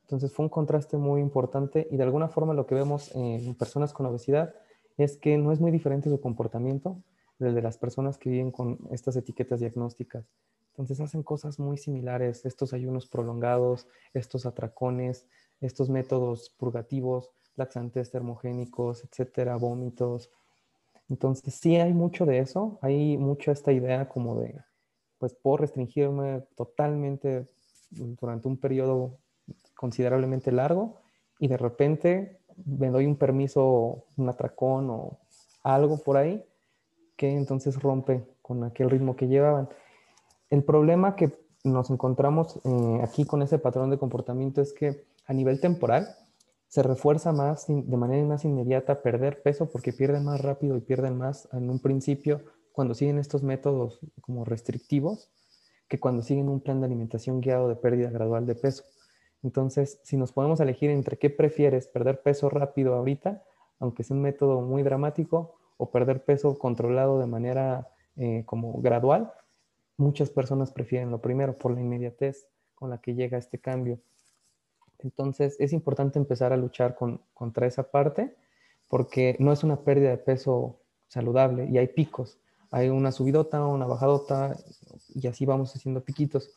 entonces 0.08 0.32
fue 0.32 0.46
un 0.46 0.48
contraste 0.48 0.96
muy 0.96 1.20
importante 1.20 1.86
y 1.90 1.98
de 1.98 2.02
alguna 2.02 2.28
forma 2.28 2.54
lo 2.54 2.66
que 2.66 2.74
vemos 2.74 3.14
en 3.14 3.54
personas 3.54 3.92
con 3.92 4.06
obesidad 4.06 4.54
es 4.96 5.18
que 5.18 5.36
no 5.36 5.52
es 5.52 5.60
muy 5.60 5.70
diferente 5.70 6.08
su 6.08 6.18
comportamiento 6.18 6.96
del 7.38 7.54
de 7.54 7.60
las 7.60 7.76
personas 7.76 8.16
que 8.16 8.30
viven 8.30 8.50
con 8.50 8.78
estas 8.90 9.16
etiquetas 9.16 9.60
diagnósticas. 9.60 10.24
Entonces 10.70 10.98
hacen 11.00 11.22
cosas 11.22 11.58
muy 11.58 11.76
similares, 11.76 12.46
estos 12.46 12.72
ayunos 12.72 13.06
prolongados, 13.06 13.86
estos 14.14 14.46
atracones, 14.46 15.26
estos 15.60 15.90
métodos 15.90 16.48
purgativos, 16.56 17.30
laxantes 17.56 18.10
termogénicos, 18.10 19.04
etcétera, 19.04 19.56
vómitos. 19.56 20.30
Entonces 21.10 21.52
sí 21.52 21.76
hay 21.76 21.92
mucho 21.92 22.24
de 22.24 22.38
eso, 22.38 22.78
hay 22.80 23.18
mucho 23.18 23.52
esta 23.52 23.72
idea 23.72 24.08
como 24.08 24.40
de, 24.40 24.58
pues 25.18 25.34
puedo 25.34 25.58
restringirme 25.58 26.46
totalmente 26.56 27.46
durante 27.90 28.48
un 28.48 28.56
periodo 28.56 29.18
considerablemente 29.78 30.50
largo 30.50 30.96
y 31.38 31.46
de 31.46 31.56
repente 31.56 32.40
me 32.66 32.90
doy 32.90 33.06
un 33.06 33.14
permiso, 33.14 34.06
un 34.16 34.28
atracón 34.28 34.90
o 34.90 35.18
algo 35.62 35.98
por 35.98 36.16
ahí 36.16 36.44
que 37.16 37.32
entonces 37.32 37.80
rompe 37.80 38.26
con 38.42 38.64
aquel 38.64 38.90
ritmo 38.90 39.14
que 39.14 39.28
llevaban. 39.28 39.68
El 40.50 40.64
problema 40.64 41.14
que 41.14 41.38
nos 41.62 41.90
encontramos 41.90 42.58
eh, 42.64 43.00
aquí 43.04 43.24
con 43.24 43.40
ese 43.40 43.60
patrón 43.60 43.90
de 43.90 43.98
comportamiento 43.98 44.60
es 44.60 44.72
que 44.72 45.04
a 45.26 45.32
nivel 45.32 45.60
temporal 45.60 46.08
se 46.66 46.82
refuerza 46.82 47.32
más 47.32 47.66
de 47.68 47.96
manera 47.96 48.26
más 48.26 48.44
inmediata 48.44 49.00
perder 49.00 49.42
peso 49.42 49.70
porque 49.70 49.92
pierden 49.92 50.24
más 50.24 50.40
rápido 50.40 50.76
y 50.76 50.80
pierden 50.80 51.16
más 51.16 51.48
en 51.52 51.70
un 51.70 51.78
principio 51.78 52.40
cuando 52.72 52.94
siguen 52.94 53.18
estos 53.18 53.44
métodos 53.44 54.00
como 54.22 54.44
restrictivos 54.44 55.30
que 55.86 56.00
cuando 56.00 56.22
siguen 56.22 56.48
un 56.48 56.60
plan 56.60 56.80
de 56.80 56.86
alimentación 56.86 57.40
guiado 57.40 57.68
de 57.68 57.76
pérdida 57.76 58.10
gradual 58.10 58.44
de 58.44 58.56
peso. 58.56 58.84
Entonces, 59.42 60.00
si 60.02 60.16
nos 60.16 60.32
podemos 60.32 60.60
elegir 60.60 60.90
entre 60.90 61.18
qué 61.18 61.30
prefieres, 61.30 61.88
perder 61.88 62.22
peso 62.22 62.50
rápido 62.50 62.94
ahorita, 62.94 63.44
aunque 63.78 64.02
sea 64.02 64.16
un 64.16 64.22
método 64.22 64.60
muy 64.60 64.82
dramático, 64.82 65.58
o 65.78 65.90
perder 65.90 66.24
peso 66.24 66.58
controlado 66.58 67.18
de 67.20 67.26
manera 67.26 67.88
eh, 68.16 68.42
como 68.44 68.80
gradual, 68.82 69.32
muchas 69.96 70.28
personas 70.28 70.72
prefieren 70.72 71.10
lo 71.10 71.20
primero 71.20 71.56
por 71.56 71.72
la 71.72 71.80
inmediatez 71.80 72.48
con 72.74 72.90
la 72.90 72.98
que 72.98 73.14
llega 73.14 73.38
este 73.38 73.58
cambio. 73.58 74.00
Entonces, 74.98 75.56
es 75.60 75.72
importante 75.72 76.18
empezar 76.18 76.52
a 76.52 76.56
luchar 76.56 76.96
contra 77.32 77.66
esa 77.66 77.90
parte 77.90 78.36
porque 78.88 79.36
no 79.38 79.52
es 79.52 79.62
una 79.62 79.76
pérdida 79.76 80.10
de 80.10 80.18
peso 80.18 80.80
saludable 81.06 81.66
y 81.66 81.78
hay 81.78 81.88
picos. 81.88 82.38
Hay 82.70 82.88
una 82.88 83.12
subidota, 83.12 83.64
una 83.64 83.86
bajadota 83.86 84.56
y 85.14 85.26
así 85.26 85.46
vamos 85.46 85.74
haciendo 85.74 86.02
piquitos. 86.02 86.50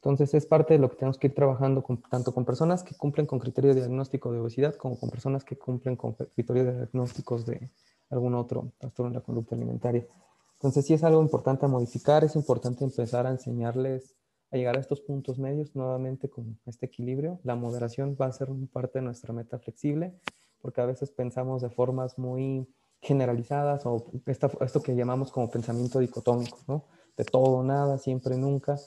Entonces 0.00 0.32
es 0.32 0.46
parte 0.46 0.72
de 0.72 0.80
lo 0.80 0.88
que 0.88 0.96
tenemos 0.96 1.18
que 1.18 1.26
ir 1.26 1.34
trabajando 1.34 1.84
tanto 2.10 2.32
con 2.32 2.46
personas 2.46 2.82
que 2.82 2.94
cumplen 2.94 3.26
con 3.26 3.38
criterios 3.38 3.74
de 3.74 3.82
diagnóstico 3.82 4.32
de 4.32 4.40
obesidad 4.40 4.74
como 4.76 4.98
con 4.98 5.10
personas 5.10 5.44
que 5.44 5.58
cumplen 5.58 5.94
con 5.94 6.14
criterios 6.14 6.64
de 6.64 6.72
diagnósticos 6.72 7.44
de 7.44 7.70
algún 8.08 8.34
otro 8.34 8.72
trastorno 8.78 9.10
de 9.10 9.18
la 9.18 9.20
conducta 9.20 9.54
alimentaria. 9.54 10.06
Entonces 10.54 10.86
sí 10.86 10.94
es 10.94 11.04
algo 11.04 11.20
importante 11.20 11.66
a 11.66 11.68
modificar, 11.68 12.24
es 12.24 12.34
importante 12.34 12.82
empezar 12.82 13.26
a 13.26 13.30
enseñarles 13.30 14.14
a 14.50 14.56
llegar 14.56 14.78
a 14.78 14.80
estos 14.80 15.02
puntos 15.02 15.38
medios 15.38 15.76
nuevamente 15.76 16.30
con 16.30 16.58
este 16.64 16.86
equilibrio. 16.86 17.38
La 17.44 17.54
moderación 17.54 18.16
va 18.18 18.24
a 18.24 18.32
ser 18.32 18.48
parte 18.72 19.00
de 19.00 19.04
nuestra 19.04 19.34
meta 19.34 19.58
flexible 19.58 20.18
porque 20.62 20.80
a 20.80 20.86
veces 20.86 21.10
pensamos 21.10 21.60
de 21.60 21.68
formas 21.68 22.18
muy 22.18 22.66
generalizadas 23.02 23.84
o 23.84 24.06
esto 24.24 24.82
que 24.82 24.96
llamamos 24.96 25.30
como 25.30 25.50
pensamiento 25.50 25.98
dicotómico, 25.98 26.56
¿no? 26.66 26.86
De 27.18 27.24
todo, 27.24 27.62
nada, 27.62 27.98
siempre, 27.98 28.38
nunca 28.38 28.78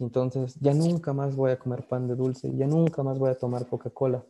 entonces 0.00 0.56
ya 0.60 0.74
nunca 0.74 1.12
más 1.12 1.36
voy 1.36 1.52
a 1.52 1.58
comer 1.58 1.86
pan 1.86 2.08
de 2.08 2.16
dulce, 2.16 2.54
ya 2.56 2.66
nunca 2.66 3.02
más 3.02 3.18
voy 3.18 3.30
a 3.30 3.38
tomar 3.38 3.66
Coca-Cola. 3.66 4.24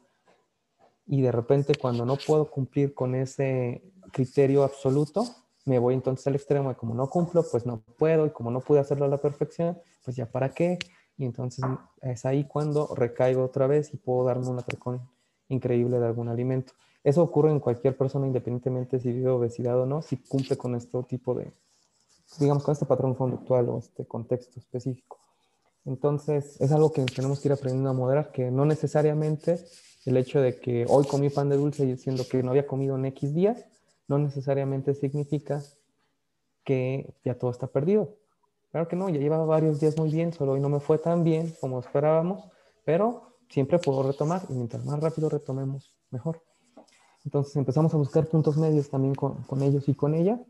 Y 1.06 1.20
de 1.20 1.32
repente 1.32 1.74
cuando 1.74 2.04
no 2.04 2.16
puedo 2.16 2.50
cumplir 2.50 2.94
con 2.94 3.14
ese 3.14 3.82
criterio 4.12 4.62
absoluto, 4.62 5.24
me 5.64 5.78
voy 5.78 5.94
entonces 5.94 6.26
al 6.26 6.34
extremo 6.34 6.68
de 6.68 6.74
como 6.74 6.94
no 6.94 7.08
cumplo, 7.08 7.44
pues 7.50 7.64
no 7.66 7.82
puedo, 7.98 8.26
y 8.26 8.30
como 8.30 8.50
no 8.50 8.60
pude 8.60 8.80
hacerlo 8.80 9.06
a 9.06 9.08
la 9.08 9.18
perfección, 9.18 9.78
pues 10.04 10.16
ya 10.16 10.26
para 10.26 10.50
qué. 10.50 10.78
y 11.16 11.24
entonces 11.24 11.64
es 12.02 12.24
ahí 12.24 12.44
cuando 12.44 12.92
recaigo 12.94 13.44
otra 13.44 13.66
vez 13.66 13.94
y 13.94 13.96
puedo 13.96 14.24
darme 14.24 14.48
un 14.48 14.58
atracón 14.58 15.00
increíble 15.48 15.98
de 15.98 16.06
algún 16.06 16.28
alimento. 16.28 16.72
Eso 17.04 17.22
ocurre 17.22 17.50
en 17.50 17.60
cualquier 17.60 17.96
persona, 17.96 18.26
independientemente 18.26 18.98
si 18.98 19.12
vive 19.12 19.30
obesidad 19.30 19.78
o 19.78 19.86
no, 19.86 20.02
si 20.02 20.16
cumple 20.16 20.56
con 20.56 20.74
este 20.74 21.02
tipo 21.04 21.34
de, 21.34 21.52
digamos, 22.38 22.64
con 22.64 22.72
este 22.72 22.86
patrón 22.86 23.14
conductual 23.14 23.68
o 23.68 23.78
este 23.78 24.06
contexto 24.06 24.58
específico. 24.58 25.18
Entonces, 25.84 26.60
es 26.60 26.72
algo 26.72 26.92
que 26.92 27.04
tenemos 27.04 27.40
que 27.40 27.48
ir 27.48 27.52
aprendiendo 27.52 27.90
a 27.90 27.92
moderar, 27.92 28.32
que 28.32 28.50
no 28.50 28.64
necesariamente 28.64 29.64
el 30.06 30.16
hecho 30.16 30.40
de 30.40 30.58
que 30.58 30.86
hoy 30.88 31.06
comí 31.06 31.30
pan 31.30 31.48
de 31.48 31.56
dulce 31.56 31.84
y 31.84 31.96
siendo 31.96 32.26
que 32.26 32.42
no 32.42 32.50
había 32.50 32.66
comido 32.66 32.96
en 32.96 33.06
X 33.06 33.34
días, 33.34 33.64
no 34.08 34.18
necesariamente 34.18 34.94
significa 34.94 35.62
que 36.64 37.14
ya 37.24 37.38
todo 37.38 37.50
está 37.50 37.66
perdido. 37.66 38.16
Claro 38.70 38.88
que 38.88 38.96
no, 38.96 39.08
ya 39.08 39.20
llevaba 39.20 39.44
varios 39.44 39.80
días 39.80 39.96
muy 39.96 40.10
bien, 40.10 40.32
solo 40.32 40.52
hoy 40.52 40.60
no 40.60 40.68
me 40.68 40.80
fue 40.80 40.98
tan 40.98 41.22
bien 41.22 41.54
como 41.60 41.78
esperábamos, 41.78 42.44
pero 42.84 43.36
siempre 43.48 43.78
puedo 43.78 44.02
retomar 44.02 44.42
y 44.48 44.54
mientras 44.54 44.84
más 44.84 44.98
rápido 45.00 45.28
retomemos, 45.28 45.94
mejor. 46.10 46.42
Entonces 47.24 47.56
empezamos 47.56 47.94
a 47.94 47.96
buscar 47.96 48.26
puntos 48.26 48.56
medios 48.56 48.90
también 48.90 49.14
con, 49.14 49.42
con 49.44 49.62
ellos 49.62 49.88
y 49.88 49.94
con 49.94 50.14
ella 50.14 50.40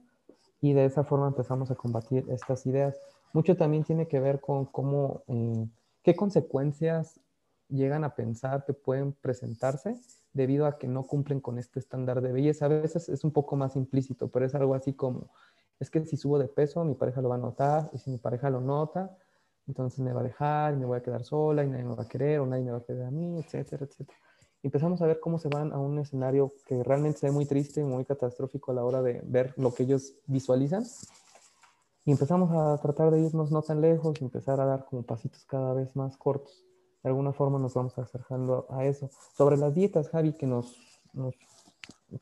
y 0.61 0.72
de 0.72 0.87
esa 0.87 1.05
forma 1.05 1.28
empezamos 1.28 1.70
a 1.70 1.74
combatir 1.74 2.24
estas 2.30 2.64
ideas. 2.66 2.97
Mucho 3.35 3.57
también 3.57 3.82
tiene 3.82 4.07
que 4.07 4.20
ver 4.20 4.41
con 4.41 4.64
cómo, 4.64 5.24
eh, 5.26 5.66
qué 6.05 6.14
consecuencias 6.14 7.20
llegan 7.68 8.05
a 8.05 8.14
pensar 8.14 8.64
que 8.64 8.74
pueden 8.74 9.12
presentarse 9.12 9.97
debido 10.32 10.66
a 10.66 10.78
que 10.78 10.87
no 10.87 11.03
cumplen 11.03 11.41
con 11.41 11.59
este 11.59 11.80
estándar 11.80 12.20
de 12.20 12.30
belleza. 12.30 12.66
A 12.66 12.68
veces 12.68 13.09
es 13.09 13.24
un 13.24 13.32
poco 13.32 13.57
más 13.57 13.74
implícito, 13.74 14.28
pero 14.28 14.47
es 14.47 14.55
algo 14.55 14.76
así 14.76 14.93
como, 14.93 15.32
es 15.80 15.91
que 15.91 16.07
si 16.07 16.16
subo 16.16 16.39
de 16.39 16.47
peso, 16.47 16.85
mi 16.85 16.95
pareja 16.95 17.20
lo 17.22 17.28
va 17.28 17.35
a 17.35 17.39
notar, 17.39 17.91
y 17.93 17.99
si 17.99 18.09
mi 18.09 18.18
pareja 18.18 18.51
lo 18.51 18.61
nota, 18.61 19.16
entonces 19.66 19.99
me 19.99 20.12
va 20.12 20.20
a 20.20 20.24
dejar, 20.24 20.74
y 20.74 20.76
me 20.76 20.87
voy 20.87 20.99
a 20.99 21.03
quedar 21.03 21.24
sola, 21.24 21.64
y 21.64 21.68
nadie 21.68 21.85
me 21.85 21.97
va 21.97 22.05
a 22.05 22.09
querer, 22.09 22.39
o 22.39 22.47
nadie 22.47 22.62
me 22.62 22.70
va 22.70 22.78
a 22.78 22.85
querer 22.85 23.03
a 23.03 23.11
mí, 23.11 23.37
etcétera, 23.37 23.85
etcétera. 23.85 24.16
empezamos 24.62 25.03
a 25.03 25.07
ver 25.07 25.18
cómo 25.18 25.41
se 25.41 25.49
van 25.49 25.72
a 25.72 25.78
un 25.78 25.99
escenario 25.99 26.53
que 26.66 26.85
realmente 26.85 27.18
se 27.18 27.26
ve 27.26 27.32
muy 27.32 27.47
triste 27.47 27.80
y 27.80 27.85
muy 27.85 28.05
catastrófico 28.05 28.70
a 28.70 28.74
la 28.74 28.85
hora 28.85 29.03
de 29.03 29.22
ver 29.24 29.55
lo 29.57 29.74
que 29.74 29.82
ellos 29.82 30.14
visualizan. 30.28 30.85
Y 32.05 32.12
empezamos 32.12 32.50
a 32.52 32.80
tratar 32.82 33.11
de 33.11 33.20
irnos 33.20 33.50
no 33.50 33.62
tan 33.62 33.80
lejos 33.80 34.20
empezar 34.20 34.61
a 34.61 34.66
dar 34.66 34.84
como 34.84 35.02
pasitos 35.02 35.44
cada 35.46 35.72
vez 35.72 35.94
más 35.96 36.16
cortos 36.16 36.64
de 37.05 37.11
alguna 37.11 37.32
forma 37.34 37.59
nos 37.59 37.74
vamos 37.74 37.96
acercando 37.98 38.66
a 38.70 38.86
eso. 38.86 39.11
Sobre 39.36 39.59
las 39.59 39.74
dietas, 39.74 40.09
Javi, 40.09 40.32
que 40.32 40.46
nos, 40.46 40.74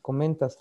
comentas, 0.01 0.59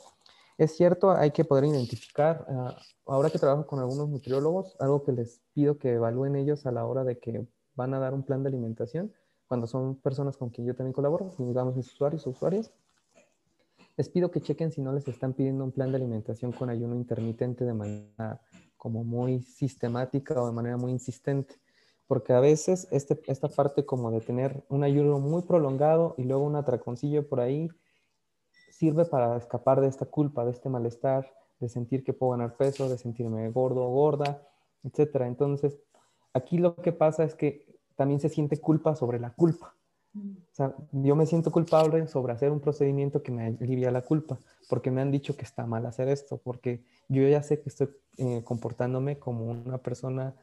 es 0.56 0.76
cierto, 0.76 1.10
hay 1.10 1.32
que 1.32 1.44
poder 1.44 1.64
identificar, 1.64 2.46
ah, 2.48 2.76
ahora 3.06 3.30
que 3.30 3.40
trabajo 3.40 3.66
con 3.66 3.80
algunos 3.80 4.08
nutriólogos, 4.08 4.76
algo 4.78 5.02
que 5.02 5.10
les 5.10 5.42
pido 5.52 5.76
que 5.76 5.94
evalúen 5.94 6.36
ellos 6.36 6.66
a 6.66 6.72
la 6.72 6.86
hora 6.86 7.02
de 7.02 7.18
que 7.18 7.44
van 7.74 7.94
a 7.94 7.98
dar 7.98 8.14
un 8.14 8.22
plan 8.22 8.44
de 8.44 8.50
alimentación, 8.50 9.12
cuando 9.48 9.66
son 9.66 9.96
personas 9.96 10.36
con 10.36 10.50
quien 10.50 10.68
yo 10.68 10.76
también 10.76 10.92
colaboro, 10.92 11.32
digamos 11.38 11.74
mis 11.74 11.92
usuarios 11.92 12.24
o 12.26 12.30
usuarias, 12.30 12.72
les 13.96 14.08
pido 14.08 14.30
que 14.30 14.40
chequen 14.40 14.70
si 14.70 14.80
no 14.80 14.92
les 14.92 15.08
están 15.08 15.32
pidiendo 15.32 15.64
un 15.64 15.72
plan 15.72 15.90
de 15.90 15.96
alimentación 15.96 16.52
con 16.52 16.70
ayuno 16.70 16.94
intermitente 16.94 17.64
de 17.64 17.74
manera 17.74 18.40
como 18.82 19.04
muy 19.04 19.42
sistemática 19.42 20.42
o 20.42 20.46
de 20.46 20.52
manera 20.52 20.76
muy 20.76 20.90
insistente 20.90 21.54
porque 22.08 22.32
a 22.32 22.40
veces 22.40 22.88
este, 22.90 23.22
esta 23.26 23.48
parte 23.48 23.86
como 23.86 24.10
de 24.10 24.20
tener 24.20 24.64
un 24.68 24.82
ayuno 24.82 25.20
muy 25.20 25.42
prolongado 25.42 26.14
y 26.18 26.24
luego 26.24 26.44
un 26.44 26.56
atraconcillo 26.56 27.28
por 27.28 27.38
ahí 27.38 27.70
sirve 28.70 29.04
para 29.04 29.36
escapar 29.36 29.80
de 29.80 29.86
esta 29.86 30.04
culpa, 30.04 30.44
de 30.44 30.50
este 30.50 30.68
malestar, 30.68 31.32
de 31.60 31.68
sentir 31.68 32.02
que 32.04 32.12
puedo 32.12 32.32
ganar 32.32 32.56
peso, 32.56 32.88
de 32.88 32.98
sentirme 32.98 33.48
gordo 33.50 33.84
o 33.84 33.90
gorda, 33.90 34.46
etc. 34.82 35.22
Entonces, 35.22 35.78
aquí 36.34 36.58
lo 36.58 36.74
que 36.76 36.92
pasa 36.92 37.24
es 37.24 37.34
que 37.34 37.64
también 37.94 38.20
se 38.20 38.28
siente 38.28 38.60
culpa 38.60 38.96
sobre 38.96 39.20
la 39.20 39.32
culpa. 39.32 39.74
O 40.14 40.54
sea, 40.54 40.74
yo 40.92 41.16
me 41.16 41.26
siento 41.26 41.50
culpable 41.50 42.06
sobre 42.06 42.34
hacer 42.34 42.50
un 42.50 42.60
procedimiento 42.60 43.22
que 43.22 43.32
me 43.32 43.46
alivia 43.46 43.90
la 43.90 44.02
culpa, 44.02 44.38
porque 44.68 44.90
me 44.90 45.00
han 45.00 45.10
dicho 45.10 45.36
que 45.36 45.44
está 45.44 45.66
mal 45.66 45.86
hacer 45.86 46.08
esto, 46.08 46.38
porque 46.38 46.84
yo 47.08 47.26
ya 47.26 47.42
sé 47.42 47.60
que 47.60 47.70
estoy 47.70 47.88
eh, 48.18 48.42
comportándome 48.44 49.18
como 49.18 49.46
una 49.46 49.78
persona 49.78 50.34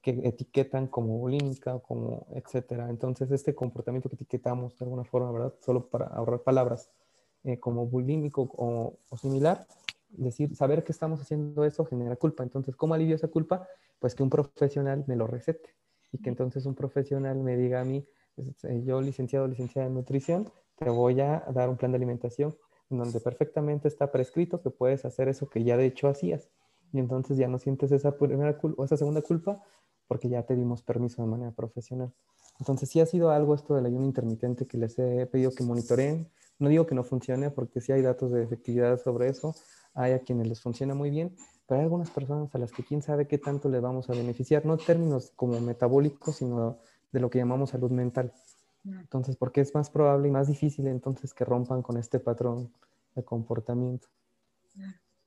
que 0.00 0.10
etiquetan 0.24 0.86
como 0.86 1.18
bulímica 1.18 1.74
o 1.74 1.82
como 1.82 2.26
etcétera. 2.30 2.88
Entonces, 2.88 3.30
este 3.30 3.54
comportamiento 3.54 4.08
que 4.08 4.14
etiquetamos 4.14 4.78
de 4.78 4.84
alguna 4.84 5.04
forma, 5.04 5.30
¿verdad? 5.32 5.54
Solo 5.60 5.88
para 5.88 6.06
ahorrar 6.06 6.40
palabras, 6.42 6.90
eh, 7.44 7.58
como 7.60 7.86
bulímico 7.86 8.50
o, 8.56 8.98
o, 9.10 9.16
similar, 9.16 9.66
decir, 10.10 10.54
saber 10.56 10.84
que 10.84 10.92
estamos 10.92 11.20
haciendo 11.20 11.64
eso 11.64 11.84
genera 11.84 12.16
culpa. 12.16 12.42
Entonces, 12.42 12.76
¿cómo 12.76 12.94
alivio 12.94 13.16
esa 13.16 13.28
culpa? 13.28 13.66
Pues 13.98 14.14
que 14.14 14.22
un 14.22 14.30
profesional 14.30 15.04
me 15.06 15.16
lo 15.16 15.26
recete 15.26 15.74
y 16.12 16.18
que 16.18 16.30
entonces 16.30 16.66
un 16.66 16.74
profesional 16.74 17.38
me 17.38 17.56
diga 17.56 17.80
a 17.80 17.84
mí, 17.84 18.06
este, 18.38 18.82
yo 18.84 19.00
licenciado 19.00 19.46
licenciada 19.46 19.88
en 19.88 19.94
nutrición, 19.94 20.50
te 20.76 20.88
voy 20.88 21.20
a 21.20 21.44
dar 21.52 21.68
un 21.68 21.76
plan 21.76 21.92
de 21.92 21.96
alimentación 21.96 22.56
en 22.90 22.98
donde 22.98 23.20
perfectamente 23.20 23.88
está 23.88 24.10
prescrito 24.10 24.62
que 24.62 24.70
puedes 24.70 25.04
hacer 25.04 25.28
eso 25.28 25.48
que 25.48 25.64
ya 25.64 25.76
de 25.76 25.86
hecho 25.86 26.08
hacías. 26.08 26.48
Y 26.92 26.98
entonces 27.00 27.36
ya 27.36 27.48
no 27.48 27.58
sientes 27.58 27.92
esa 27.92 28.16
primera 28.16 28.56
culpa 28.56 28.82
o 28.82 28.84
esa 28.84 28.96
segunda 28.96 29.20
culpa 29.20 29.62
porque 30.06 30.28
ya 30.28 30.42
te 30.42 30.56
dimos 30.56 30.82
permiso 30.82 31.22
de 31.22 31.28
manera 31.28 31.52
profesional. 31.52 32.12
Entonces, 32.58 32.88
sí 32.88 32.98
ha 33.00 33.06
sido 33.06 33.30
algo 33.30 33.54
esto 33.54 33.74
del 33.74 33.86
ayuno 33.86 34.04
intermitente 34.04 34.66
que 34.66 34.78
les 34.78 34.98
he 34.98 35.26
pedido 35.26 35.52
que 35.52 35.62
monitoreen. 35.62 36.28
No 36.58 36.68
digo 36.68 36.86
que 36.86 36.94
no 36.94 37.04
funcione, 37.04 37.50
porque 37.50 37.80
sí 37.80 37.92
hay 37.92 38.02
datos 38.02 38.32
de 38.32 38.42
efectividad 38.42 39.00
sobre 39.00 39.28
eso. 39.28 39.54
Hay 39.94 40.12
a 40.12 40.20
quienes 40.20 40.48
les 40.48 40.60
funciona 40.60 40.94
muy 40.94 41.10
bien, 41.10 41.36
pero 41.66 41.78
hay 41.78 41.84
algunas 41.84 42.10
personas 42.10 42.52
a 42.54 42.58
las 42.58 42.72
que 42.72 42.82
quién 42.82 43.02
sabe 43.02 43.28
qué 43.28 43.38
tanto 43.38 43.68
le 43.68 43.78
vamos 43.78 44.10
a 44.10 44.12
beneficiar, 44.12 44.66
no 44.66 44.74
en 44.74 44.84
términos 44.84 45.32
como 45.36 45.60
metabólicos, 45.60 46.36
sino 46.36 46.78
de 47.12 47.20
lo 47.20 47.30
que 47.30 47.38
llamamos 47.38 47.70
salud 47.70 47.90
mental. 47.90 48.32
Entonces, 48.84 49.36
porque 49.36 49.60
es 49.60 49.74
más 49.74 49.90
probable 49.90 50.28
y 50.28 50.30
más 50.30 50.48
difícil 50.48 50.86
entonces 50.86 51.34
que 51.34 51.44
rompan 51.44 51.82
con 51.82 51.96
este 51.98 52.18
patrón 52.18 52.72
de 53.14 53.24
comportamiento. 53.24 54.08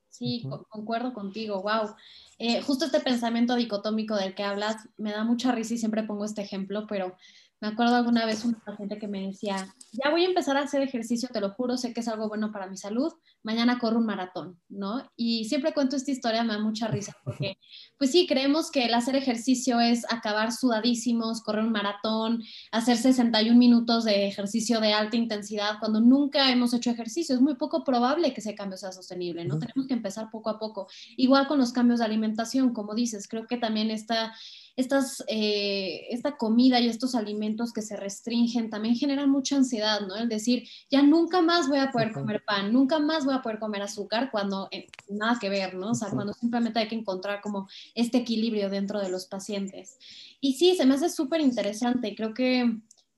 Sí, 0.09 0.45
concuerdo 0.69 1.13
contigo, 1.13 1.61
wow. 1.61 1.95
Eh, 2.37 2.61
justo 2.61 2.85
este 2.85 2.99
pensamiento 2.99 3.55
dicotómico 3.55 4.15
del 4.15 4.35
que 4.35 4.43
hablas 4.43 4.89
me 4.97 5.11
da 5.11 5.23
mucha 5.23 5.51
risa 5.51 5.73
y 5.73 5.77
siempre 5.77 6.03
pongo 6.03 6.25
este 6.25 6.41
ejemplo, 6.41 6.85
pero 6.87 7.15
me 7.61 7.67
acuerdo 7.67 7.95
alguna 7.95 8.25
vez 8.25 8.43
un 8.43 8.55
paciente 8.55 8.97
que 8.97 9.07
me 9.07 9.27
decía, 9.27 9.73
ya 9.91 10.09
voy 10.09 10.25
a 10.25 10.27
empezar 10.27 10.57
a 10.57 10.61
hacer 10.61 10.81
ejercicio, 10.81 11.29
te 11.31 11.39
lo 11.39 11.51
juro, 11.51 11.77
sé 11.77 11.93
que 11.93 11.99
es 11.99 12.07
algo 12.07 12.27
bueno 12.27 12.51
para 12.51 12.67
mi 12.67 12.75
salud, 12.75 13.13
mañana 13.43 13.77
corro 13.77 13.99
un 13.99 14.05
maratón, 14.07 14.59
¿no? 14.67 15.07
Y 15.15 15.45
siempre 15.45 15.73
cuento 15.73 15.95
esta 15.95 16.11
historia, 16.11 16.43
me 16.43 16.53
da 16.53 16.59
mucha 16.59 16.87
risa, 16.87 17.15
porque 17.23 17.57
pues 17.97 18.11
sí, 18.11 18.25
creemos 18.27 18.71
que 18.71 18.85
el 18.85 18.93
hacer 18.95 19.15
ejercicio 19.15 19.79
es 19.79 20.11
acabar 20.11 20.51
sudadísimos, 20.51 21.41
correr 21.41 21.63
un 21.63 21.71
maratón, 21.71 22.41
hacer 22.71 22.97
61 22.97 23.57
minutos 23.57 24.05
de 24.05 24.27
ejercicio 24.27 24.79
de 24.79 24.93
alta 24.93 25.15
intensidad, 25.15 25.77
cuando 25.79 26.01
nunca 26.01 26.51
hemos 26.51 26.73
hecho 26.73 26.89
ejercicio. 26.89 27.35
Es 27.35 27.41
muy 27.41 27.55
poco 27.55 27.83
probable 27.83 28.33
que 28.33 28.41
ese 28.41 28.55
cambio 28.55 28.77
sea 28.77 28.91
sostenible, 28.91 29.45
¿no? 29.45 29.59
Tenemos 29.59 29.87
que 29.87 29.93
empezar 29.93 30.29
poco 30.31 30.49
a 30.49 30.57
poco. 30.57 30.87
Igual 31.15 31.47
con 31.47 31.59
los 31.59 31.71
cambios 31.71 31.99
de 31.99 32.05
alimentación, 32.05 32.73
como 32.73 32.95
dices, 32.95 33.27
creo 33.27 33.45
que 33.45 33.57
también 33.57 33.91
está 33.91 34.33
estas, 34.81 35.23
eh, 35.27 36.07
esta 36.09 36.35
comida 36.35 36.79
y 36.79 36.87
estos 36.87 37.15
alimentos 37.15 37.71
que 37.71 37.81
se 37.81 37.95
restringen 37.95 38.69
también 38.69 38.95
generan 38.95 39.29
mucha 39.29 39.55
ansiedad, 39.55 40.01
¿no? 40.01 40.15
El 40.15 40.27
decir, 40.27 40.67
ya 40.89 41.01
nunca 41.01 41.41
más 41.41 41.69
voy 41.69 41.79
a 41.79 41.91
poder 41.91 42.11
comer 42.11 42.43
pan, 42.45 42.73
nunca 42.73 42.99
más 42.99 43.23
voy 43.25 43.35
a 43.35 43.41
poder 43.41 43.59
comer 43.59 43.81
azúcar 43.81 44.29
cuando 44.31 44.67
eh, 44.71 44.87
nada 45.09 45.37
que 45.39 45.49
ver, 45.49 45.75
¿no? 45.75 45.91
O 45.91 45.95
sea, 45.95 46.09
cuando 46.09 46.33
simplemente 46.33 46.79
hay 46.79 46.87
que 46.87 46.95
encontrar 46.95 47.41
como 47.41 47.67
este 47.95 48.17
equilibrio 48.17 48.69
dentro 48.69 48.99
de 48.99 49.09
los 49.09 49.25
pacientes. 49.25 49.97
Y 50.41 50.53
sí, 50.53 50.75
se 50.75 50.85
me 50.85 50.95
hace 50.95 51.09
súper 51.09 51.41
interesante. 51.41 52.15
Creo 52.15 52.33
que, 52.33 52.77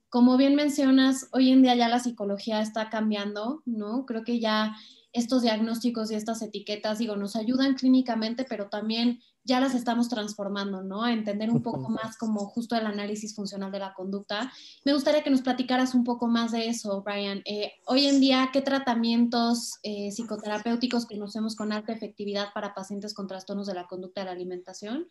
como 0.09 0.37
bien 0.37 0.55
mencionas, 0.55 1.29
hoy 1.31 1.51
en 1.51 1.61
día 1.63 1.75
ya 1.75 1.87
la 1.87 1.99
psicología 1.99 2.61
está 2.61 2.89
cambiando, 2.89 3.63
¿no? 3.65 4.05
Creo 4.05 4.23
que 4.23 4.39
ya 4.39 4.75
estos 5.13 5.43
diagnósticos 5.43 6.11
y 6.11 6.15
estas 6.15 6.41
etiquetas, 6.41 6.97
digo, 6.97 7.15
nos 7.15 7.35
ayudan 7.35 7.75
clínicamente, 7.75 8.45
pero 8.49 8.67
también 8.67 9.19
ya 9.45 9.59
las 9.59 9.75
estamos 9.75 10.09
transformando, 10.09 10.81
¿no? 10.81 11.03
A 11.03 11.13
entender 11.13 11.51
un 11.51 11.61
poco 11.61 11.89
más 11.89 12.17
como 12.17 12.47
justo 12.47 12.75
el 12.75 12.87
análisis 12.87 13.35
funcional 13.35 13.71
de 13.71 13.79
la 13.79 13.93
conducta. 13.93 14.51
Me 14.85 14.93
gustaría 14.93 15.21
que 15.21 15.29
nos 15.29 15.41
platicaras 15.41 15.93
un 15.93 16.03
poco 16.03 16.27
más 16.27 16.51
de 16.51 16.67
eso, 16.67 17.03
Brian. 17.03 17.41
Eh, 17.45 17.73
hoy 17.85 18.07
en 18.07 18.19
día, 18.19 18.49
¿qué 18.51 18.61
tratamientos 18.61 19.79
eh, 19.83 20.11
psicoterapéuticos 20.11 21.05
conocemos 21.05 21.55
con 21.55 21.71
alta 21.71 21.93
efectividad 21.93 22.47
para 22.53 22.73
pacientes 22.73 23.13
con 23.13 23.27
trastornos 23.27 23.67
de 23.67 23.75
la 23.75 23.85
conducta 23.85 24.21
de 24.21 24.25
la 24.25 24.31
alimentación? 24.31 25.07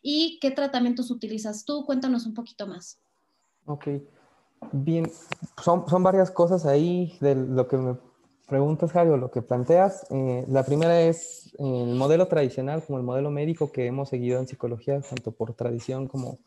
¿Y 0.00 0.38
qué 0.40 0.50
tratamientos 0.50 1.10
utilizas 1.10 1.64
tú? 1.64 1.84
Cuéntanos 1.84 2.24
un 2.24 2.34
poquito 2.34 2.66
más. 2.66 2.98
Ok, 3.66 3.88
bien, 4.72 5.10
son, 5.62 5.88
son 5.88 6.02
varias 6.02 6.30
cosas 6.30 6.64
ahí 6.66 7.16
de 7.20 7.34
lo 7.34 7.68
que 7.68 7.76
me 7.76 7.96
preguntas, 8.52 8.92
Javi, 8.92 9.16
lo 9.18 9.30
que 9.30 9.40
planteas. 9.40 10.06
Eh, 10.10 10.44
la 10.46 10.62
primera 10.62 11.00
es 11.00 11.54
eh, 11.58 11.84
el 11.84 11.94
modelo 11.94 12.28
tradicional, 12.28 12.84
como 12.84 12.98
el 12.98 13.02
modelo 13.02 13.30
médico 13.30 13.72
que 13.72 13.86
hemos 13.86 14.10
seguido 14.10 14.38
en 14.38 14.46
psicología, 14.46 15.00
tanto 15.00 15.32
por 15.32 15.54
tradición 15.54 16.06
como 16.06 16.38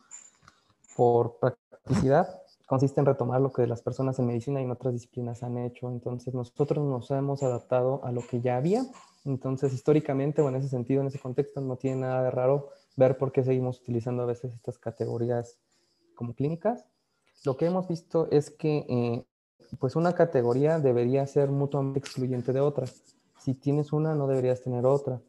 por 0.95 1.39
practicidad, 1.39 2.29
consiste 2.67 2.99
en 2.99 3.07
retomar 3.07 3.41
lo 3.41 3.51
que 3.51 3.65
las 3.65 3.81
personas 3.81 4.19
en 4.19 4.27
medicina 4.27 4.61
y 4.61 4.65
en 4.65 4.71
otras 4.71 4.93
disciplinas 4.93 5.41
han 5.41 5.57
hecho. 5.57 5.89
Entonces, 5.89 6.35
nosotros 6.35 6.85
nos 6.85 7.09
hemos 7.09 7.41
adaptado 7.41 8.05
a 8.05 8.11
lo 8.11 8.21
que 8.21 8.39
ya 8.39 8.57
había. 8.57 8.85
Entonces, 9.23 9.73
históricamente 9.73 10.43
o 10.43 10.49
en 10.49 10.57
ese 10.57 10.69
sentido, 10.69 11.01
en 11.01 11.07
ese 11.07 11.17
contexto, 11.17 11.59
no 11.59 11.75
tiene 11.75 12.01
nada 12.01 12.21
de 12.21 12.29
raro 12.29 12.69
ver 12.95 13.17
por 13.17 13.31
qué 13.31 13.43
seguimos 13.43 13.81
utilizando 13.81 14.21
a 14.21 14.27
veces 14.27 14.53
estas 14.53 14.77
categorías 14.77 15.57
como 16.13 16.35
clínicas, 16.35 16.85
lo 17.45 17.57
que 17.57 17.65
hemos 17.65 17.87
visto 17.87 18.27
es 18.29 18.51
que 18.51 18.85
eh, 18.87 19.25
pues 19.79 19.95
una 19.95 20.13
categoría 20.13 20.79
debería 20.79 21.25
ser 21.27 21.49
mutuamente 21.49 21.99
excluyente 21.99 22.53
de 22.53 22.61
otra. 22.61 22.85
Si 23.39 23.53
tienes 23.53 23.93
una, 23.93 24.15
no 24.15 24.27
deberías 24.27 24.61
tener 24.61 24.85
otra. 24.85 25.21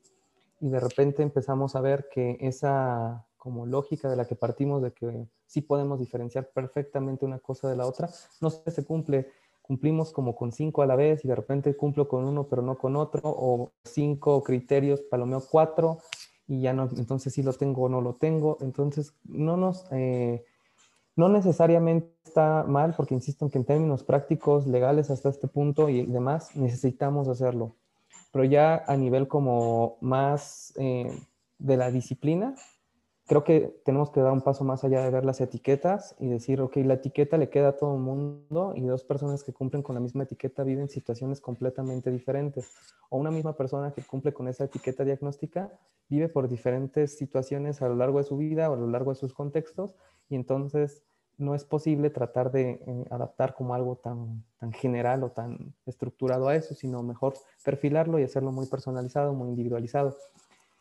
Y 0.61 0.69
de 0.69 0.81
repente 0.81 1.23
empezamos 1.23 1.77
a 1.77 1.81
ver 1.81 2.09
que 2.11 2.39
esa 2.41 3.27
como 3.37 3.65
lógica 3.65 4.09
de 4.09 4.17
la 4.17 4.25
que 4.25 4.35
partimos 4.35 4.83
de 4.83 4.93
que 4.93 5.29
sí 5.47 5.61
podemos 5.61 6.01
diferenciar 6.01 6.51
perfectamente 6.53 7.25
una 7.25 7.39
cosa 7.39 7.69
de 7.69 7.77
la 7.77 7.87
otra, 7.87 8.11
no 8.41 8.51
se 8.51 8.85
cumple. 8.85 9.29
Cumplimos 9.63 10.13
como 10.13 10.35
con 10.35 10.53
cinco 10.53 10.83
a 10.83 10.87
la 10.87 10.97
vez 10.97 11.25
y 11.25 11.29
de 11.29 11.35
repente 11.35 11.77
cumplo 11.77 12.09
con 12.09 12.25
uno 12.25 12.49
pero 12.49 12.63
no 12.63 12.77
con 12.77 12.97
otro, 12.97 13.21
o 13.25 13.73
cinco 13.85 14.43
criterios, 14.43 15.01
palomeo 15.03 15.43
cuatro 15.49 15.99
y 16.49 16.61
ya 16.61 16.73
no, 16.73 16.89
entonces 16.97 17.33
sí 17.33 17.43
lo 17.43 17.53
tengo 17.53 17.83
o 17.83 17.89
no 17.89 18.01
lo 18.01 18.15
tengo. 18.15 18.59
Entonces 18.61 19.15
no 19.25 19.57
nos... 19.57 19.87
Eh, 19.93 20.45
no 21.17 21.29
necesariamente 21.31 22.15
está 22.25 22.65
mal, 22.65 22.95
porque 22.97 23.15
insisto 23.15 23.45
en 23.45 23.51
que 23.51 23.59
en 23.59 23.65
términos 23.65 24.05
prácticos, 24.05 24.67
legales 24.67 25.11
hasta 25.11 25.31
este 25.31 25.49
punto 25.49 25.89
y 25.89 26.05
demás, 26.05 26.55
necesitamos 26.55 27.29
hacerlo. 27.29 27.75
Pero 28.33 28.45
ya 28.45 28.85
a 28.87 28.97
nivel 28.97 29.27
como 29.27 29.97
más 30.03 30.75
eh, 30.77 31.11
de 31.59 31.77
la 31.77 31.91
disciplina, 31.91 32.55
creo 33.27 33.43
que 33.43 33.81
tenemos 33.85 34.11
que 34.11 34.21
dar 34.21 34.33
un 34.33 34.41
paso 34.41 34.65
más 34.65 34.85
allá 34.85 35.03
de 35.03 35.11
ver 35.11 35.25
las 35.25 35.41
etiquetas 35.41 36.15
y 36.19 36.29
decir, 36.29 36.61
ok, 36.61 36.77
la 36.77 36.95
etiqueta 36.95 37.37
le 37.37 37.51
queda 37.51 37.69
a 37.69 37.77
todo 37.77 37.95
el 37.95 38.01
mundo 38.01 38.73
y 38.77 38.83
dos 38.83 39.03
personas 39.03 39.43
que 39.43 39.53
cumplen 39.53 39.83
con 39.83 39.95
la 39.95 40.01
misma 40.01 40.23
etiqueta 40.23 40.63
viven 40.63 40.89
situaciones 40.89 41.41
completamente 41.41 42.11
diferentes. 42.11 42.73
O 43.11 43.19
una 43.19 43.33
misma 43.33 43.57
persona 43.57 43.93
que 43.93 44.03
cumple 44.03 44.33
con 44.33 44.47
esa 44.47 44.65
etiqueta 44.65 45.05
diagnóstica 45.05 45.73
vive 46.09 46.29
por 46.29 46.49
diferentes 46.49 47.19
situaciones 47.19 47.83
a 47.83 47.89
lo 47.89 47.97
largo 47.97 48.19
de 48.19 48.25
su 48.25 48.37
vida 48.37 48.71
o 48.71 48.75
a 48.75 48.77
lo 48.77 48.87
largo 48.87 49.11
de 49.11 49.17
sus 49.17 49.35
contextos 49.35 49.97
y 50.29 50.37
entonces 50.37 51.03
no 51.39 51.55
es 51.55 51.65
posible 51.65 52.11
tratar 52.11 52.51
de 52.51 52.81
eh, 52.87 53.05
adaptar 53.11 53.55
como 53.55 53.75
algo 53.75 53.97
tan, 53.97 54.45
tan 54.59 54.73
general 54.73 55.23
o 55.25 55.31
tan 55.31 55.75
estructurado 55.85 56.49
a 56.49 56.55
eso, 56.55 56.75
sino 56.75 57.03
mejor 57.03 57.35
perfilarlo 57.65 58.19
y 58.19 58.23
hacerlo 58.23 58.53
muy 58.53 58.67
personalizado, 58.67 59.35
muy 59.35 59.49
individualizado. 59.49 60.17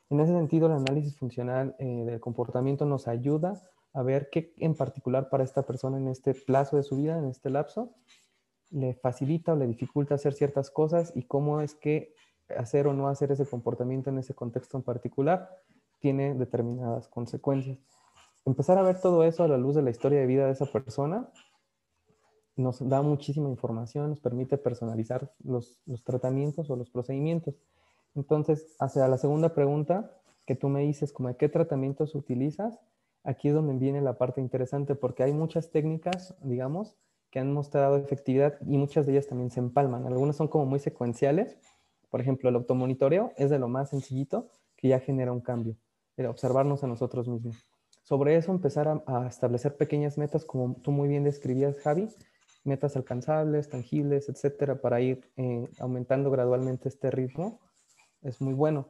En 0.10 0.20
ese 0.20 0.34
sentido, 0.34 0.68
el 0.68 0.74
análisis 0.74 1.18
funcional 1.18 1.76
eh, 1.80 2.04
del 2.06 2.20
comportamiento 2.20 2.86
nos 2.86 3.08
ayuda 3.08 3.62
a 3.94 4.04
ver 4.04 4.30
qué 4.32 4.54
en 4.58 4.76
particular 4.76 5.30
para 5.30 5.44
esta 5.44 5.64
persona 5.64 5.98
en 5.98 6.08
este 6.08 6.34
plazo 6.34 6.78
de 6.78 6.84
su 6.84 6.98
vida, 6.98 7.18
en 7.18 7.26
este 7.26 7.50
lapso, 7.50 7.94
le 8.72 8.94
facilita 8.94 9.54
o 9.54 9.56
le 9.56 9.68
dificulta 9.68 10.16
hacer 10.16 10.34
ciertas 10.34 10.70
cosas 10.70 11.14
y 11.16 11.24
cómo 11.24 11.62
es 11.62 11.76
que 11.76 12.14
hacer 12.58 12.88
o 12.88 12.94
no 12.94 13.08
hacer 13.08 13.32
ese 13.32 13.46
comportamiento 13.46 14.10
en 14.10 14.20
ese 14.20 14.34
contexto 14.34 14.78
en 14.78 14.84
particular 14.84 15.50
tiene 16.00 16.36
determinadas 16.36 17.08
consecuencias 17.08 17.80
empezar 18.46 18.78
a 18.78 18.84
ver 18.84 19.02
todo 19.02 19.24
eso 19.24 19.44
a 19.44 19.48
la 19.48 19.58
luz 19.58 19.76
de 19.76 19.82
la 19.82 19.90
historia 19.90 20.20
de 20.20 20.28
vida 20.28 20.46
de 20.46 20.52
esa 20.52 20.68
persona 20.68 21.28
nos 22.56 22.88
da 22.88 23.02
muchísima 23.02 23.50
información, 23.50 24.12
nos 24.12 24.22
permite 24.22 24.58
personalizar 24.58 25.34
los, 25.44 25.82
tratamientos 26.06 26.70
o 26.70 26.78
los 26.78 26.90
procedimientos. 26.90 27.56
Entonces, 28.16 28.76
hacia 28.80 29.08
la 29.08 29.18
segunda 29.18 29.54
pregunta 29.54 30.12
que 30.46 30.56
tú 30.56 30.70
me 30.70 30.82
dices, 30.82 31.12
como 31.12 31.30
de 31.30 31.38
qué 31.38 31.50
tratamientos 31.50 32.16
utilizas, 32.16 32.80
aquí 33.24 33.50
es 33.50 33.56
donde 33.56 33.74
viene 33.74 34.02
la 34.02 34.18
parte 34.18 34.42
interesante, 34.42 34.96
porque 34.96 35.24
hay 35.24 35.34
muchas 35.34 35.72
técnicas, 35.72 36.36
digamos, 36.42 36.96
que 37.30 37.40
han 37.40 37.52
mostrado 37.52 37.98
efectividad 37.98 38.58
y 38.66 38.78
muchas 38.78 39.06
de 39.06 39.14
ellas 39.14 39.28
también 39.28 39.52
se 39.52 39.60
empalman. 39.60 40.06
Algunas 40.06 40.38
son 40.38 40.48
como 40.48 40.66
muy 40.66 40.80
secuenciales. 40.80 41.58
Por 42.10 42.22
ejemplo, 42.22 42.48
el 42.50 42.56
automonitoreo 42.56 43.34
es 43.36 43.50
de 43.50 43.60
lo 43.60 43.68
más 43.68 43.90
sencillito 43.90 44.48
que 44.78 44.88
ya 44.88 45.00
genera 45.00 45.34
un 45.34 45.42
cambio, 45.42 45.76
el 46.16 46.28
observarnos 46.28 46.84
a 46.84 46.88
nosotros 46.88 47.28
mismos. 47.28 47.68
Sobre 48.04 48.38
eso 48.38 48.52
empezar 48.52 49.04
a, 49.08 49.28
establecer 49.28 49.76
pequeñas 49.76 50.18
metas, 50.18 50.46
como 50.46 50.76
tú 50.76 50.92
muy 50.92 51.10
bien 51.10 51.24
describías, 51.24 51.80
Javi, 51.80 52.08
metas 52.64 52.96
alcanzables, 52.96 53.68
tangibles, 53.68 54.30
etcétera, 54.30 54.80
para 54.80 55.02
ir 55.02 55.28
eh, 55.38 55.68
aumentando 55.80 56.30
gradualmente 56.30 56.88
este 56.88 57.10
ritmo, 57.10 57.60
es 58.26 58.42
muy 58.42 58.54
bueno. 58.54 58.90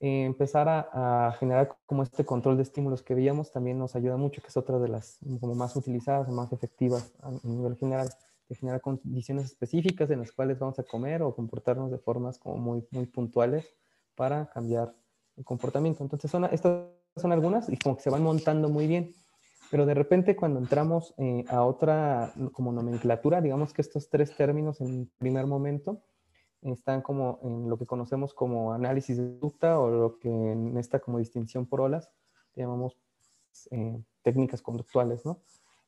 Eh, 0.00 0.24
empezar 0.24 0.68
a, 0.68 1.34
generar 1.38 1.76
como 1.86 2.02
este 2.02 2.24
control 2.24 2.56
de 2.56 2.64
estímulos 2.64 3.02
que 3.02 3.14
veíamos 3.14 3.52
también 3.52 3.78
nos 3.78 3.94
ayuda 3.94 4.16
mucho, 4.16 4.42
que 4.42 4.48
es 4.48 4.56
otra 4.56 4.78
de 4.78 4.88
las 4.88 5.18
como 5.40 5.54
más 5.54 5.76
utilizadas, 5.76 6.28
más 6.28 6.52
efectivas 6.52 7.12
a, 7.22 7.30
nivel 7.44 7.76
general, 7.76 8.08
de 8.48 8.54
generar 8.56 8.80
condiciones 8.80 9.46
específicas 9.46 10.10
en 10.10 10.20
las 10.20 10.32
cuales 10.32 10.58
vamos 10.58 10.78
a 10.78 10.82
comer 10.82 11.22
o 11.22 11.34
comportarnos 11.34 11.90
de 11.90 11.98
formas 11.98 12.38
como 12.38 12.56
muy, 12.56 12.86
muy 12.90 13.06
puntuales 13.06 13.74
para 14.14 14.50
cambiar 14.50 14.94
el 15.36 15.44
comportamiento. 15.44 16.02
Entonces, 16.02 16.30
son 16.30 16.44
estas 16.46 16.88
son 17.16 17.32
algunas 17.32 17.68
y 17.68 17.76
como 17.76 17.96
que 17.96 18.02
se 18.02 18.10
van 18.10 18.22
montando 18.22 18.68
muy 18.68 18.86
bien. 18.86 19.14
Pero 19.70 19.86
de 19.86 19.94
repente 19.94 20.36
cuando 20.36 20.60
entramos 20.60 21.14
eh, 21.16 21.44
a 21.48 21.62
otra 21.62 22.32
como 22.52 22.72
nomenclatura, 22.72 23.40
digamos 23.40 23.72
que 23.72 23.82
estos 23.82 24.08
tres 24.08 24.36
términos 24.36 24.80
en 24.80 25.10
primer 25.18 25.46
momento 25.46 26.02
están 26.72 27.02
como 27.02 27.38
en 27.42 27.68
lo 27.68 27.78
que 27.78 27.86
conocemos 27.86 28.32
como 28.32 28.72
análisis 28.72 29.18
de 29.18 29.24
conducta 29.24 29.78
o 29.78 29.90
lo 29.90 30.18
que 30.18 30.28
en 30.28 30.76
esta 30.78 30.98
como 30.98 31.18
distinción 31.18 31.66
por 31.66 31.82
olas 31.82 32.10
llamamos 32.56 32.96
eh, 33.70 34.00
técnicas 34.22 34.62
conductuales, 34.62 35.24
¿no? 35.24 35.40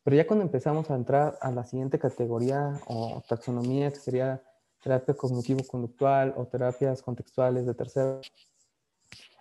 Pero 0.05 0.17
ya 0.17 0.27
cuando 0.27 0.45
empezamos 0.45 0.91
a 0.91 0.95
entrar 0.95 1.37
a 1.41 1.51
la 1.51 1.65
siguiente 1.65 1.99
categoría 1.99 2.81
o 2.87 3.23
taxonomía, 3.29 3.91
que 3.91 3.99
sería 3.99 4.43
terapia 4.83 5.15
cognitivo-conductual 5.15 6.35
o 6.37 6.47
terapias 6.47 7.03
contextuales 7.03 7.67
de 7.67 7.75
tercero, 7.75 8.21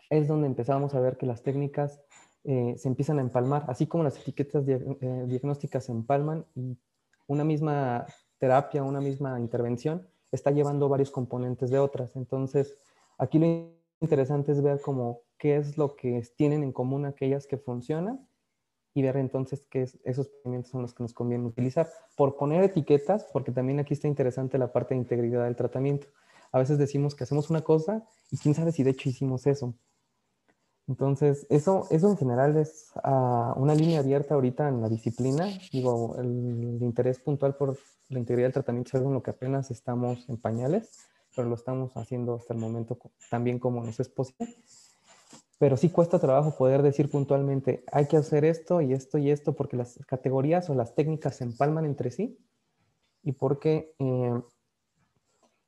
es 0.09 0.27
donde 0.27 0.47
empezamos 0.47 0.95
a 0.95 0.99
ver 0.99 1.17
que 1.17 1.27
las 1.27 1.43
técnicas 1.43 1.99
eh, 2.45 2.75
se 2.77 2.88
empiezan 2.88 3.19
a 3.19 3.21
empalmar, 3.21 3.65
así 3.67 3.86
como 3.86 4.03
las 4.03 4.17
etiquetas 4.17 4.67
eh, 4.67 5.25
diagnósticas 5.27 5.86
se 5.86 5.91
empalman 5.91 6.45
y 6.55 6.77
una 7.27 7.43
misma 7.43 8.05
terapia, 8.39 8.83
una 8.83 9.01
misma 9.01 9.39
intervención 9.39 10.07
está 10.32 10.51
llevando 10.51 10.89
varios 10.89 11.11
componentes 11.11 11.69
de 11.69 11.80
otras. 11.80 12.15
Entonces, 12.15 12.78
aquí 13.17 13.39
lo 13.39 13.71
interesante 14.01 14.51
es 14.51 14.61
ver 14.61 14.82
como 14.82 15.21
qué 15.38 15.57
es 15.57 15.78
lo 15.78 15.95
que 15.95 16.21
tienen 16.36 16.63
en 16.63 16.71
común 16.71 17.05
aquellas 17.05 17.47
que 17.47 17.57
funcionan 17.57 18.28
y 18.93 19.01
ver 19.01 19.17
entonces 19.17 19.67
qué 19.69 19.84
esos 20.03 20.28
procedimientos 20.30 20.71
son 20.71 20.82
los 20.82 20.93
que 20.93 21.03
nos 21.03 21.13
conviene 21.13 21.45
utilizar. 21.45 21.89
Por 22.15 22.38
poner 22.38 22.63
etiquetas, 22.63 23.28
porque 23.34 23.51
también 23.51 23.80
aquí 23.80 23.93
está 23.93 24.07
interesante 24.07 24.57
la 24.57 24.71
parte 24.71 24.93
de 24.93 25.01
integridad 25.01 25.43
del 25.43 25.55
tratamiento. 25.55 26.07
A 26.51 26.59
veces 26.59 26.78
decimos 26.78 27.15
que 27.15 27.26
hacemos 27.26 27.49
una 27.49 27.61
cosa 27.61 28.07
y 28.32 28.38
quién 28.38 28.55
sabe 28.55 28.71
si 28.71 28.84
de 28.84 28.91
hecho 28.91 29.09
hicimos 29.09 29.45
eso. 29.47 29.76
Entonces, 30.88 31.47
eso, 31.49 31.88
eso 31.89 32.09
en 32.09 32.17
general 32.17 32.57
es 32.57 32.91
ah, 33.03 33.53
una 33.57 33.73
línea 33.73 33.99
abierta 33.99 34.36
ahorita 34.36 34.67
en 34.67 34.81
la 34.81 34.89
disciplina. 34.89 35.47
Digo, 35.71 36.15
el, 36.19 36.77
interés 36.81 37.19
puntual 37.19 37.55
por 37.55 37.77
la 38.09 38.19
integridad 38.19 38.47
del 38.47 38.53
tratamiento 38.53 38.89
es 38.89 38.95
algo 38.95 39.07
en 39.09 39.15
lo 39.15 39.23
que 39.23 39.31
apenas 39.31 39.71
estamos 39.71 40.29
en 40.29 40.38
pañales, 40.38 40.99
pero 41.36 41.49
lo 41.49 41.55
estamos 41.55 41.95
haciendo 41.97 42.36
hasta 42.36 42.53
el 42.53 42.59
momento 42.59 42.99
tan 43.31 43.43
bien 43.43 43.57
como 43.57 43.83
nos 43.83 43.99
es 43.99 44.09
posible. 44.09 44.55
Pero 45.57 45.77
sí 45.77 45.89
cuesta 45.89 46.19
trabajo 46.19 46.55
poder 46.55 46.83
decir 46.83 47.09
puntualmente, 47.09 47.83
hay 47.91 48.07
que 48.07 48.17
hacer 48.17 48.45
esto 48.45 48.81
y 48.81 48.93
esto 48.93 49.17
y 49.17 49.31
esto, 49.31 49.53
porque 49.53 49.77
las 49.77 49.99
categorías 50.05 50.69
o 50.69 50.75
las 50.75 50.93
técnicas 50.93 51.38
se 51.38 51.45
empalman 51.45 51.86
entre 51.86 52.11
sí 52.11 52.38
y 53.23 53.31
porque 53.31 53.95
eh, 53.97 54.41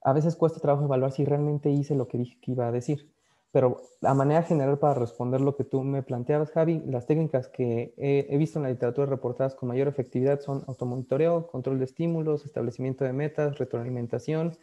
a 0.03 0.13
veces 0.13 0.35
cuesta 0.35 0.59
trabajo 0.59 0.85
evaluar 0.85 1.11
si 1.11 1.25
realmente 1.25 1.71
hice 1.71 1.95
lo 1.95 2.07
que 2.07 2.19
dije 2.19 2.37
que 2.39 2.51
iba 2.51 2.67
a 2.67 2.71
decir. 2.71 3.11
Pero 3.51 3.81
a 4.01 4.13
manera 4.13 4.43
general, 4.43 4.77
para 4.77 4.93
responder 4.93 5.39
lo 5.41 5.55
que 5.55 5.63
tú 5.63 5.81
me 5.83 6.03
planteabas, 6.03 6.51
Javi, 6.51 6.83
las 6.85 7.05
técnicas 7.05 7.47
que 7.47 7.93
he, 7.97 8.37
visto 8.37 8.59
en 8.59 8.63
la 8.63 8.69
literatura 8.69 9.07
reportadas 9.07 9.55
con 9.55 9.69
mayor 9.69 9.87
efectividad 9.87 10.41
son 10.41 10.63
automonitoreo, 10.67 11.47
control 11.47 11.79
de 11.79 11.85
estímulos, 11.85 12.45
establecimiento 12.45 13.05
de 13.05 13.13
metas, 13.13 13.57
retroalimentación, 13.57 14.57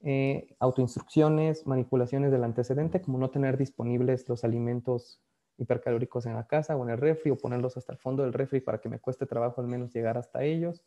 eh, 0.00 0.56
autoinstrucciones, 0.58 1.66
manipulaciones 1.66 2.32
del 2.32 2.44
antecedente, 2.44 3.02
como 3.02 3.18
no 3.18 3.30
tener 3.30 3.58
disponibles 3.58 4.28
los 4.28 4.42
alimentos 4.44 5.20
hipercalóricos 5.58 6.26
en 6.26 6.34
la 6.34 6.46
casa 6.46 6.76
o 6.76 6.82
en 6.82 6.90
el 6.90 6.98
refri, 6.98 7.30
o 7.30 7.36
ponerlos 7.36 7.76
hasta 7.76 7.92
el 7.92 7.98
fondo 7.98 8.22
del 8.22 8.32
refri 8.32 8.60
para 8.60 8.80
que 8.80 8.88
me 8.88 8.98
cueste 8.98 9.26
trabajo 9.26 9.60
al 9.60 9.66
menos 9.66 9.92
llegar 9.92 10.16
hasta 10.16 10.42
ellos. 10.42 10.82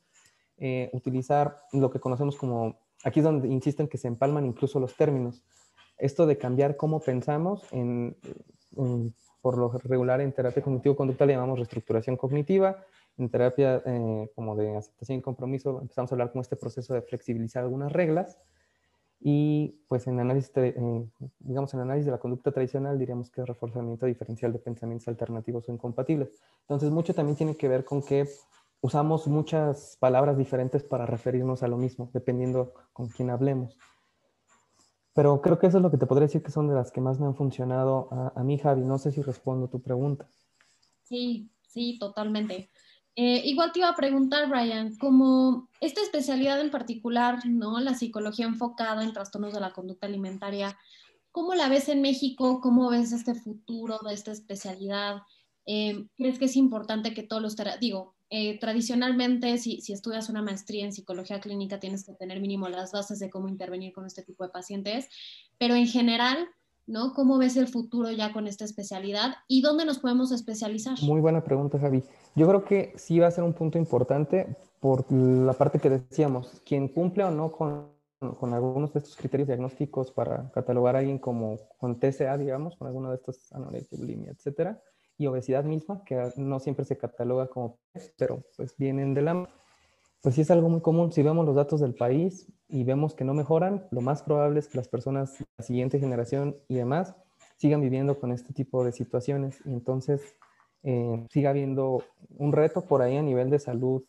Eh, 0.57 0.89
utilizar 0.91 1.55
lo 1.71 1.91
que 1.91 1.99
conocemos 1.99 2.35
como, 2.35 2.79
aquí 3.03 3.19
es 3.19 3.23
donde 3.23 3.47
insisten 3.47 3.87
que 3.87 3.99
se 3.99 4.07
empalman 4.07 4.45
incluso 4.45 4.79
los 4.79 4.95
términos 4.95 5.43
esto 5.97 6.25
de 6.25 6.37
cambiar 6.37 6.77
cómo 6.77 6.99
pensamos, 6.99 7.63
en, 7.71 8.15
por 9.41 9.57
lo 9.57 9.71
regular 9.71 10.21
en 10.21 10.33
terapia 10.33 10.63
cognitivo-conductual 10.63 11.27
le 11.27 11.33
llamamos 11.33 11.59
reestructuración 11.59 12.17
cognitiva, 12.17 12.83
en 13.17 13.29
terapia 13.29 13.81
eh, 13.85 14.29
como 14.35 14.55
de 14.55 14.77
aceptación 14.77 15.19
y 15.19 15.21
compromiso 15.21 15.81
empezamos 15.81 16.11
a 16.11 16.15
hablar 16.15 16.31
con 16.31 16.41
este 16.41 16.55
proceso 16.55 16.93
de 16.93 17.01
flexibilizar 17.01 17.63
algunas 17.63 17.91
reglas 17.91 18.37
y 19.19 19.79
pues 19.87 20.05
en 20.05 20.19
análisis, 20.19 20.51
eh, 20.57 21.07
digamos 21.39 21.73
en 21.73 21.79
análisis 21.79 22.05
de 22.05 22.11
la 22.11 22.19
conducta 22.19 22.51
tradicional 22.51 22.99
diríamos 22.99 23.31
que 23.31 23.41
es 23.41 23.47
reforzamiento 23.47 24.05
diferencial 24.05 24.53
de 24.53 24.59
pensamientos 24.59 25.07
alternativos 25.07 25.67
o 25.67 25.71
incompatibles. 25.71 26.29
Entonces 26.61 26.91
mucho 26.91 27.15
también 27.15 27.35
tiene 27.35 27.55
que 27.55 27.67
ver 27.67 27.83
con 27.83 28.03
que 28.03 28.27
usamos 28.81 29.27
muchas 29.27 29.97
palabras 29.99 30.37
diferentes 30.37 30.83
para 30.83 31.07
referirnos 31.07 31.63
a 31.63 31.67
lo 31.67 31.77
mismo, 31.77 32.11
dependiendo 32.13 32.73
con 32.93 33.07
quién 33.07 33.31
hablemos. 33.31 33.75
Pero 35.17 35.41
creo 35.41 35.57
que 35.57 35.65
eso 35.65 35.77
es 35.77 35.81
lo 35.81 35.89
que 35.89 35.97
te 35.97 36.05
podría 36.05 36.27
decir 36.27 36.43
que 36.43 36.51
son 36.51 36.67
de 36.67 36.75
las 36.75 36.91
que 36.91 37.01
más 37.01 37.19
me 37.19 37.25
han 37.25 37.35
funcionado 37.35 38.07
a, 38.35 38.43
mí, 38.43 38.59
Javi. 38.59 38.81
No 38.81 38.99
sé 38.99 39.11
si 39.11 39.23
respondo 39.23 39.67
tu 39.67 39.81
pregunta. 39.81 40.29
Sí, 41.05 41.49
sí, 41.63 41.97
totalmente. 41.99 42.69
Eh, 43.15 43.41
igual 43.45 43.71
te 43.71 43.79
iba 43.79 43.89
a 43.89 43.95
preguntar, 43.95 44.47
Brian, 44.47 44.95
como 44.97 45.69
esta 45.81 46.01
especialidad 46.01 46.61
en 46.61 46.69
particular, 46.69 47.39
¿no? 47.47 47.79
La 47.79 47.95
psicología 47.95 48.45
enfocada 48.45 49.03
en 49.03 49.11
trastornos 49.11 49.55
de 49.55 49.59
la 49.59 49.73
conducta 49.73 50.05
alimentaria, 50.05 50.77
¿cómo 51.31 51.55
la 51.55 51.67
ves 51.67 51.89
en 51.89 52.03
México? 52.03 52.61
¿Cómo 52.61 52.91
ves 52.91 53.11
este 53.11 53.33
futuro 53.33 53.97
de 54.07 54.13
esta 54.13 54.31
especialidad? 54.31 55.23
Eh, 55.65 56.05
¿Crees 56.15 56.37
que 56.37 56.45
es 56.45 56.55
importante 56.55 57.15
que 57.15 57.23
todos 57.23 57.41
los, 57.41 57.55
digo, 57.79 58.13
eh, 58.29 58.59
tradicionalmente, 58.59 59.57
si, 59.57 59.81
estudias 59.87 60.29
una 60.29 60.41
maestría 60.41 60.83
en 60.83 60.91
psicología 60.91 61.39
clínica, 61.39 61.79
tienes 61.79 62.05
que 62.05 62.13
tener 62.13 62.41
mínimo 62.41 62.67
las 62.67 62.91
bases 62.91 63.19
de 63.19 63.29
cómo 63.29 63.47
intervenir 63.47 63.93
con 63.93 64.05
este 64.05 64.21
tipo 64.21 64.43
de 64.43 64.49
pacientes, 64.49 65.07
pero 65.57 65.75
en 65.75 65.87
general, 65.87 66.37
¿no? 66.87 67.13
¿Cómo 67.13 67.37
ves 67.37 67.55
el 67.55 67.67
futuro 67.67 68.11
ya 68.11 68.33
con 68.33 68.47
esta 68.47 68.65
especialidad 68.65 69.35
y 69.47 69.61
dónde 69.61 69.85
nos 69.85 69.99
podemos 69.99 70.31
especializar? 70.33 70.97
Muy 71.03 71.21
buena 71.21 71.43
pregunta, 71.43 71.79
Javi. 71.79 72.03
Yo 72.35 72.47
creo 72.47 72.65
que 72.65 72.93
sí 72.97 73.17
va 73.19 73.27
a 73.27 73.31
ser 73.31 73.45
un 73.45 73.53
punto 73.53 73.77
importante 73.77 74.57
por 74.81 75.09
la 75.11 75.53
parte 75.53 75.79
que 75.79 75.89
decíamos, 75.89 76.61
quien 76.65 76.89
cumple 76.89 77.23
o 77.23 77.31
no 77.31 77.51
con, 77.51 77.87
con 78.19 78.53
algunos 78.53 78.91
de 78.91 78.99
estos 78.99 79.15
criterios 79.15 79.47
diagnósticos 79.47 80.11
para 80.11 80.51
catalogar 80.51 80.97
a 80.97 80.99
alguien 80.99 81.17
como 81.17 81.57
con 81.77 81.97
TCA, 81.97 82.37
digamos, 82.37 82.75
con 82.75 82.87
alguno 82.87 83.09
de 83.09 83.15
estos 83.15 83.51
anorexia, 83.53 83.97
bulimia, 83.97 84.31
etcétera, 84.31 84.81
y 85.17 85.27
obesidad 85.27 85.63
misma, 85.63 86.03
que 86.05 86.31
no 86.37 86.59
siempre 86.59 86.85
se 86.85 86.97
cataloga 86.97 87.47
como 87.47 87.79
pero 88.17 88.43
pues 88.55 88.75
vienen 88.77 89.13
de 89.13 89.21
la 89.21 89.49
pues 90.21 90.35
sí 90.35 90.41
es 90.41 90.51
algo 90.51 90.69
muy 90.69 90.81
común. 90.81 91.11
Si 91.11 91.23
vemos 91.23 91.45
los 91.45 91.55
datos 91.55 91.79
del 91.79 91.93
país 91.93 92.51
y 92.67 92.83
vemos 92.83 93.13
que 93.13 93.23
no 93.23 93.33
mejoran, 93.33 93.87
lo 93.91 94.01
más 94.01 94.23
probable 94.23 94.59
es 94.59 94.67
que 94.67 94.77
las 94.77 94.87
personas, 94.87 95.37
la 95.57 95.63
siguiente 95.63 95.99
generación 95.99 96.57
y 96.67 96.75
demás, 96.75 97.15
sigan 97.57 97.81
viviendo 97.81 98.19
con 98.19 98.31
este 98.31 98.53
tipo 98.53 98.83
de 98.83 98.91
situaciones 98.91 99.59
y 99.65 99.73
entonces 99.73 100.21
eh, 100.83 101.25
siga 101.31 101.51
habiendo 101.51 102.03
un 102.37 102.51
reto 102.51 102.85
por 102.85 103.01
ahí 103.01 103.17
a 103.17 103.21
nivel 103.21 103.49
de 103.49 103.59
salud 103.59 104.03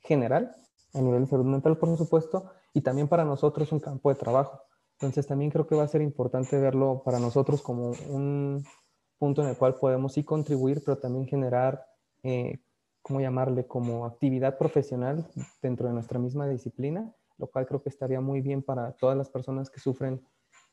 general, 0.00 0.54
a 0.94 1.00
nivel 1.00 1.22
de 1.22 1.30
salud 1.30 1.44
mental, 1.44 1.78
por 1.78 1.96
supuesto, 1.96 2.50
y 2.74 2.80
también 2.80 3.08
para 3.08 3.24
nosotros 3.24 3.72
un 3.72 3.80
campo 3.80 4.08
de 4.08 4.16
trabajo. 4.16 4.62
Entonces 4.94 5.26
también 5.26 5.50
creo 5.50 5.66
que 5.66 5.74
va 5.74 5.84
a 5.84 5.88
ser 5.88 6.02
importante 6.02 6.58
verlo 6.58 7.02
para 7.04 7.18
nosotros 7.18 7.62
como 7.62 7.92
un 8.08 8.64
punto 9.22 9.40
en 9.40 9.50
el 9.50 9.56
cual 9.56 9.76
podemos 9.76 10.14
sí 10.14 10.24
contribuir, 10.24 10.82
pero 10.84 10.98
también 10.98 11.28
generar 11.28 11.86
eh, 12.24 12.58
¿cómo 13.02 13.20
llamarle? 13.20 13.68
Como 13.68 14.04
actividad 14.04 14.58
profesional 14.58 15.24
dentro 15.62 15.86
de 15.86 15.94
nuestra 15.94 16.18
misma 16.18 16.48
disciplina, 16.48 17.14
lo 17.38 17.46
cual 17.46 17.64
creo 17.64 17.80
que 17.80 17.88
estaría 17.88 18.20
muy 18.20 18.40
bien 18.40 18.64
para 18.64 18.90
todas 18.94 19.16
las 19.16 19.30
personas 19.30 19.70
que 19.70 19.78
sufren 19.78 20.20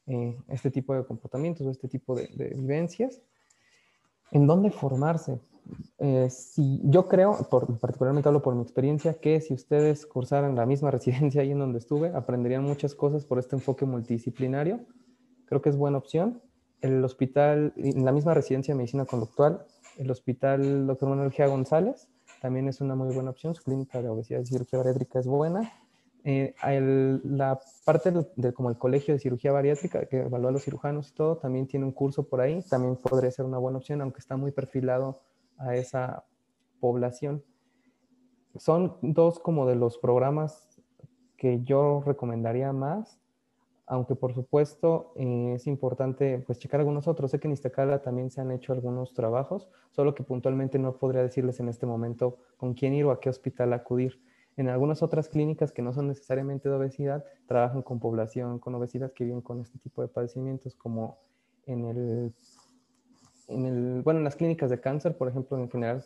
eh, 0.08 0.36
este 0.48 0.72
tipo 0.72 0.96
de 0.96 1.06
comportamientos 1.06 1.68
o 1.68 1.70
este 1.70 1.88
tipo 1.88 2.16
de, 2.16 2.28
vivencias. 2.56 3.22
¿En 4.32 4.48
dónde 4.48 4.72
formarse? 4.72 5.40
Eh, 6.00 6.28
si, 6.32 6.82
yo 6.86 7.08
creo, 7.08 7.38
particularmente 7.80 8.30
hablo 8.30 8.42
por 8.42 8.56
mi 8.56 8.64
experiencia, 8.64 9.20
que 9.20 9.42
si 9.42 9.54
ustedes 9.54 10.08
cursaran 10.08 10.56
la 10.56 10.66
misma 10.66 10.90
residencia 10.98 11.44
ahí 11.44 11.52
en 11.52 11.60
donde 11.60 11.78
estuve, 11.78 12.10
aprenderían 12.16 12.64
muchas 12.64 12.96
cosas 12.96 13.26
por 13.26 13.38
este 13.38 13.58
enfoque 13.58 13.86
multidisciplinario. 13.86 14.80
Creo 15.46 15.62
que 15.62 15.70
es 15.70 15.78
buena 15.78 16.00
opción. 16.00 16.42
El 16.82 17.04
hospital, 17.04 17.74
en 17.76 18.06
la 18.06 18.12
misma 18.12 18.34
residencia 18.34 18.74
de 18.74 18.78
medicina 18.78 19.06
conductual, 19.06 19.66
el 19.98 20.10
hospital 20.12 20.88
Dr. 20.88 21.10
Manuel 21.10 21.32
G. 21.32 21.48
González, 21.50 22.08
también 22.42 22.68
es 22.68 22.80
una 22.80 22.96
muy 22.96 23.14
buena 23.14 23.32
opción. 23.32 23.54
Su 23.54 23.64
clínica 23.64 24.02
de 24.02 24.10
obesidad 24.10 24.40
y 24.42 24.46
cirugía 24.46 24.80
bariátrica 24.80 25.20
es 25.20 25.28
buena. 25.28 25.72
Eh, 26.24 26.54
la 27.24 27.60
parte 27.86 28.12
de, 28.12 28.54
como 28.54 28.70
el 28.70 28.78
colegio 28.78 29.14
de 29.14 29.20
cirugía 29.20 29.52
bariátrica 29.52 30.06
que 30.06 30.22
evalúa 30.22 30.50
a 30.50 30.54
los 30.54 30.64
cirujanos 30.64 31.10
y 31.10 31.14
todo, 31.14 31.38
también 31.38 31.68
tiene 31.68 31.86
un 31.86 31.92
curso 31.92 32.28
por 32.28 32.42
ahí, 32.42 32.62
también 32.70 32.98
podría 32.98 33.32
ser 33.32 33.46
una 33.46 33.58
buena 33.58 33.78
opción, 33.78 34.02
aunque 34.02 34.20
está 34.20 34.38
muy 34.38 34.52
perfilado 34.52 35.22
a 35.58 35.76
esa 35.76 36.26
población. 36.80 37.44
Son 38.56 38.98
dos 39.02 39.40
como 39.40 39.68
de 39.68 39.76
los 39.76 39.98
programas 39.98 40.68
que 41.38 41.62
yo 41.64 42.04
recomendaría 42.06 42.74
más 42.74 43.20
aunque 43.90 44.14
por 44.14 44.36
supuesto 44.36 45.14
eh, 45.16 45.54
es 45.56 45.66
importante 45.66 46.44
pues 46.46 46.60
checar 46.60 46.80
algunos 46.80 47.08
otros. 47.08 47.32
Sé 47.32 47.40
que 47.40 47.48
en 47.48 47.54
Iztacala 47.54 48.04
también 48.04 48.30
se 48.30 48.40
han 48.40 48.52
hecho 48.52 48.72
algunos 48.72 49.16
trabajos, 49.16 49.68
solo 49.90 50.14
que 50.14 50.24
puntualmente 50.24 50.78
no 50.78 50.96
podría 50.98 51.24
decirles 51.24 51.60
en 51.60 51.70
este 51.70 51.88
momento 51.88 52.38
con 52.58 52.76
quién 52.76 52.94
ir 52.94 53.06
o 53.06 53.12
a 53.12 53.20
qué 53.20 53.30
hospital 53.30 53.74
acudir. 53.74 54.22
En 54.58 54.70
algunas 54.70 55.02
otras 55.02 55.28
clínicas 55.28 55.72
que 55.72 55.82
no 55.82 55.92
son 55.92 56.08
necesariamente 56.08 56.70
de 56.70 56.76
obesidad, 56.76 57.26
trabajan 57.48 57.82
con 57.82 58.00
población 58.00 58.60
con 58.60 58.76
obesidad 58.76 59.12
que 59.12 59.24
viven 59.24 59.42
con 59.42 59.60
este 59.60 59.80
tipo 59.80 60.04
de 60.04 60.08
padecimientos, 60.08 60.76
como 60.76 61.18
en 61.66 61.86
el, 61.86 62.34
en 63.48 63.66
el 63.66 64.02
bueno, 64.04 64.20
en 64.20 64.24
las 64.24 64.36
clínicas 64.36 64.70
de 64.70 64.80
cáncer, 64.80 65.18
por 65.18 65.30
ejemplo, 65.30 65.58
en 65.58 65.68
general, 65.68 66.06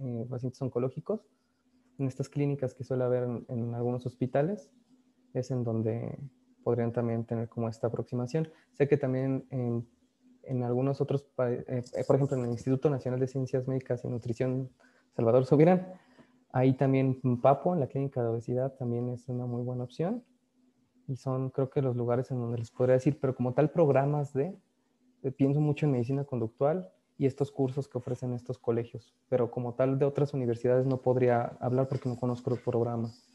eh, 0.00 0.26
pacientes 0.28 0.60
oncológicos, 0.60 1.26
en 1.98 2.08
estas 2.08 2.28
clínicas 2.28 2.74
que 2.74 2.84
suele 2.84 3.04
haber 3.04 3.26
en 3.48 3.74
algunos 3.74 4.04
hospitales, 4.04 4.70
es 5.32 5.50
en 5.50 5.64
donde 5.64 6.18
podrían 6.62 6.92
también 6.92 7.24
tener 7.24 7.48
como 7.48 7.68
esta 7.68 7.86
aproximación. 7.86 8.48
Sé 8.72 8.88
que 8.88 8.96
también 8.96 9.46
en, 9.50 9.86
en 10.44 10.62
algunos 10.62 11.00
otros, 11.00 11.26
eh, 11.38 11.82
por 12.06 12.16
ejemplo, 12.16 12.36
en 12.36 12.44
el 12.44 12.50
Instituto 12.50 12.90
Nacional 12.90 13.20
de 13.20 13.28
Ciencias 13.28 13.68
Médicas 13.68 14.04
y 14.04 14.08
Nutrición 14.08 14.70
Salvador 15.14 15.46
Subirán, 15.46 15.94
ahí 16.52 16.72
también 16.74 17.20
Papo, 17.40 17.74
en 17.74 17.80
la 17.80 17.86
clínica 17.86 18.22
de 18.22 18.28
obesidad, 18.28 18.74
también 18.74 19.08
es 19.10 19.28
una 19.28 19.46
muy 19.46 19.62
buena 19.62 19.84
opción. 19.84 20.24
Y 21.06 21.16
son, 21.16 21.50
creo 21.50 21.70
que, 21.70 21.82
los 21.82 21.96
lugares 21.96 22.30
en 22.30 22.40
donde 22.40 22.58
les 22.58 22.70
podría 22.70 22.94
decir, 22.94 23.18
pero 23.20 23.34
como 23.34 23.52
tal, 23.52 23.70
programas 23.70 24.32
de, 24.32 24.56
pienso 25.36 25.60
mucho 25.60 25.86
en 25.86 25.92
medicina 25.92 26.24
conductual 26.24 26.90
y 27.18 27.26
estos 27.26 27.50
cursos 27.50 27.88
que 27.88 27.98
ofrecen 27.98 28.32
estos 28.32 28.58
colegios, 28.58 29.14
pero 29.28 29.50
como 29.50 29.74
tal 29.74 29.98
de 29.98 30.06
otras 30.06 30.32
universidades 30.32 30.86
no 30.86 31.02
podría 31.02 31.56
hablar 31.60 31.88
porque 31.88 32.08
no 32.08 32.16
conozco 32.16 32.50
los 32.50 32.60
programas. 32.60 33.29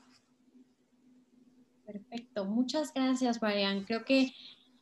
Perfecto, 1.86 2.46
muchas 2.46 2.94
gracias 2.94 3.40
Brian. 3.40 3.84
Creo 3.86 4.06
que 4.06 4.34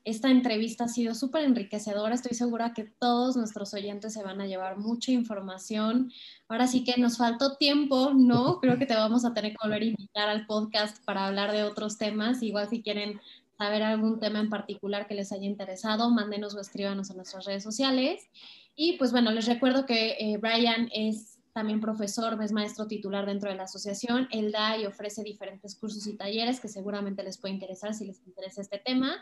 esta 0.06 0.30
entrevista 0.30 0.86
ha 0.86 0.88
sido 0.90 1.16
súper 1.16 1.44
enriquecedora. 1.46 2.16
Estoy 2.16 2.36
segura 2.36 2.74
que 2.74 2.84
todos 2.84 3.38
nuestros 3.38 3.74
oyentes 3.74 4.14
se 4.14 4.24
van 4.24 4.42
a 4.42 4.48
llevar 4.48 4.78
mucha 4.78 5.12
información. 5.12 6.12
Ahora 6.50 6.68
sí 6.68 6.84
que 6.84 7.00
nos 7.00 7.18
faltó 7.18 7.56
tiempo, 7.56 8.12
¿no? 8.14 8.60
Creo 8.60 8.78
que 8.78 8.86
te 8.86 8.96
vamos 8.96 9.24
a 9.24 9.34
tener 9.34 9.52
que 9.52 9.58
volver 9.64 9.82
a 9.82 9.86
invitar 9.86 10.30
al 10.30 10.46
podcast 10.46 11.04
para 11.06 11.28
hablar 11.28 11.54
de 11.54 11.64
otros 11.64 11.98
temas. 11.98 12.44
Igual 12.44 12.70
si 12.70 12.82
quieren 12.82 13.22
saber 13.58 13.84
algún 13.84 14.20
tema 14.20 14.40
en 14.40 14.50
particular 14.50 15.08
que 15.08 15.16
les 15.16 15.32
haya 15.32 15.46
interesado, 15.46 16.10
mándenos 16.10 16.54
o 16.56 16.60
escríbanos 16.60 17.10
en 17.10 17.18
nuestras 17.18 17.46
redes 17.46 17.64
sociales. 17.64 18.28
Y 18.76 18.98
pues 18.98 19.12
bueno, 19.12 19.32
les 19.32 19.46
recuerdo 19.46 19.86
que 19.86 20.18
eh, 20.20 20.38
Brian 20.38 20.90
es 20.92 21.33
también 21.54 21.80
profesor, 21.80 22.38
es 22.42 22.52
maestro 22.52 22.88
titular 22.88 23.26
dentro 23.26 23.50
de 23.50 23.56
la 23.56 23.64
asociación. 23.64 24.28
Él 24.32 24.52
da 24.52 24.78
y 24.78 24.86
ofrece 24.86 25.24
diferentes 25.24 25.76
cursos 25.76 26.06
y 26.08 26.18
talleres 26.18 26.60
que 26.60 26.68
seguramente 26.68 27.24
les 27.24 27.38
puede 27.38 27.54
interesar 27.54 27.94
si 27.94 28.06
les 28.06 28.26
interesa 28.26 28.62
este 28.62 28.80
tema. 28.80 29.16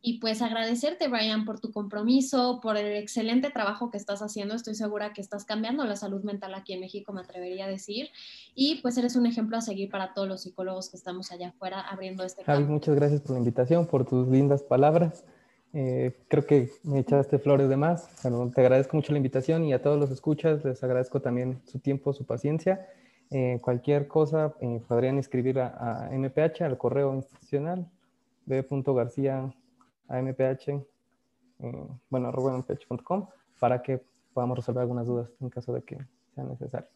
Y 0.00 0.18
pues 0.18 0.42
agradecerte, 0.42 1.08
Brian, 1.08 1.44
por 1.44 1.60
tu 1.60 1.72
compromiso, 1.72 2.60
por 2.60 2.76
el 2.76 2.96
excelente 2.96 3.50
trabajo 3.50 3.90
que 3.90 3.98
estás 3.98 4.22
haciendo. 4.22 4.54
Estoy 4.54 4.74
segura 4.74 5.12
que 5.12 5.20
estás 5.20 5.44
cambiando 5.44 5.84
la 5.84 5.96
salud 5.96 6.22
mental 6.22 6.54
aquí 6.54 6.72
en 6.72 6.80
México, 6.80 7.12
me 7.12 7.20
atrevería 7.20 7.66
a 7.66 7.68
decir. 7.68 8.10
Y 8.54 8.80
pues 8.82 8.96
eres 8.96 9.16
un 9.16 9.26
ejemplo 9.26 9.56
a 9.56 9.60
seguir 9.60 9.90
para 9.90 10.14
todos 10.14 10.28
los 10.28 10.42
psicólogos 10.42 10.88
que 10.88 10.96
estamos 10.96 11.32
allá 11.32 11.48
afuera 11.48 11.80
abriendo 11.80 12.24
este 12.24 12.44
Javi, 12.44 12.64
muchas 12.64 12.94
gracias 12.94 13.20
por 13.20 13.32
la 13.32 13.38
invitación, 13.38 13.86
por 13.86 14.04
tus 14.04 14.28
lindas 14.28 14.62
palabras. 14.62 15.24
Eh, 15.74 16.14
creo 16.28 16.44
que 16.44 16.70
me 16.82 16.98
echaste 17.00 17.38
flores 17.38 17.68
de 17.68 17.76
más. 17.76 18.08
te 18.54 18.60
agradezco 18.60 18.96
mucho 18.96 19.12
la 19.12 19.18
invitación 19.18 19.64
y 19.64 19.72
a 19.72 19.80
todos 19.80 19.98
los 19.98 20.10
escuchas 20.10 20.64
les 20.64 20.82
agradezco 20.84 21.20
también 21.20 21.62
su 21.66 21.78
tiempo, 21.78 22.12
su 22.12 22.24
paciencia. 22.24 22.88
Eh, 23.30 23.58
cualquier 23.62 24.06
cosa 24.06 24.54
eh, 24.60 24.82
podrían 24.86 25.18
escribir 25.18 25.58
a, 25.60 26.10
MPH, 26.12 26.62
al 26.62 26.76
correo 26.76 27.14
institucional, 27.14 27.90
b.garcía 28.44 29.50
a 30.08 30.20
mph, 30.20 30.84
bueno, 32.10 32.28
arroba 32.28 32.58
mph.com, 32.58 33.26
para 33.58 33.80
que 33.80 34.02
podamos 34.34 34.58
resolver 34.58 34.82
algunas 34.82 35.06
dudas 35.06 35.30
en 35.40 35.48
caso 35.48 35.72
de 35.72 35.82
que 35.82 35.96
sea 36.34 36.44
necesario. 36.44 36.88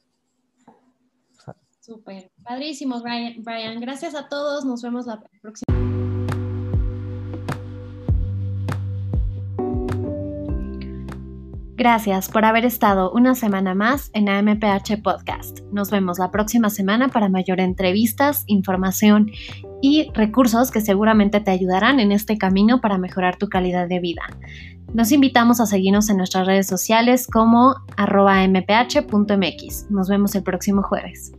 Súper, 1.81 2.31
padrísimo, 2.43 3.01
Brian. 3.01 3.81
Gracias 3.81 4.15
a 4.17 4.29
todos. 4.29 4.65
Nos 4.65 4.83
vemos 4.83 5.07
la 5.07 5.23
próxima. 5.41 5.66
Gracias 11.77 12.31
por 12.31 12.47
haber 12.47 12.65
estado 12.65 13.11
una 13.13 13.35
semana 13.35 13.75
más 13.75 14.11
en 14.15 14.31
AMPH 14.31 15.03
Podcast. 15.03 15.61
Nos 15.73 15.91
vemos 15.91 16.19
la 16.19 16.31
próxima 16.31 16.71
semana 16.71 17.09
para 17.09 17.29
mayor 17.29 17.61
entrevistas, 17.61 18.45
información 18.47 19.31
y 19.83 20.11
recursos 20.15 20.71
que 20.71 20.81
seguramente 20.81 21.39
te 21.41 21.51
ayudarán 21.51 22.01
en 22.01 22.13
este 22.13 22.39
camino 22.39 22.81
para 22.81 22.97
mejorar 22.97 23.37
tu 23.37 23.51
calidad 23.51 23.89
de 23.89 24.01
vida. 24.01 24.23
Nos 24.95 25.13
invitamos 25.13 25.61
a 25.61 25.67
seguirnos 25.67 26.09
en 26.09 26.17
nuestras 26.17 26.47
redes 26.47 26.67
sociales 26.67 27.27
como 27.27 27.75
arroba 27.99 28.43
mph.mx. 28.49 29.91
Nos 29.91 30.09
vemos 30.09 30.35
el 30.35 30.45
próximo 30.45 30.83
jueves. 30.83 31.33